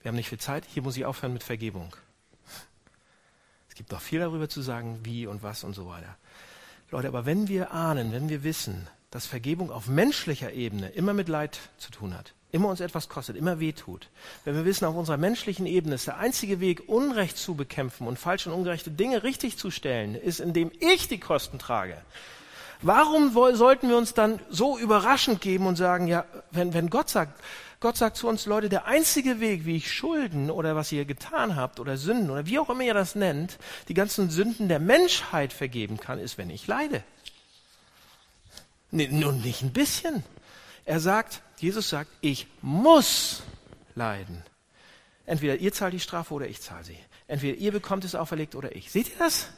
Wir 0.00 0.08
haben 0.08 0.16
nicht 0.16 0.30
viel 0.30 0.40
Zeit. 0.40 0.64
Hier 0.64 0.82
muss 0.82 0.96
ich 0.96 1.04
aufhören 1.04 1.34
mit 1.34 1.42
Vergebung. 1.42 1.94
Es 3.68 3.74
gibt 3.74 3.92
noch 3.92 4.00
viel 4.00 4.20
darüber 4.20 4.48
zu 4.48 4.62
sagen, 4.62 5.00
wie 5.02 5.26
und 5.26 5.42
was 5.42 5.62
und 5.62 5.74
so 5.74 5.86
weiter. 5.86 6.16
Leute, 6.90 7.08
aber 7.08 7.26
wenn 7.26 7.48
wir 7.48 7.72
ahnen, 7.72 8.12
wenn 8.12 8.30
wir 8.30 8.44
wissen, 8.44 8.88
dass 9.10 9.26
Vergebung 9.26 9.70
auf 9.70 9.88
menschlicher 9.88 10.52
Ebene 10.52 10.88
immer 10.88 11.12
mit 11.12 11.28
Leid 11.28 11.58
zu 11.76 11.90
tun 11.90 12.14
hat, 12.14 12.32
immer 12.52 12.68
uns 12.68 12.80
etwas 12.80 13.08
kostet, 13.08 13.36
immer 13.36 13.58
wehtut. 13.60 14.08
Wenn 14.44 14.54
wir 14.54 14.66
wissen, 14.66 14.84
auf 14.84 14.94
unserer 14.94 15.16
menschlichen 15.16 15.66
Ebene 15.66 15.94
ist 15.94 16.06
der 16.06 16.18
einzige 16.18 16.60
Weg, 16.60 16.88
Unrecht 16.88 17.38
zu 17.38 17.54
bekämpfen 17.54 18.06
und 18.06 18.18
falsche 18.18 18.50
und 18.50 18.58
ungerechte 18.58 18.90
Dinge 18.90 19.22
richtig 19.22 19.56
zu 19.56 19.70
stellen, 19.70 20.14
ist, 20.14 20.38
indem 20.38 20.70
ich 20.78 21.08
die 21.08 21.18
Kosten 21.18 21.58
trage. 21.58 21.96
Warum 22.82 23.32
sollten 23.54 23.88
wir 23.88 23.96
uns 23.96 24.12
dann 24.12 24.38
so 24.50 24.76
überraschend 24.76 25.40
geben 25.40 25.66
und 25.66 25.76
sagen, 25.76 26.08
ja, 26.08 26.26
wenn, 26.50 26.74
wenn 26.74 26.90
Gott 26.90 27.08
sagt, 27.08 27.40
Gott 27.80 27.96
sagt 27.96 28.16
zu 28.16 28.28
uns, 28.28 28.44
Leute, 28.46 28.68
der 28.68 28.84
einzige 28.84 29.40
Weg, 29.40 29.64
wie 29.64 29.76
ich 29.76 29.92
Schulden 29.92 30.50
oder 30.50 30.76
was 30.76 30.92
ihr 30.92 31.04
getan 31.04 31.56
habt 31.56 31.80
oder 31.80 31.96
Sünden 31.96 32.30
oder 32.30 32.46
wie 32.46 32.58
auch 32.58 32.70
immer 32.70 32.82
ihr 32.82 32.94
das 32.94 33.14
nennt, 33.14 33.58
die 33.88 33.94
ganzen 33.94 34.30
Sünden 34.30 34.68
der 34.68 34.78
Menschheit 34.78 35.52
vergeben 35.52 35.98
kann, 35.98 36.18
ist, 36.18 36.38
wenn 36.38 36.50
ich 36.50 36.66
leide. 36.66 37.02
Nee, 38.90 39.08
nur 39.08 39.32
nicht 39.32 39.62
ein 39.62 39.72
bisschen. 39.72 40.22
Er 40.84 41.00
sagt, 41.00 41.40
Jesus 41.62 41.88
sagt, 41.88 42.10
ich 42.20 42.48
muss 42.60 43.44
leiden. 43.94 44.42
Entweder 45.26 45.56
ihr 45.56 45.72
zahlt 45.72 45.94
die 45.94 46.00
Strafe 46.00 46.34
oder 46.34 46.48
ich 46.48 46.60
zahle 46.60 46.82
sie. 46.82 46.98
Entweder 47.28 47.56
ihr 47.56 47.70
bekommt 47.70 48.04
es 48.04 48.16
auferlegt 48.16 48.56
oder 48.56 48.74
ich. 48.74 48.90
Seht 48.90 49.10
ihr 49.10 49.18
das? 49.18 49.48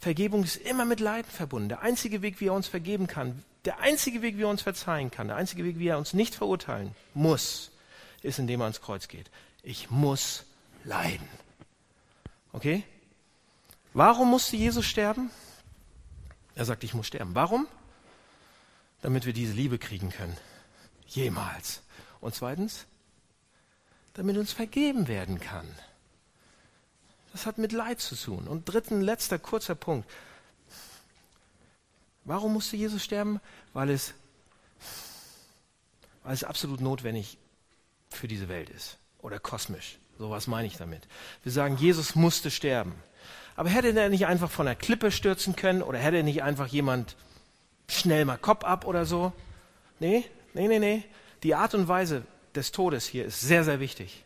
Vergebung 0.00 0.42
ist 0.42 0.56
immer 0.56 0.84
mit 0.84 0.98
Leiden 0.98 1.30
verbunden. 1.30 1.68
Der 1.68 1.82
einzige 1.82 2.22
Weg, 2.22 2.40
wie 2.40 2.48
er 2.48 2.54
uns 2.54 2.66
vergeben 2.66 3.06
kann, 3.06 3.44
der 3.64 3.78
einzige 3.78 4.20
Weg, 4.20 4.36
wie 4.36 4.42
er 4.42 4.48
uns 4.48 4.62
verzeihen 4.62 5.12
kann, 5.12 5.28
der 5.28 5.36
einzige 5.36 5.62
Weg, 5.62 5.78
wie 5.78 5.86
er 5.86 5.98
uns 5.98 6.12
nicht 6.12 6.34
verurteilen 6.34 6.92
muss, 7.14 7.70
ist, 8.22 8.40
indem 8.40 8.62
er 8.62 8.64
ans 8.64 8.80
Kreuz 8.80 9.06
geht. 9.06 9.30
Ich 9.62 9.90
muss 9.90 10.44
leiden. 10.82 11.28
Okay? 12.52 12.82
Warum 13.92 14.30
musste 14.30 14.56
Jesus 14.56 14.86
sterben? 14.86 15.30
Er 16.56 16.64
sagt, 16.64 16.82
ich 16.82 16.94
muss 16.94 17.06
sterben. 17.06 17.36
Warum? 17.36 17.68
Damit 19.02 19.26
wir 19.26 19.32
diese 19.32 19.52
Liebe 19.52 19.78
kriegen 19.78 20.10
können. 20.10 20.36
Jemals. 21.06 21.82
Und 22.20 22.34
zweitens, 22.34 22.86
damit 24.14 24.36
uns 24.36 24.52
vergeben 24.52 25.08
werden 25.08 25.40
kann. 25.40 25.66
Das 27.32 27.46
hat 27.46 27.58
mit 27.58 27.72
Leid 27.72 28.00
zu 28.00 28.16
tun. 28.16 28.46
Und 28.48 28.64
dritten, 28.64 29.00
letzter, 29.00 29.38
kurzer 29.38 29.74
Punkt. 29.74 30.08
Warum 32.24 32.52
musste 32.52 32.76
Jesus 32.76 33.02
sterben? 33.02 33.40
Weil 33.72 33.90
es, 33.90 34.14
weil 36.22 36.34
es 36.34 36.44
absolut 36.44 36.80
notwendig 36.80 37.38
für 38.10 38.28
diese 38.28 38.48
Welt 38.48 38.68
ist. 38.70 38.98
Oder 39.20 39.38
kosmisch. 39.38 39.98
So 40.18 40.30
was 40.30 40.46
meine 40.46 40.66
ich 40.66 40.76
damit. 40.76 41.06
Wir 41.42 41.52
sagen, 41.52 41.76
Jesus 41.76 42.14
musste 42.14 42.50
sterben. 42.50 42.94
Aber 43.56 43.70
hätte 43.70 43.98
er 43.98 44.08
nicht 44.08 44.26
einfach 44.26 44.50
von 44.50 44.66
der 44.66 44.74
Klippe 44.74 45.10
stürzen 45.10 45.56
können? 45.56 45.82
Oder 45.82 45.98
hätte 45.98 46.18
er 46.18 46.22
nicht 46.22 46.42
einfach 46.42 46.66
jemand 46.66 47.16
schnell 47.90 48.24
mal 48.24 48.38
Kopf 48.38 48.64
ab 48.64 48.86
oder 48.86 49.04
so. 49.04 49.32
Nee, 49.98 50.24
nee, 50.54 50.68
nee, 50.68 50.78
nee. 50.78 51.04
Die 51.42 51.54
Art 51.54 51.74
und 51.74 51.88
Weise 51.88 52.22
des 52.54 52.72
Todes 52.72 53.06
hier 53.06 53.24
ist 53.24 53.40
sehr, 53.40 53.64
sehr 53.64 53.80
wichtig. 53.80 54.24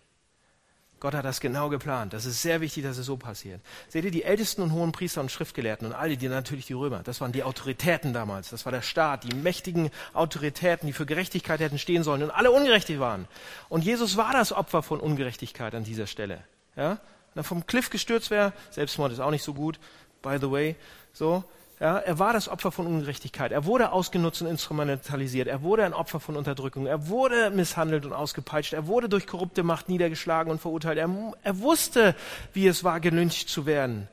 Gott 1.05 1.13
hat 1.13 1.27
das 1.27 1.41
genau 1.41 1.69
geplant. 1.69 2.15
Das 2.15 2.25
ist 2.25 2.41
sehr 2.41 2.63
wichtig, 2.63 2.83
dass 2.83 2.97
es 2.97 3.05
so 3.05 3.19
passiert. 3.19 3.61
Seht 3.89 4.07
ihr, 4.07 4.11
die 4.11 4.23
Ältesten 4.23 4.63
und 4.63 4.73
hohen 4.73 4.91
Priester 4.91 5.21
und 5.21 5.31
Schriftgelehrten 5.31 5.87
und 5.87 5.93
alle, 5.93 6.17
die 6.17 6.29
natürlich 6.29 6.65
die 6.65 6.73
Römer, 6.73 7.03
das 7.03 7.21
waren 7.21 7.31
die 7.31 7.43
Autoritäten 7.43 8.15
damals. 8.15 8.49
Das 8.49 8.65
war 8.65 8.73
der 8.73 8.81
Staat, 8.81 9.25
die 9.25 9.35
mächtigen 9.35 9.91
Autoritäten, 10.15 10.87
die 10.87 10.95
für 10.95 11.05
Gerechtigkeit 11.05 11.61
hätten 11.61 11.79
stehen 11.79 12.05
sollen 12.05 12.23
und 12.23 12.31
alle 12.31 12.51
ungerechtig 12.51 13.01
waren. 13.01 13.29
Und 13.69 13.85
Jesus 13.85 14.17
war 14.17 14.33
das 14.33 14.53
Opfer 14.53 14.83
von 14.83 14.99
Ungerechtigkeit 14.99 15.75
an 15.75 15.85
dieser 15.85 16.07
Stelle. 16.07 16.43
Ja? 16.75 17.01
Wenn 17.35 17.41
er 17.43 17.45
vom 17.45 17.67
Cliff 17.67 17.91
gestürzt 17.91 18.31
wäre, 18.31 18.55
Selbstmord 18.71 19.13
ist 19.13 19.21
auch 19.21 19.31
nicht 19.31 19.45
so 19.45 19.53
gut, 19.53 19.79
by 20.23 20.39
the 20.41 20.51
way, 20.51 20.75
so, 21.13 21.45
ja, 21.81 21.99
er 21.99 22.19
war 22.21 22.33
das 22.33 22.49
Opfer 22.49 22.71
von 22.71 22.87
Ungerechtigkeit. 22.87 23.51
Er 23.51 23.65
wurde 23.65 23.91
ausgenutzt 23.91 24.41
und 24.43 24.49
instrumentalisiert. 24.49 25.49
Er 25.49 25.63
wurde 25.63 25.85
ein 25.85 25.93
Opfer 25.93 26.21
von 26.21 26.37
Unterdrückung. 26.37 26.87
Er 26.87 27.09
wurde 27.09 27.51
misshandelt 27.51 28.07
und 28.07 28.13
ausgepeitscht. 28.13 28.73
Er 28.73 28.87
wurde 28.87 29.09
durch 29.09 29.27
korrupte 29.27 29.65
Macht 29.65 29.89
niedergeschlagen 29.89 30.53
und 30.53 30.61
verurteilt. 30.61 30.99
Er, 30.99 31.11
er 31.43 31.59
wusste, 31.59 32.15
wie 32.53 32.69
es 32.69 32.85
war, 32.85 33.01
gelyncht 33.01 33.49
zu 33.49 33.67
werden. 33.67 34.09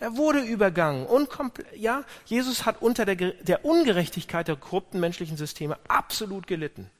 Er 0.00 0.16
wurde 0.16 0.40
übergangen. 0.40 1.06
ja, 1.76 2.02
Jesus 2.24 2.64
hat 2.64 2.80
unter 2.80 3.04
der, 3.04 3.14
der 3.14 3.64
Ungerechtigkeit 3.64 4.48
der 4.48 4.56
korrupten 4.56 4.98
menschlichen 4.98 5.36
Systeme 5.36 5.76
absolut 5.86 6.46
gelitten. 6.46 6.90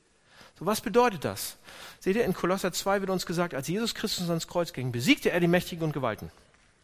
So, 0.58 0.66
was 0.66 0.82
bedeutet 0.82 1.24
das? 1.24 1.56
Seht 1.98 2.16
ihr, 2.16 2.24
in 2.24 2.34
Kolosser 2.34 2.72
2 2.72 3.00
wird 3.00 3.10
uns 3.10 3.26
gesagt, 3.26 3.54
als 3.54 3.66
Jesus 3.66 3.94
Christus 3.94 4.28
ans 4.28 4.46
Kreuz 4.46 4.72
ging, 4.72 4.92
besiegte 4.92 5.32
er 5.32 5.40
die 5.40 5.48
Mächtigen 5.48 5.82
und 5.82 5.92
Gewalten. 5.92 6.30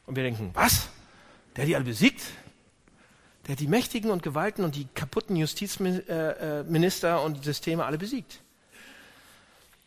Und 0.06 0.16
wir 0.16 0.24
denken, 0.24 0.50
was? 0.54 0.88
Der 1.54 1.62
hat 1.62 1.68
die 1.68 1.76
alle 1.76 1.84
besiegt? 1.84 2.22
Der 3.48 3.54
hat 3.54 3.60
die 3.60 3.66
Mächtigen 3.66 4.10
und 4.10 4.22
Gewalten 4.22 4.62
und 4.62 4.76
die 4.76 4.86
kaputten 4.94 5.34
Justizminister 5.34 7.22
und 7.22 7.42
Systeme 7.42 7.86
alle 7.86 7.96
besiegt. 7.96 8.40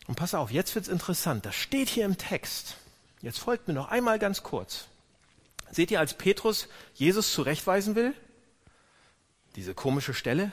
Und 0.07 0.15
pass 0.15 0.33
auf, 0.33 0.49
jetzt 0.49 0.73
wird's 0.73 0.87
interessant. 0.87 1.45
Das 1.45 1.53
steht 1.53 1.87
hier 1.87 2.05
im 2.05 2.17
Text. 2.17 2.77
Jetzt 3.21 3.37
folgt 3.37 3.67
mir 3.67 3.75
noch 3.75 3.89
einmal 3.89 4.17
ganz 4.17 4.41
kurz. 4.41 4.85
Seht 5.69 5.91
ihr, 5.91 5.99
als 5.99 6.15
Petrus 6.15 6.69
Jesus 6.95 7.33
zurechtweisen 7.33 7.93
will, 7.93 8.15
diese 9.55 9.75
komische 9.75 10.15
Stelle, 10.15 10.51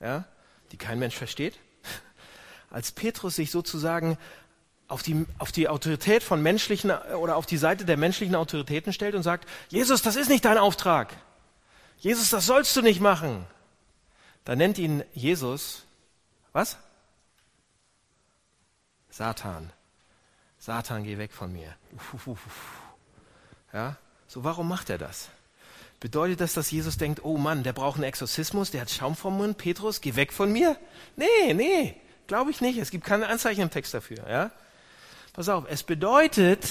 ja, 0.00 0.24
die 0.72 0.78
kein 0.78 0.98
Mensch 0.98 1.16
versteht, 1.16 1.58
als 2.70 2.92
Petrus 2.92 3.36
sich 3.36 3.50
sozusagen 3.50 4.16
auf 4.88 5.02
die, 5.02 5.26
auf 5.36 5.52
die 5.52 5.68
Autorität 5.68 6.22
von 6.22 6.42
menschlichen 6.42 6.90
oder 6.90 7.36
auf 7.36 7.44
die 7.44 7.58
Seite 7.58 7.84
der 7.84 7.98
menschlichen 7.98 8.34
Autoritäten 8.36 8.94
stellt 8.94 9.14
und 9.14 9.22
sagt, 9.22 9.46
Jesus, 9.68 10.00
das 10.00 10.16
ist 10.16 10.30
nicht 10.30 10.46
dein 10.46 10.56
Auftrag. 10.56 11.14
Jesus, 12.02 12.30
das 12.30 12.46
sollst 12.46 12.74
du 12.76 12.82
nicht 12.82 13.00
machen. 13.00 13.46
Da 14.44 14.56
nennt 14.56 14.76
ihn 14.76 15.04
Jesus, 15.14 15.84
was? 16.52 16.76
Satan. 19.08 19.72
Satan, 20.58 21.04
geh 21.04 21.16
weg 21.16 21.32
von 21.32 21.52
mir. 21.52 21.76
Ja, 23.72 23.96
so 24.26 24.42
warum 24.42 24.68
macht 24.68 24.90
er 24.90 24.98
das? 24.98 25.28
Bedeutet 26.00 26.40
das, 26.40 26.54
dass 26.54 26.72
Jesus 26.72 26.98
denkt, 26.98 27.20
oh 27.22 27.38
Mann, 27.38 27.62
der 27.62 27.72
braucht 27.72 27.94
einen 27.94 28.04
Exorzismus, 28.04 28.72
der 28.72 28.80
hat 28.80 28.90
Schaum 28.90 29.14
vom 29.14 29.36
Mund, 29.36 29.56
Petrus, 29.56 30.00
geh 30.00 30.16
weg 30.16 30.32
von 30.32 30.52
mir? 30.52 30.76
Nee, 31.14 31.54
nee, 31.54 31.94
glaube 32.26 32.50
ich 32.50 32.60
nicht. 32.60 32.78
Es 32.78 32.90
gibt 32.90 33.04
keine 33.04 33.28
Anzeichen 33.28 33.60
im 33.60 33.70
Text 33.70 33.94
dafür, 33.94 34.28
ja? 34.28 34.50
Pass 35.34 35.48
auf, 35.48 35.66
es 35.68 35.84
bedeutet, 35.84 36.66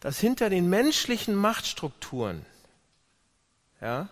dass 0.00 0.18
hinter 0.18 0.48
den 0.48 0.70
menschlichen 0.70 1.34
Machtstrukturen 1.34 2.46
Ja? 3.80 4.08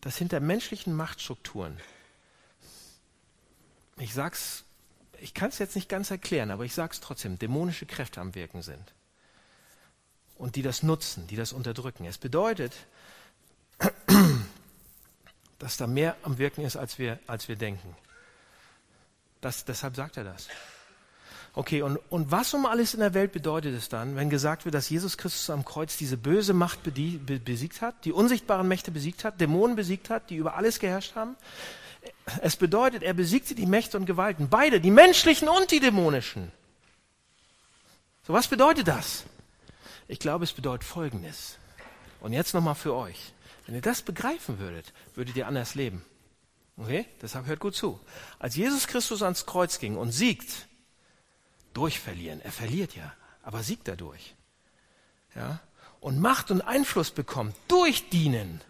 Dass 0.00 0.16
hinter 0.16 0.40
menschlichen 0.40 0.94
Machtstrukturen, 0.94 1.80
ich 3.98 4.14
sag's, 4.14 4.64
ich 5.20 5.34
kann 5.34 5.48
es 5.48 5.58
jetzt 5.58 5.74
nicht 5.74 5.88
ganz 5.88 6.10
erklären, 6.10 6.50
aber 6.50 6.64
ich 6.64 6.74
sag's 6.74 7.00
trotzdem, 7.00 7.38
dämonische 7.38 7.86
Kräfte 7.86 8.20
am 8.20 8.34
Wirken 8.34 8.62
sind. 8.62 8.92
Und 10.36 10.56
die 10.56 10.62
das 10.62 10.82
nutzen, 10.82 11.26
die 11.28 11.36
das 11.36 11.52
unterdrücken. 11.52 12.04
Es 12.04 12.18
bedeutet, 12.18 12.74
dass 15.58 15.76
da 15.78 15.86
mehr 15.86 16.16
am 16.22 16.38
Wirken 16.38 16.64
ist, 16.64 16.76
als 16.76 16.98
wir, 16.98 17.18
als 17.26 17.48
wir 17.48 17.56
denken. 17.56 17.96
Das, 19.40 19.64
deshalb 19.64 19.96
sagt 19.96 20.18
er 20.18 20.24
das. 20.24 20.48
Okay, 21.56 21.80
und, 21.80 21.96
und 22.10 22.30
was 22.30 22.52
um 22.52 22.66
alles 22.66 22.92
in 22.92 23.00
der 23.00 23.14
Welt 23.14 23.32
bedeutet 23.32 23.74
es 23.74 23.88
dann, 23.88 24.14
wenn 24.14 24.28
gesagt 24.28 24.66
wird, 24.66 24.74
dass 24.74 24.90
Jesus 24.90 25.16
Christus 25.16 25.48
am 25.48 25.64
Kreuz 25.64 25.96
diese 25.96 26.18
böse 26.18 26.52
Macht 26.52 26.80
besiegt 26.82 27.80
hat, 27.80 28.04
die 28.04 28.12
unsichtbaren 28.12 28.68
Mächte 28.68 28.90
besiegt 28.90 29.24
hat, 29.24 29.40
Dämonen 29.40 29.74
besiegt 29.74 30.10
hat, 30.10 30.28
die 30.28 30.36
über 30.36 30.56
alles 30.56 30.78
geherrscht 30.80 31.14
haben? 31.16 31.34
Es 32.42 32.56
bedeutet, 32.56 33.02
er 33.02 33.14
besiegte 33.14 33.54
die 33.54 33.64
Mächte 33.64 33.96
und 33.96 34.04
Gewalten, 34.04 34.50
beide, 34.50 34.82
die 34.82 34.90
menschlichen 34.90 35.48
und 35.48 35.70
die 35.70 35.80
dämonischen. 35.80 36.52
So, 38.26 38.34
was 38.34 38.48
bedeutet 38.48 38.86
das? 38.86 39.24
Ich 40.08 40.18
glaube, 40.18 40.44
es 40.44 40.52
bedeutet 40.52 40.84
Folgendes. 40.84 41.56
Und 42.20 42.34
jetzt 42.34 42.52
nochmal 42.52 42.74
für 42.74 42.94
euch. 42.94 43.32
Wenn 43.64 43.74
ihr 43.74 43.80
das 43.80 44.02
begreifen 44.02 44.58
würdet, 44.58 44.92
würdet 45.14 45.34
ihr 45.36 45.46
anders 45.46 45.74
leben. 45.74 46.04
Okay? 46.76 47.06
Deshalb 47.22 47.46
hört 47.46 47.60
gut 47.60 47.74
zu. 47.74 47.98
Als 48.38 48.56
Jesus 48.56 48.86
Christus 48.86 49.22
ans 49.22 49.46
Kreuz 49.46 49.78
ging 49.78 49.96
und 49.96 50.12
siegt, 50.12 50.66
durchverlieren. 51.76 52.40
Er 52.40 52.52
verliert 52.52 52.96
ja, 52.96 53.12
aber 53.42 53.62
siegt 53.62 53.88
dadurch. 53.88 54.34
Ja? 55.34 55.60
Und 56.00 56.20
Macht 56.20 56.50
und 56.50 56.62
Einfluss 56.62 57.10
bekommt 57.10 57.54
durch 57.68 58.08
Dienen. 58.08 58.60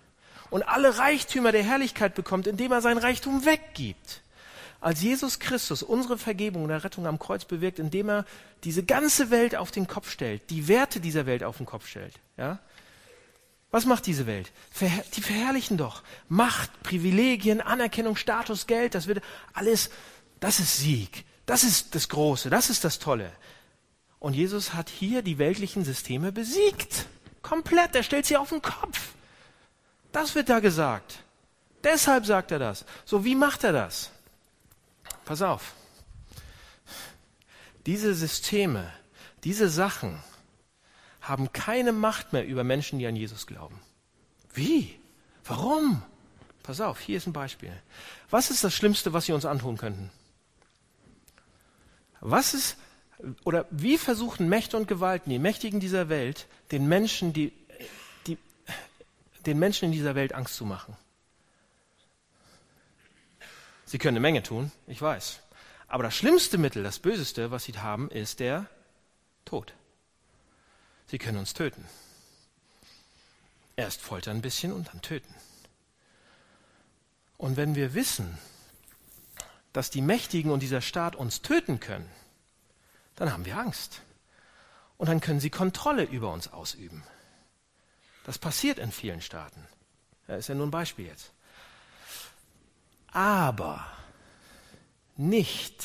Und 0.51 0.63
alle 0.63 0.99
Reichtümer 0.99 1.53
der 1.53 1.63
Herrlichkeit 1.63 2.15
bekommt, 2.15 2.47
indem 2.47 2.73
er 2.73 2.81
sein 2.81 2.99
Reichtum 2.99 3.45
weggibt. 3.45 4.23
Als 4.81 5.03
Jesus 5.03 5.39
Christus 5.39 5.83
unsere 5.83 6.19
Vergebung 6.19 6.65
und 6.65 6.71
Errettung 6.71 7.07
am 7.07 7.19
Kreuz 7.19 7.45
bewirkt, 7.45 7.79
indem 7.79 8.09
er 8.11 8.25
diese 8.65 8.85
ganze 8.85 9.31
Welt 9.31 9.57
auf 9.57 9.71
den 9.71 9.87
Kopf 9.87 10.11
stellt, 10.11 10.51
die 10.51 10.69
Werte 10.69 11.01
dieser 11.01 11.27
Welt 11.27 11.43
auf 11.43 11.57
den 11.57 11.67
Kopf 11.67 11.87
stellt. 11.87 12.15
Ja? 12.37 12.59
Was 13.71 13.85
macht 13.85 14.07
diese 14.07 14.27
Welt? 14.27 14.53
Die 15.17 15.23
verherrlichen 15.23 15.77
doch. 15.77 16.03
Macht, 16.29 16.83
Privilegien, 16.83 17.61
Anerkennung, 17.61 18.17
Status, 18.17 18.67
Geld, 18.67 18.95
das 18.95 19.07
wird 19.07 19.23
alles, 19.53 19.91
das 20.41 20.61
ist 20.61 20.79
Sieg. 20.79 21.25
Das 21.47 21.63
ist 21.63 21.95
das 21.95 22.09
Große, 22.09 22.51
das 22.51 22.71
ist 22.71 22.85
das 22.85 22.99
Tolle. 22.99 23.33
Und 24.19 24.35
Jesus 24.35 24.75
hat 24.75 24.89
hier 24.89 25.23
die 25.23 25.39
weltlichen 25.39 25.85
Systeme 25.85 26.33
besiegt. 26.33 27.07
Komplett, 27.43 27.95
er 27.95 28.03
stellt 28.03 28.27
sie 28.27 28.37
auf 28.37 28.49
den 28.49 28.63
Kopf. 28.63 29.15
Das 30.13 30.35
wird 30.35 30.49
da 30.49 30.59
gesagt. 30.59 31.23
Deshalb 31.85 32.27
sagt 32.27 32.51
er 32.51 32.59
das. 32.59 32.85
So, 33.05 33.25
wie 33.25 33.37
macht 33.37 33.63
er 33.63 33.73
das? 33.73 34.11
Pass 35.25 35.43
auf. 35.43 35.75
Diese 37.87 38.15
Systeme, 38.15 38.93
diese 39.45 39.69
Sachen 39.69 40.21
haben 41.21 41.53
keine 41.53 41.93
Macht 41.93 42.33
mehr 42.33 42.45
über 42.45 42.65
Menschen, 42.65 42.99
die 42.99 43.07
an 43.07 43.15
Jesus 43.15 43.47
glauben. 43.47 43.81
Wie? 44.53 44.99
Warum? 45.45 46.03
Pass 46.65 46.81
auf, 46.81 46.99
hier 46.99 47.19
ist 47.19 47.29
ein 47.29 47.33
Beispiel. 47.33 47.73
Was 48.31 48.51
ist 48.51 48.65
das 48.65 48.75
Schlimmste, 48.75 49.13
was 49.13 49.27
sie 49.27 49.33
uns 49.33 49.45
antun 49.45 49.77
könnten? 49.77 50.11
Was 52.29 52.55
ist, 52.55 52.77
oder 53.45 53.67
wie 53.71 53.97
versuchen 53.97 54.49
Mächte 54.49 54.77
und 54.77 54.89
Gewalten, 54.89 55.31
die 55.31 55.39
Mächtigen 55.39 55.79
dieser 55.79 56.09
Welt, 56.09 56.49
den 56.73 56.89
Menschen, 56.89 57.33
die, 57.33 57.53
die, 58.27 58.37
den 59.47 59.61
Menschen 59.61 59.85
in 59.85 59.93
dieser 59.93 60.17
Welt 60.17 60.35
Angst 60.35 60.57
zu 60.57 60.65
machen? 60.65 60.97
Sie 63.85 63.99
können 63.99 64.17
eine 64.17 64.23
Menge 64.23 64.43
tun, 64.43 64.73
ich 64.89 65.01
weiß. 65.01 65.39
Aber 65.87 66.03
das 66.03 66.17
schlimmste 66.17 66.59
Mittel, 66.59 66.83
das 66.83 66.99
böseste, 66.99 67.53
was 67.53 67.63
sie 67.63 67.79
haben, 67.79 68.11
ist 68.11 68.41
der 68.41 68.67
Tod. 69.45 69.73
Sie 71.07 71.19
können 71.19 71.39
uns 71.39 71.55
töten. 71.55 71.85
Erst 73.77 74.01
foltern 74.01 74.39
ein 74.39 74.43
bisschen 74.43 74.73
und 74.73 74.89
dann 74.89 75.01
töten. 75.01 75.33
Und 77.37 77.57
wenn 77.57 77.77
wir 77.77 77.95
wissen, 77.95 78.37
dass 79.77 79.91
die 79.91 80.01
Mächtigen 80.01 80.53
und 80.53 80.61
dieser 80.61 80.81
Staat 80.81 81.17
uns 81.17 81.43
töten 81.43 81.81
können, 81.81 82.09
dann 83.15 83.31
haben 83.31 83.45
wir 83.45 83.59
Angst. 83.59 84.01
Und 84.97 85.11
dann 85.11 85.21
können 85.21 85.39
sie 85.39 85.51
Kontrolle 85.51 86.05
über 86.05 86.33
uns 86.33 86.49
ausüben. 86.49 87.03
Das 88.25 88.39
passiert 88.39 88.79
in 88.79 88.91
vielen 88.91 89.21
Staaten. 89.21 89.63
Das 90.27 90.39
ist 90.39 90.49
ja 90.49 90.55
nur 90.55 90.67
ein 90.67 90.71
Beispiel 90.71 91.05
jetzt. 91.05 91.31
Aber 93.09 93.87
nicht, 95.19 95.85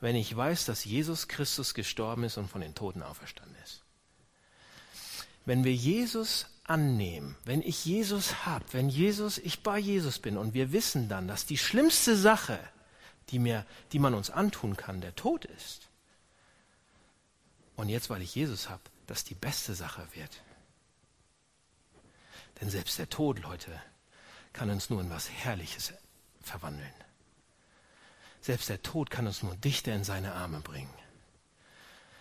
wenn 0.00 0.16
ich 0.16 0.34
weiß, 0.34 0.64
dass 0.64 0.86
Jesus 0.86 1.28
Christus 1.28 1.74
gestorben 1.74 2.24
ist 2.24 2.38
und 2.38 2.48
von 2.48 2.62
den 2.62 2.74
Toten 2.74 3.02
auferstanden 3.02 3.56
ist. 3.62 3.82
Wenn 5.44 5.64
wir 5.64 5.74
Jesus 5.74 6.46
annehmen, 6.64 7.36
wenn 7.44 7.60
ich 7.60 7.84
Jesus 7.84 8.46
habe, 8.46 8.64
wenn 8.72 8.88
Jesus, 8.88 9.36
ich 9.36 9.62
bei 9.62 9.78
Jesus 9.78 10.18
bin 10.18 10.38
und 10.38 10.54
wir 10.54 10.72
wissen 10.72 11.10
dann, 11.10 11.28
dass 11.28 11.44
die 11.44 11.58
schlimmste 11.58 12.16
Sache, 12.16 12.58
die, 13.30 13.38
mir, 13.38 13.66
die 13.92 13.98
man 13.98 14.14
uns 14.14 14.30
antun 14.30 14.76
kann, 14.76 15.00
der 15.00 15.14
Tod 15.14 15.44
ist. 15.44 15.88
Und 17.76 17.88
jetzt, 17.88 18.10
weil 18.10 18.22
ich 18.22 18.34
Jesus 18.34 18.68
habe, 18.68 18.82
dass 19.06 19.24
die 19.24 19.34
beste 19.34 19.74
Sache 19.74 20.06
wird. 20.14 20.42
Denn 22.60 22.70
selbst 22.70 22.98
der 22.98 23.08
Tod, 23.08 23.40
Leute, 23.40 23.70
kann 24.52 24.70
uns 24.70 24.90
nur 24.90 25.00
in 25.00 25.10
was 25.10 25.30
Herrliches 25.30 25.92
verwandeln. 26.42 26.94
Selbst 28.40 28.68
der 28.68 28.82
Tod 28.82 29.10
kann 29.10 29.26
uns 29.26 29.42
nur 29.42 29.56
dichter 29.56 29.94
in 29.94 30.04
seine 30.04 30.34
Arme 30.34 30.60
bringen. 30.60 30.92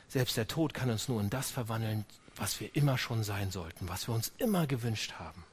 Selbst 0.08 0.38
der 0.38 0.48
Tod 0.48 0.74
kann 0.74 0.90
uns 0.90 1.08
nur 1.08 1.20
in 1.22 1.30
das 1.30 1.52
verwandeln, 1.52 2.06
was 2.36 2.60
wir 2.60 2.76
immer 2.76 2.98
schon 2.98 3.24
sein 3.24 3.52
sollten, 3.52 3.90
was 3.90 4.08
wir 4.08 4.16
uns 4.16 4.32
immer 4.38 4.68
gewünscht 4.68 5.14
haben, 5.14 5.44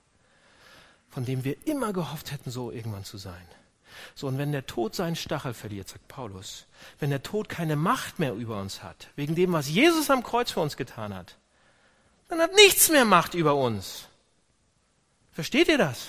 von 1.10 1.24
dem 1.24 1.44
wir 1.44 1.66
immer 1.66 1.92
gehofft 1.92 2.32
hätten, 2.32 2.50
so 2.50 2.70
irgendwann 2.70 3.04
zu 3.04 3.18
sein. 3.18 3.46
So, 4.14 4.26
und 4.26 4.38
wenn 4.38 4.52
der 4.52 4.66
Tod 4.66 4.94
seinen 4.94 5.16
Stachel 5.16 5.54
verliert, 5.54 5.88
sagt 5.88 6.08
Paulus, 6.08 6.66
wenn 6.98 7.10
der 7.10 7.22
Tod 7.22 7.48
keine 7.48 7.76
Macht 7.76 8.18
mehr 8.18 8.34
über 8.34 8.60
uns 8.60 8.82
hat, 8.82 9.08
wegen 9.16 9.34
dem, 9.34 9.52
was 9.52 9.68
Jesus 9.68 10.10
am 10.10 10.22
Kreuz 10.22 10.50
für 10.50 10.60
uns 10.60 10.76
getan 10.76 11.14
hat, 11.14 11.36
dann 12.28 12.40
hat 12.40 12.54
nichts 12.54 12.90
mehr 12.90 13.04
Macht 13.04 13.34
über 13.34 13.54
uns. 13.54 14.06
Versteht 15.32 15.68
ihr 15.68 15.78
das? 15.78 16.08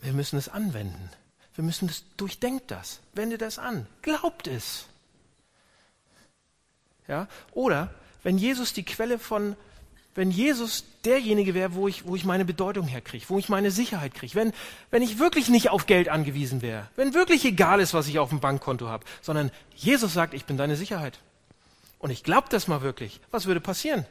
Wir 0.00 0.12
müssen 0.12 0.38
es 0.38 0.48
anwenden. 0.48 1.10
Wir 1.54 1.64
müssen 1.64 1.88
das, 1.88 2.04
durchdenkt 2.16 2.70
das. 2.70 3.00
Wende 3.14 3.36
das 3.36 3.58
an. 3.58 3.86
Glaubt 4.02 4.46
es. 4.46 4.86
Ja? 7.08 7.26
Oder 7.52 7.90
wenn 8.22 8.38
Jesus 8.38 8.72
die 8.72 8.84
Quelle 8.84 9.18
von, 9.18 9.56
wenn 10.14 10.30
Jesus 10.30 10.84
derjenige 11.04 11.54
wäre, 11.54 11.74
wo 11.74 11.88
ich, 11.88 12.06
wo 12.06 12.16
ich 12.16 12.24
meine 12.24 12.44
Bedeutung 12.44 12.86
herkriege, 12.86 13.24
wo 13.28 13.38
ich 13.38 13.48
meine 13.48 13.70
Sicherheit 13.70 14.14
kriege, 14.14 14.34
wenn, 14.34 14.52
wenn 14.90 15.02
ich 15.02 15.18
wirklich 15.18 15.48
nicht 15.48 15.70
auf 15.70 15.86
Geld 15.86 16.08
angewiesen 16.08 16.62
wäre, 16.62 16.88
wenn 16.96 17.14
wirklich 17.14 17.44
egal 17.44 17.80
ist, 17.80 17.94
was 17.94 18.08
ich 18.08 18.18
auf 18.18 18.30
dem 18.30 18.40
Bankkonto 18.40 18.88
habe, 18.88 19.04
sondern 19.22 19.50
Jesus 19.74 20.12
sagt, 20.12 20.34
ich 20.34 20.44
bin 20.44 20.56
deine 20.56 20.76
Sicherheit. 20.76 21.18
Und 21.98 22.10
ich 22.10 22.22
glaube 22.22 22.48
das 22.50 22.68
mal 22.68 22.82
wirklich. 22.82 23.20
Was 23.30 23.46
würde 23.46 23.60
passieren? 23.60 24.06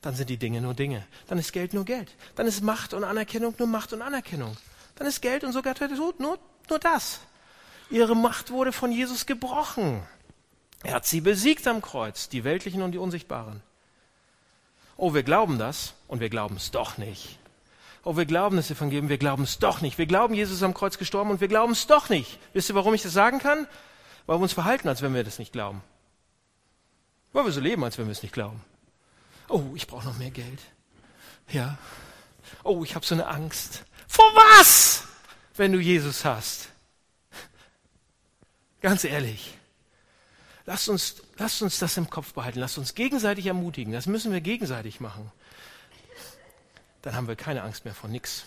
Dann 0.00 0.16
sind 0.16 0.30
die 0.30 0.36
Dinge 0.36 0.60
nur 0.60 0.74
Dinge. 0.74 1.06
Dann 1.28 1.38
ist 1.38 1.52
Geld 1.52 1.74
nur 1.74 1.84
Geld. 1.84 2.12
Dann 2.34 2.46
ist 2.46 2.62
Macht 2.62 2.92
und 2.92 3.04
Anerkennung 3.04 3.54
nur 3.58 3.68
Macht 3.68 3.92
und 3.92 4.02
Anerkennung. 4.02 4.56
Dann 4.96 5.06
ist 5.06 5.22
Geld 5.22 5.44
und 5.44 5.52
sogar 5.52 5.74
Tod 5.74 6.18
nur, 6.18 6.38
nur 6.68 6.78
das. 6.78 7.20
Ihre 7.88 8.16
Macht 8.16 8.50
wurde 8.50 8.72
von 8.72 8.90
Jesus 8.90 9.26
gebrochen. 9.26 10.02
Er 10.82 10.94
hat 10.94 11.06
sie 11.06 11.20
besiegt 11.20 11.66
am 11.66 11.80
Kreuz, 11.80 12.28
die 12.28 12.44
weltlichen 12.44 12.82
und 12.82 12.92
die 12.92 12.98
unsichtbaren. 12.98 13.62
Oh, 14.96 15.14
wir 15.14 15.22
glauben 15.22 15.58
das 15.58 15.94
und 16.08 16.20
wir 16.20 16.28
glauben 16.28 16.56
es 16.56 16.70
doch 16.70 16.98
nicht. 16.98 17.38
Oh, 18.04 18.16
wir 18.16 18.26
glauben 18.26 18.56
das 18.56 18.70
Evangelium, 18.70 19.08
wir 19.08 19.18
glauben 19.18 19.44
es 19.44 19.58
doch 19.58 19.80
nicht. 19.80 19.96
Wir 19.96 20.06
glauben, 20.06 20.34
Jesus 20.34 20.56
ist 20.56 20.62
am 20.62 20.74
Kreuz 20.74 20.98
gestorben 20.98 21.30
und 21.30 21.40
wir 21.40 21.48
glauben 21.48 21.72
es 21.72 21.86
doch 21.86 22.08
nicht. 22.08 22.38
Wisst 22.52 22.68
ihr, 22.68 22.74
warum 22.74 22.94
ich 22.94 23.02
das 23.02 23.12
sagen 23.12 23.38
kann? 23.38 23.68
Weil 24.26 24.38
wir 24.38 24.42
uns 24.42 24.52
verhalten, 24.52 24.88
als 24.88 25.02
wenn 25.02 25.14
wir 25.14 25.24
das 25.24 25.38
nicht 25.38 25.52
glauben. 25.52 25.82
Weil 27.32 27.44
wir 27.44 27.52
so 27.52 27.60
leben, 27.60 27.84
als 27.84 27.96
wenn 27.98 28.06
wir 28.06 28.12
es 28.12 28.22
nicht 28.22 28.34
glauben. 28.34 28.62
Oh, 29.48 29.62
ich 29.74 29.86
brauche 29.86 30.06
noch 30.06 30.18
mehr 30.18 30.30
Geld. 30.30 30.60
Ja. 31.48 31.78
Oh, 32.64 32.82
ich 32.82 32.94
habe 32.94 33.06
so 33.06 33.14
eine 33.14 33.26
Angst. 33.26 33.84
Vor 34.08 34.30
was? 34.34 35.04
Wenn 35.56 35.72
du 35.72 35.78
Jesus 35.78 36.24
hast. 36.24 36.68
Ganz 38.80 39.04
ehrlich. 39.04 39.56
Lasst 40.64 40.88
uns, 40.88 41.16
lasst 41.38 41.62
uns 41.62 41.78
das 41.78 41.96
im 41.96 42.08
Kopf 42.08 42.34
behalten. 42.34 42.60
Lasst 42.60 42.78
uns 42.78 42.94
gegenseitig 42.94 43.46
ermutigen. 43.46 43.92
Das 43.92 44.06
müssen 44.06 44.32
wir 44.32 44.40
gegenseitig 44.40 45.00
machen. 45.00 45.30
Dann 47.02 47.16
haben 47.16 47.28
wir 47.28 47.36
keine 47.36 47.62
Angst 47.62 47.84
mehr 47.84 47.94
vor 47.94 48.08
nichts. 48.08 48.44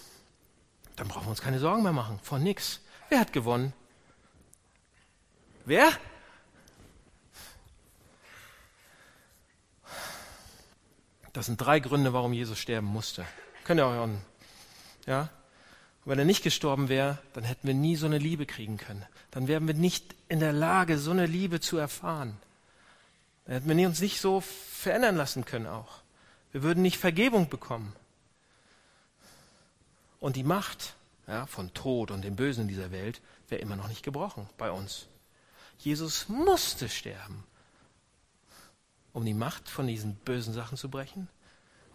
Dann 0.95 1.07
brauchen 1.07 1.25
wir 1.25 1.31
uns 1.31 1.41
keine 1.41 1.59
Sorgen 1.59 1.83
mehr 1.83 1.91
machen. 1.91 2.19
Von 2.23 2.41
nix. 2.41 2.79
Wer 3.09 3.19
hat 3.19 3.33
gewonnen? 3.33 3.73
Wer? 5.65 5.91
Das 11.33 11.47
sind 11.47 11.57
drei 11.57 11.81
Gründe, 11.81 12.13
warum 12.13 12.31
Jesus 12.31 12.57
sterben 12.57 12.87
musste. 12.87 13.25
Könnt 13.65 13.81
ihr 13.81 13.87
euch 13.87 14.09
ja? 15.05 15.29
Und 16.05 16.11
wenn 16.11 16.19
er 16.19 16.25
nicht 16.25 16.43
gestorben 16.43 16.87
wäre, 16.87 17.17
dann 17.33 17.43
hätten 17.43 17.67
wir 17.67 17.73
nie 17.73 17.95
so 17.95 18.05
eine 18.05 18.19
Liebe 18.19 18.45
kriegen 18.45 18.77
können. 18.77 19.03
Dann 19.31 19.47
wären 19.47 19.65
wir 19.65 19.73
nicht 19.73 20.15
in 20.29 20.39
der 20.39 20.53
Lage, 20.53 20.99
so 20.99 21.09
eine 21.09 21.25
Liebe 21.25 21.59
zu 21.59 21.77
erfahren. 21.77 22.37
Dann 23.45 23.55
hätten 23.55 23.77
wir 23.77 23.87
uns 23.87 24.01
nicht 24.01 24.21
so 24.21 24.41
verändern 24.41 25.15
lassen 25.15 25.45
können 25.45 25.65
auch. 25.65 26.01
Wir 26.51 26.61
würden 26.61 26.83
nicht 26.83 26.97
Vergebung 26.97 27.49
bekommen. 27.49 27.93
Und 30.19 30.35
die 30.35 30.43
Macht 30.43 30.95
ja, 31.27 31.47
von 31.47 31.73
Tod 31.73 32.11
und 32.11 32.21
dem 32.21 32.35
Bösen 32.35 32.61
in 32.61 32.67
dieser 32.67 32.91
Welt 32.91 33.19
wäre 33.49 33.61
immer 33.61 33.75
noch 33.75 33.87
nicht 33.87 34.03
gebrochen 34.03 34.47
bei 34.57 34.71
uns. 34.71 35.07
Jesus 35.79 36.29
musste 36.29 36.87
sterben, 36.87 37.43
um 39.11 39.25
die 39.25 39.33
Macht 39.33 39.69
von 39.69 39.87
diesen 39.87 40.15
bösen 40.15 40.53
Sachen 40.53 40.77
zu 40.77 40.89
brechen, 40.89 41.27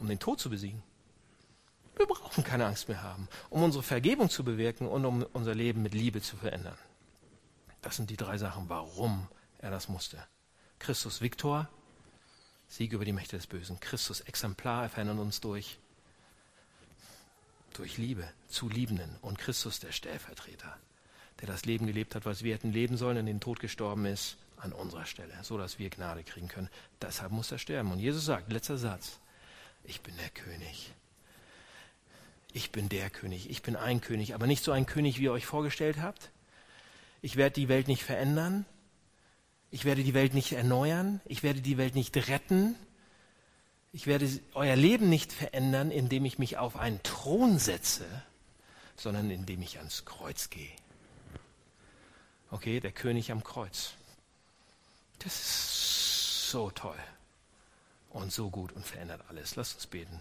um 0.01 0.09
den 0.09 0.19
Tod 0.19 0.41
zu 0.41 0.51
besiegen. 0.51 0.83
Wir 2.01 2.07
brauchen 2.07 2.43
keine 2.43 2.65
Angst 2.65 2.89
mehr 2.89 3.03
haben, 3.03 3.29
um 3.51 3.63
unsere 3.63 3.83
Vergebung 3.83 4.31
zu 4.31 4.43
bewirken 4.43 4.89
und 4.89 5.05
um 5.05 5.23
unser 5.35 5.55
Leben 5.55 5.83
mit 5.83 5.93
Liebe 5.93 6.23
zu 6.23 6.35
verändern. 6.35 6.79
Das 7.83 7.97
sind 7.97 8.09
die 8.09 8.17
drei 8.17 8.39
Sachen, 8.39 8.71
warum 8.71 9.29
er 9.59 9.71
das 9.71 9.91
musste. 9.91 10.17
Christus 10.79 11.21
Viktor, 11.21 11.69
Sieg 12.69 12.95
über 12.95 13.05
die 13.05 13.13
Mächte 13.13 13.37
des 13.37 13.47
Bösen. 13.47 13.81
Christus 13.81 14.23
Exemplar, 14.23 14.85
er 14.85 14.89
verändert 14.89 15.19
uns 15.19 15.43
durch, 15.43 15.77
durch 17.75 17.99
Liebe 17.99 18.27
zu 18.49 18.71
Liebenden. 18.71 19.19
Und 19.21 19.39
Christus 19.39 19.79
der 19.79 19.93
Stellvertreter, 19.93 20.79
der 21.43 21.49
das 21.49 21.67
Leben 21.67 21.87
gelebt 21.87 22.15
hat, 22.15 22.25
was 22.25 22.43
wir 22.43 22.55
hätten 22.55 22.73
leben 22.73 22.97
sollen, 22.97 23.19
in 23.19 23.27
den 23.27 23.41
Tod 23.41 23.61
gestorben 23.61 24.07
ist, 24.07 24.39
an 24.57 24.73
unserer 24.73 25.05
Stelle, 25.05 25.35
so 25.43 25.59
dass 25.59 25.79
wir 25.79 25.91
Gnade 25.91 26.25
kriegen 26.25 26.49
können. 26.49 26.71
Deshalb 27.03 27.31
muss 27.31 27.53
er 27.53 27.59
sterben. 27.59 27.93
Und 27.93 27.99
Jesus 27.99 28.25
sagt, 28.25 28.51
letzter 28.51 28.79
Satz, 28.79 29.21
ich 29.85 30.01
bin 30.01 30.17
der 30.17 30.31
König. 30.31 30.95
Ich 32.53 32.73
bin 32.73 32.89
der 32.89 33.11
König, 33.11 33.49
ich 33.51 33.63
bin 33.63 33.77
ein 33.77 34.01
König, 34.01 34.35
aber 34.35 34.47
nicht 34.47 34.65
so 34.65 34.73
ein 34.73 34.87
König, 34.87 35.19
wie 35.19 35.25
ihr 35.25 35.33
euch 35.33 35.47
vorgestellt 35.47 36.01
habt. 36.01 36.31
Ich 37.23 37.37
werde 37.37 37.55
die 37.55 37.69
Welt 37.69 37.89
nicht 37.89 38.03
verändern. 38.03 38.65
Ich 39.71 39.85
werde 39.85 40.03
die 40.03 40.15
Welt 40.15 40.35
nicht 40.35 40.53
erneuern. 40.53 41.21
Ich 41.27 41.43
werde 41.43 41.61
die 41.61 41.79
Welt 41.79 41.95
nicht 41.95 42.17
retten. 42.29 42.75
Ich 43.93 44.07
werde 44.07 44.29
euer 44.55 44.77
Leben 44.77 45.09
nicht 45.09 45.33
verändern, 45.33 45.91
indem 45.91 46.25
ich 46.25 46.39
mich 46.39 46.59
auf 46.59 46.77
einen 46.77 47.03
Thron 47.03 47.59
setze, 47.59 48.05
sondern 48.97 49.31
indem 49.31 49.63
ich 49.63 49.79
ans 49.79 50.05
Kreuz 50.05 50.51
gehe. 50.51 50.71
Okay, 52.51 52.81
der 52.81 52.93
König 52.93 53.31
am 53.31 53.45
Kreuz. 53.45 53.95
Das 55.21 55.35
ist 55.35 56.51
so 56.51 56.71
toll 56.71 56.99
und 58.11 58.33
so 58.33 58.51
gut 58.51 58.73
und 58.73 58.85
verändert 58.85 59.23
alles. 59.29 59.57
Lasst 59.57 59.77
uns 59.77 59.87
beten. 59.87 60.21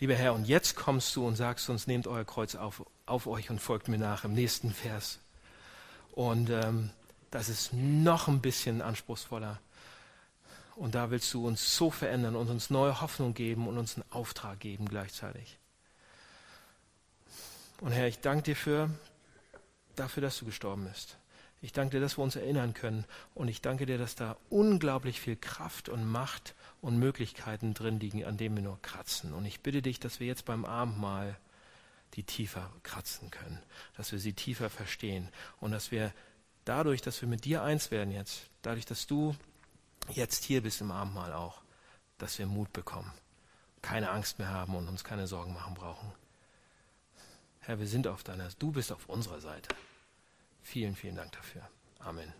Lieber 0.00 0.14
Herr, 0.14 0.34
und 0.34 0.46
jetzt 0.46 0.76
kommst 0.76 1.14
du 1.16 1.26
und 1.26 1.34
sagst 1.34 1.68
uns, 1.70 1.88
nehmt 1.88 2.06
euer 2.06 2.24
Kreuz 2.24 2.54
auf, 2.54 2.84
auf 3.06 3.26
euch 3.26 3.50
und 3.50 3.60
folgt 3.60 3.88
mir 3.88 3.98
nach 3.98 4.24
im 4.24 4.32
nächsten 4.32 4.72
Vers. 4.72 5.18
Und 6.12 6.50
ähm, 6.50 6.90
das 7.32 7.48
ist 7.48 7.72
noch 7.72 8.28
ein 8.28 8.40
bisschen 8.40 8.80
anspruchsvoller. 8.80 9.58
Und 10.76 10.94
da 10.94 11.10
willst 11.10 11.34
du 11.34 11.44
uns 11.44 11.76
so 11.76 11.90
verändern 11.90 12.36
und 12.36 12.48
uns 12.48 12.70
neue 12.70 13.00
Hoffnung 13.00 13.34
geben 13.34 13.66
und 13.66 13.76
uns 13.76 13.96
einen 13.96 14.04
Auftrag 14.10 14.60
geben 14.60 14.88
gleichzeitig. 14.88 15.58
Und 17.80 17.90
Herr, 17.90 18.06
ich 18.06 18.20
danke 18.20 18.44
dir 18.44 18.56
für, 18.56 18.90
dafür, 19.96 20.20
dass 20.20 20.38
du 20.38 20.44
gestorben 20.44 20.86
bist. 20.88 21.16
Ich 21.60 21.72
danke 21.72 21.96
dir, 21.96 22.00
dass 22.00 22.16
wir 22.16 22.22
uns 22.22 22.36
erinnern 22.36 22.72
können. 22.72 23.04
Und 23.34 23.48
ich 23.48 23.62
danke 23.62 23.84
dir, 23.86 23.98
dass 23.98 24.14
da 24.14 24.36
unglaublich 24.48 25.20
viel 25.20 25.34
Kraft 25.34 25.88
und 25.88 26.08
Macht 26.08 26.54
und 26.80 26.98
Möglichkeiten 26.98 27.74
drin 27.74 28.00
liegen, 28.00 28.24
an 28.24 28.36
denen 28.36 28.56
wir 28.56 28.62
nur 28.62 28.80
kratzen. 28.82 29.32
Und 29.32 29.44
ich 29.44 29.60
bitte 29.60 29.82
dich, 29.82 30.00
dass 30.00 30.20
wir 30.20 30.26
jetzt 30.26 30.44
beim 30.44 30.64
Abendmahl 30.64 31.36
die 32.14 32.22
tiefer 32.22 32.72
kratzen 32.82 33.30
können, 33.30 33.62
dass 33.96 34.12
wir 34.12 34.18
sie 34.18 34.32
tiefer 34.32 34.70
verstehen 34.70 35.28
und 35.60 35.72
dass 35.72 35.90
wir 35.90 36.12
dadurch, 36.64 37.02
dass 37.02 37.20
wir 37.20 37.28
mit 37.28 37.44
dir 37.44 37.62
eins 37.62 37.90
werden 37.90 38.12
jetzt, 38.12 38.46
dadurch, 38.62 38.86
dass 38.86 39.06
du 39.06 39.34
jetzt 40.10 40.44
hier 40.44 40.62
bist 40.62 40.80
im 40.80 40.90
Abendmahl 40.90 41.32
auch, 41.32 41.60
dass 42.16 42.38
wir 42.38 42.46
Mut 42.46 42.72
bekommen, 42.72 43.12
keine 43.82 44.10
Angst 44.10 44.38
mehr 44.38 44.48
haben 44.48 44.74
und 44.74 44.88
uns 44.88 45.04
keine 45.04 45.26
Sorgen 45.26 45.52
machen 45.52 45.74
brauchen. 45.74 46.12
Herr, 47.60 47.78
wir 47.78 47.86
sind 47.86 48.06
auf 48.06 48.22
deiner, 48.22 48.48
du 48.58 48.72
bist 48.72 48.92
auf 48.92 49.08
unserer 49.08 49.40
Seite. 49.40 49.74
Vielen, 50.62 50.96
vielen 50.96 51.16
Dank 51.16 51.32
dafür. 51.32 51.68
Amen. 51.98 52.32